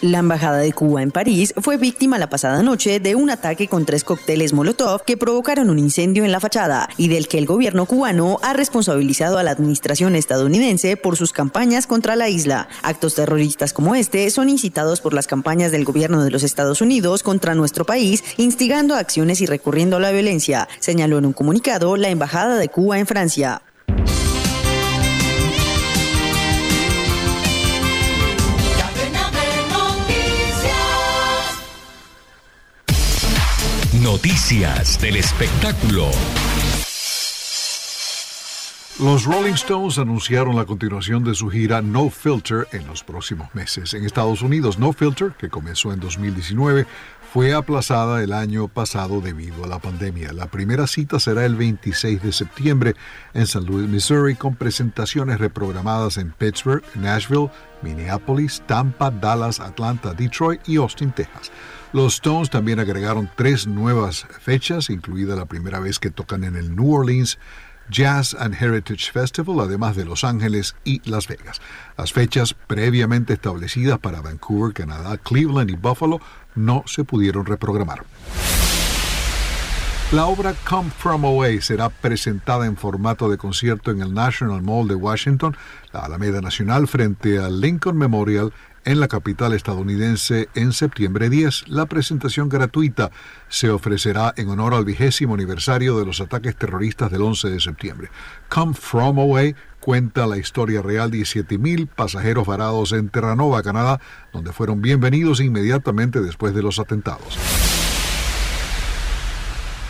La 0.00 0.18
Embajada 0.20 0.58
de 0.58 0.72
Cuba 0.72 1.02
en 1.02 1.10
París 1.10 1.52
fue 1.56 1.76
víctima 1.76 2.18
la 2.18 2.30
pasada 2.30 2.62
noche 2.62 3.00
de 3.00 3.16
un 3.16 3.30
ataque 3.30 3.66
con 3.66 3.84
tres 3.84 4.04
cócteles 4.04 4.52
Molotov 4.52 5.02
que 5.02 5.16
provocaron 5.16 5.70
un 5.70 5.78
incendio 5.80 6.24
en 6.24 6.30
la 6.30 6.38
fachada 6.38 6.88
y 6.96 7.08
del 7.08 7.26
que 7.26 7.36
el 7.36 7.46
gobierno 7.46 7.84
cubano 7.84 8.38
ha 8.42 8.52
responsabilizado 8.52 9.38
a 9.38 9.42
la 9.42 9.50
administración 9.50 10.14
estadounidense 10.14 10.96
por 10.96 11.16
sus 11.16 11.32
campañas 11.32 11.88
contra 11.88 12.14
la 12.14 12.28
isla. 12.28 12.68
Actos 12.82 13.16
terroristas 13.16 13.72
como 13.72 13.96
este 13.96 14.30
son 14.30 14.48
incitados 14.48 15.00
por 15.00 15.14
las 15.14 15.26
campañas 15.26 15.72
del 15.72 15.84
gobierno 15.84 16.22
de 16.22 16.30
los 16.30 16.44
Estados 16.44 16.80
Unidos 16.80 17.24
contra 17.24 17.56
nuestro 17.56 17.84
país, 17.84 18.22
instigando 18.36 18.94
acciones 18.94 19.40
y 19.40 19.46
recurriendo 19.46 19.96
a 19.96 20.00
la 20.00 20.12
violencia, 20.12 20.68
señaló 20.78 21.18
en 21.18 21.26
un 21.26 21.32
comunicado 21.32 21.96
la 21.96 22.08
Embajada 22.08 22.54
de 22.54 22.68
Cuba 22.68 23.00
en 23.00 23.06
Francia. 23.08 23.62
Noticias 34.18 35.00
del 35.00 35.14
espectáculo. 35.14 36.10
Los 38.98 39.24
Rolling 39.24 39.52
Stones 39.52 39.96
anunciaron 39.98 40.56
la 40.56 40.64
continuación 40.64 41.22
de 41.22 41.36
su 41.36 41.48
gira 41.48 41.82
No 41.82 42.10
Filter 42.10 42.66
en 42.72 42.84
los 42.88 43.04
próximos 43.04 43.54
meses. 43.54 43.94
En 43.94 44.04
Estados 44.04 44.42
Unidos, 44.42 44.76
No 44.76 44.92
Filter, 44.92 45.34
que 45.38 45.48
comenzó 45.48 45.92
en 45.92 46.00
2019, 46.00 46.84
fue 47.32 47.54
aplazada 47.54 48.20
el 48.24 48.32
año 48.32 48.66
pasado 48.66 49.20
debido 49.20 49.62
a 49.62 49.68
la 49.68 49.78
pandemia. 49.78 50.32
La 50.32 50.48
primera 50.48 50.88
cita 50.88 51.20
será 51.20 51.44
el 51.44 51.54
26 51.54 52.20
de 52.20 52.32
septiembre 52.32 52.96
en 53.34 53.42
St. 53.42 53.64
Louis, 53.70 53.88
Missouri, 53.88 54.34
con 54.34 54.56
presentaciones 54.56 55.38
reprogramadas 55.38 56.16
en 56.16 56.32
Pittsburgh, 56.32 56.82
Nashville, 56.96 57.50
Minneapolis, 57.82 58.64
Tampa, 58.66 59.12
Dallas, 59.12 59.60
Atlanta, 59.60 60.12
Detroit 60.12 60.60
y 60.66 60.74
Austin, 60.74 61.12
Texas. 61.12 61.52
Los 61.92 62.14
Stones 62.16 62.50
también 62.50 62.80
agregaron 62.80 63.30
tres 63.34 63.66
nuevas 63.66 64.26
fechas, 64.40 64.90
incluida 64.90 65.36
la 65.36 65.46
primera 65.46 65.80
vez 65.80 65.98
que 65.98 66.10
tocan 66.10 66.44
en 66.44 66.54
el 66.54 66.76
New 66.76 66.92
Orleans 66.92 67.38
Jazz 67.90 68.36
and 68.38 68.54
Heritage 68.54 69.10
Festival, 69.10 69.60
además 69.60 69.96
de 69.96 70.04
Los 70.04 70.22
Ángeles 70.22 70.76
y 70.84 71.00
Las 71.08 71.28
Vegas. 71.28 71.62
Las 71.96 72.12
fechas 72.12 72.54
previamente 72.54 73.32
establecidas 73.32 73.98
para 73.98 74.20
Vancouver, 74.20 74.74
Canadá, 74.74 75.16
Cleveland 75.16 75.70
y 75.70 75.76
Buffalo 75.76 76.20
no 76.54 76.84
se 76.86 77.04
pudieron 77.04 77.46
reprogramar. 77.46 78.04
La 80.10 80.24
obra 80.24 80.54
Come 80.66 80.90
From 80.90 81.26
Away 81.26 81.60
será 81.60 81.90
presentada 81.90 82.64
en 82.64 82.78
formato 82.78 83.28
de 83.28 83.36
concierto 83.36 83.90
en 83.90 84.00
el 84.00 84.14
National 84.14 84.62
Mall 84.62 84.88
de 84.88 84.94
Washington, 84.94 85.54
la 85.92 86.00
Alameda 86.00 86.40
Nacional, 86.40 86.88
frente 86.88 87.38
al 87.38 87.60
Lincoln 87.60 87.98
Memorial 87.98 88.54
en 88.88 89.00
la 89.00 89.08
capital 89.08 89.52
estadounidense 89.52 90.48
en 90.54 90.72
septiembre 90.72 91.28
10. 91.28 91.68
La 91.68 91.84
presentación 91.84 92.48
gratuita 92.48 93.10
se 93.48 93.68
ofrecerá 93.68 94.32
en 94.38 94.48
honor 94.48 94.72
al 94.72 94.86
vigésimo 94.86 95.34
aniversario 95.34 95.98
de 95.98 96.06
los 96.06 96.22
ataques 96.22 96.56
terroristas 96.56 97.10
del 97.10 97.20
11 97.20 97.50
de 97.50 97.60
septiembre. 97.60 98.08
Come 98.48 98.72
From 98.72 99.18
Away 99.18 99.54
cuenta 99.80 100.26
la 100.26 100.38
historia 100.38 100.80
real 100.80 101.10
de 101.10 101.18
17.000 101.18 101.86
pasajeros 101.86 102.46
varados 102.46 102.92
en 102.92 103.10
Terranova, 103.10 103.62
Canadá, 103.62 104.00
donde 104.32 104.54
fueron 104.54 104.80
bienvenidos 104.80 105.40
inmediatamente 105.40 106.22
después 106.22 106.54
de 106.54 106.62
los 106.62 106.78
atentados. 106.78 107.38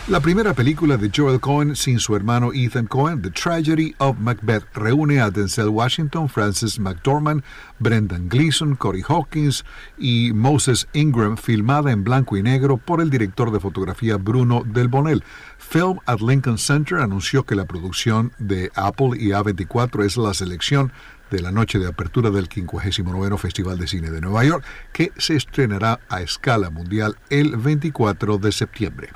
La 0.09 0.19
primera 0.19 0.55
película 0.55 0.97
de 0.97 1.11
Joel 1.15 1.39
Cohen 1.39 1.75
sin 1.75 1.99
su 1.99 2.15
hermano 2.15 2.49
Ethan 2.51 2.87
Cohen, 2.87 3.21
The 3.21 3.29
Tragedy 3.29 3.93
of 3.99 4.17
Macbeth, 4.17 4.63
reúne 4.73 5.21
a 5.21 5.29
Denzel 5.29 5.67
Washington, 5.67 6.27
Francis 6.27 6.79
McDormand, 6.79 7.43
Brendan 7.77 8.27
Gleeson, 8.27 8.75
Corey 8.75 9.03
Hawkins 9.07 9.63
y 9.99 10.33
Moses 10.33 10.87
Ingram, 10.93 11.37
filmada 11.37 11.91
en 11.91 12.03
blanco 12.03 12.37
y 12.37 12.41
negro 12.41 12.77
por 12.77 13.01
el 13.01 13.11
director 13.11 13.51
de 13.51 13.59
fotografía 13.59 14.17
Bruno 14.17 14.63
Del 14.65 14.87
Bonel. 14.87 15.23
Film 15.59 15.99
at 16.07 16.21
Lincoln 16.21 16.57
Center 16.57 16.97
anunció 16.97 17.43
que 17.43 17.53
la 17.53 17.65
producción 17.65 18.31
de 18.39 18.71
Apple 18.73 19.11
y 19.15 19.27
A24 19.27 20.05
es 20.05 20.17
la 20.17 20.33
selección 20.33 20.91
de 21.29 21.39
la 21.39 21.51
noche 21.51 21.77
de 21.77 21.87
apertura 21.87 22.31
del 22.31 22.47
59 22.47 23.37
Festival 23.37 23.77
de 23.77 23.85
Cine 23.85 24.09
de 24.09 24.21
Nueva 24.21 24.43
York, 24.43 24.65
que 24.91 25.11
se 25.17 25.35
estrenará 25.35 25.99
a 26.09 26.23
escala 26.23 26.71
mundial 26.71 27.15
el 27.29 27.57
24 27.57 28.39
de 28.39 28.51
septiembre. 28.51 29.09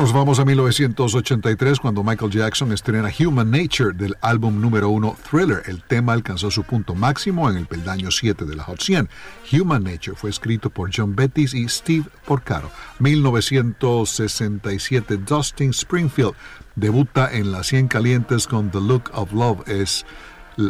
Nos 0.00 0.12
vamos 0.14 0.40
a 0.40 0.46
1983 0.46 1.78
cuando 1.78 2.02
Michael 2.02 2.30
Jackson 2.30 2.72
estrena 2.72 3.10
Human 3.18 3.50
Nature 3.50 3.92
del 3.92 4.16
álbum 4.22 4.58
número 4.58 4.88
uno 4.88 5.14
Thriller. 5.30 5.62
El 5.66 5.82
tema 5.82 6.14
alcanzó 6.14 6.50
su 6.50 6.62
punto 6.62 6.94
máximo 6.94 7.50
en 7.50 7.58
el 7.58 7.66
peldaño 7.66 8.10
7 8.10 8.46
de 8.46 8.56
la 8.56 8.64
Hot 8.64 8.80
100. 8.80 9.10
Human 9.52 9.84
Nature 9.84 10.16
fue 10.16 10.30
escrito 10.30 10.70
por 10.70 10.88
John 10.90 11.14
Bettis 11.14 11.52
y 11.52 11.68
Steve 11.68 12.06
Porcaro. 12.24 12.70
1967 12.98 15.18
Dustin 15.18 15.68
Springfield 15.68 16.32
debuta 16.76 17.30
en 17.30 17.52
las 17.52 17.66
100 17.66 17.88
calientes 17.88 18.46
con 18.46 18.70
The 18.70 18.80
Look 18.80 19.10
of 19.12 19.34
Love. 19.34 19.68
Es 19.68 20.06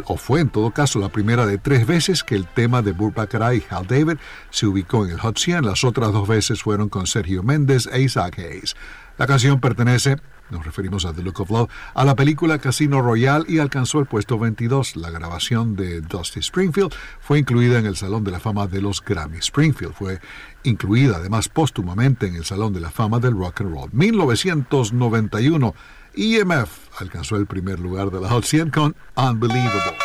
o 0.05 0.17
fue 0.17 0.41
en 0.41 0.49
todo 0.49 0.71
caso 0.71 0.99
la 0.99 1.09
primera 1.09 1.45
de 1.45 1.57
tres 1.57 1.87
veces 1.87 2.23
que 2.23 2.35
el 2.35 2.47
tema 2.47 2.81
de 2.81 2.91
Burt 2.91 3.15
Baccarat 3.15 3.55
y 3.55 3.63
Hal 3.69 3.87
David 3.87 4.17
se 4.49 4.67
ubicó 4.67 5.05
en 5.05 5.11
el 5.11 5.19
Hot 5.19 5.37
100. 5.37 5.65
Las 5.65 5.83
otras 5.83 6.11
dos 6.11 6.27
veces 6.27 6.63
fueron 6.63 6.89
con 6.89 7.07
Sergio 7.07 7.43
Méndez 7.43 7.87
e 7.91 8.01
Isaac 8.01 8.39
Hayes. 8.39 8.75
La 9.21 9.27
canción 9.27 9.59
pertenece, 9.59 10.17
nos 10.49 10.65
referimos 10.65 11.05
a 11.05 11.13
The 11.13 11.21
Look 11.21 11.41
of 11.41 11.51
Love, 11.51 11.69
a 11.93 12.03
la 12.05 12.15
película 12.15 12.57
Casino 12.57 13.03
Royale 13.03 13.45
y 13.47 13.59
alcanzó 13.59 13.99
el 13.99 14.07
puesto 14.07 14.39
22. 14.39 14.95
La 14.95 15.11
grabación 15.11 15.75
de 15.75 16.01
Dusty 16.01 16.39
Springfield 16.39 16.91
fue 17.19 17.37
incluida 17.37 17.77
en 17.77 17.85
el 17.85 17.95
Salón 17.95 18.23
de 18.23 18.31
la 18.31 18.39
Fama 18.39 18.65
de 18.65 18.81
los 18.81 18.99
Grammy. 19.05 19.37
Springfield 19.37 19.93
fue 19.93 20.19
incluida 20.63 21.17
además 21.17 21.49
póstumamente 21.49 22.25
en 22.25 22.35
el 22.35 22.45
Salón 22.45 22.73
de 22.73 22.79
la 22.79 22.89
Fama 22.89 23.19
del 23.19 23.37
Rock 23.37 23.61
and 23.61 23.75
Roll. 23.75 23.89
1991 23.91 25.75
EMF 26.15 26.99
alcanzó 26.99 27.35
el 27.35 27.45
primer 27.45 27.79
lugar 27.79 28.09
de 28.09 28.21
la 28.21 28.29
Hot 28.29 28.43
100 28.43 28.71
con 28.71 28.95
Unbelievable. 29.15 29.97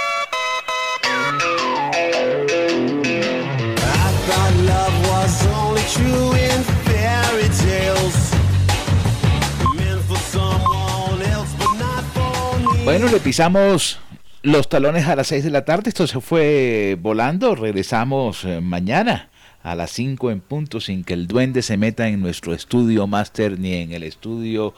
Bueno, 12.87 13.09
le 13.09 13.19
pisamos 13.19 13.99
los 14.43 14.69
talones 14.69 15.09
a 15.09 15.17
las 15.17 15.27
6 15.27 15.43
de 15.43 15.51
la 15.51 15.65
tarde. 15.65 15.89
Esto 15.89 16.07
se 16.07 16.21
fue 16.21 16.97
volando. 17.01 17.57
Regresamos 17.57 18.45
eh, 18.45 18.61
mañana 18.61 19.29
a 19.65 19.75
las 19.75 19.91
5 19.91 20.31
en 20.31 20.41
punto 20.41 20.81
sin 20.81 21.03
que 21.03 21.15
el 21.15 21.27
duende 21.27 21.63
se 21.63 21.77
meta 21.77 22.07
en 22.07 22.21
nuestro 22.21 22.55
estudio 22.55 23.09
máster 23.09 23.59
ni 23.59 23.75
en 23.75 23.91
el 23.91 24.05
estudio 24.05 24.73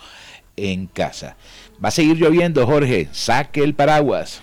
en 0.56 0.86
casa. 0.86 1.36
Va 1.84 1.88
a 1.88 1.90
seguir 1.90 2.16
lloviendo, 2.16 2.66
Jorge. 2.66 3.08
Saque 3.12 3.62
el 3.62 3.74
paraguas. 3.74 4.40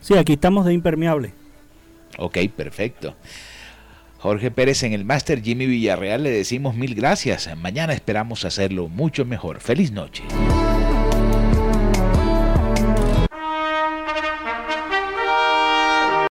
Sí, 0.00 0.14
aquí 0.14 0.32
estamos 0.32 0.64
de 0.64 0.72
impermeable. 0.72 1.34
Ok, 2.16 2.38
perfecto. 2.56 3.14
Jorge 4.20 4.50
Pérez 4.50 4.82
en 4.84 4.94
el 4.94 5.04
máster, 5.04 5.42
Jimmy 5.42 5.66
Villarreal, 5.66 6.22
le 6.22 6.30
decimos 6.30 6.74
mil 6.74 6.94
gracias. 6.94 7.54
Mañana 7.58 7.92
esperamos 7.92 8.46
hacerlo 8.46 8.88
mucho 8.88 9.26
mejor. 9.26 9.60
Feliz 9.60 9.92
noche. 9.92 10.22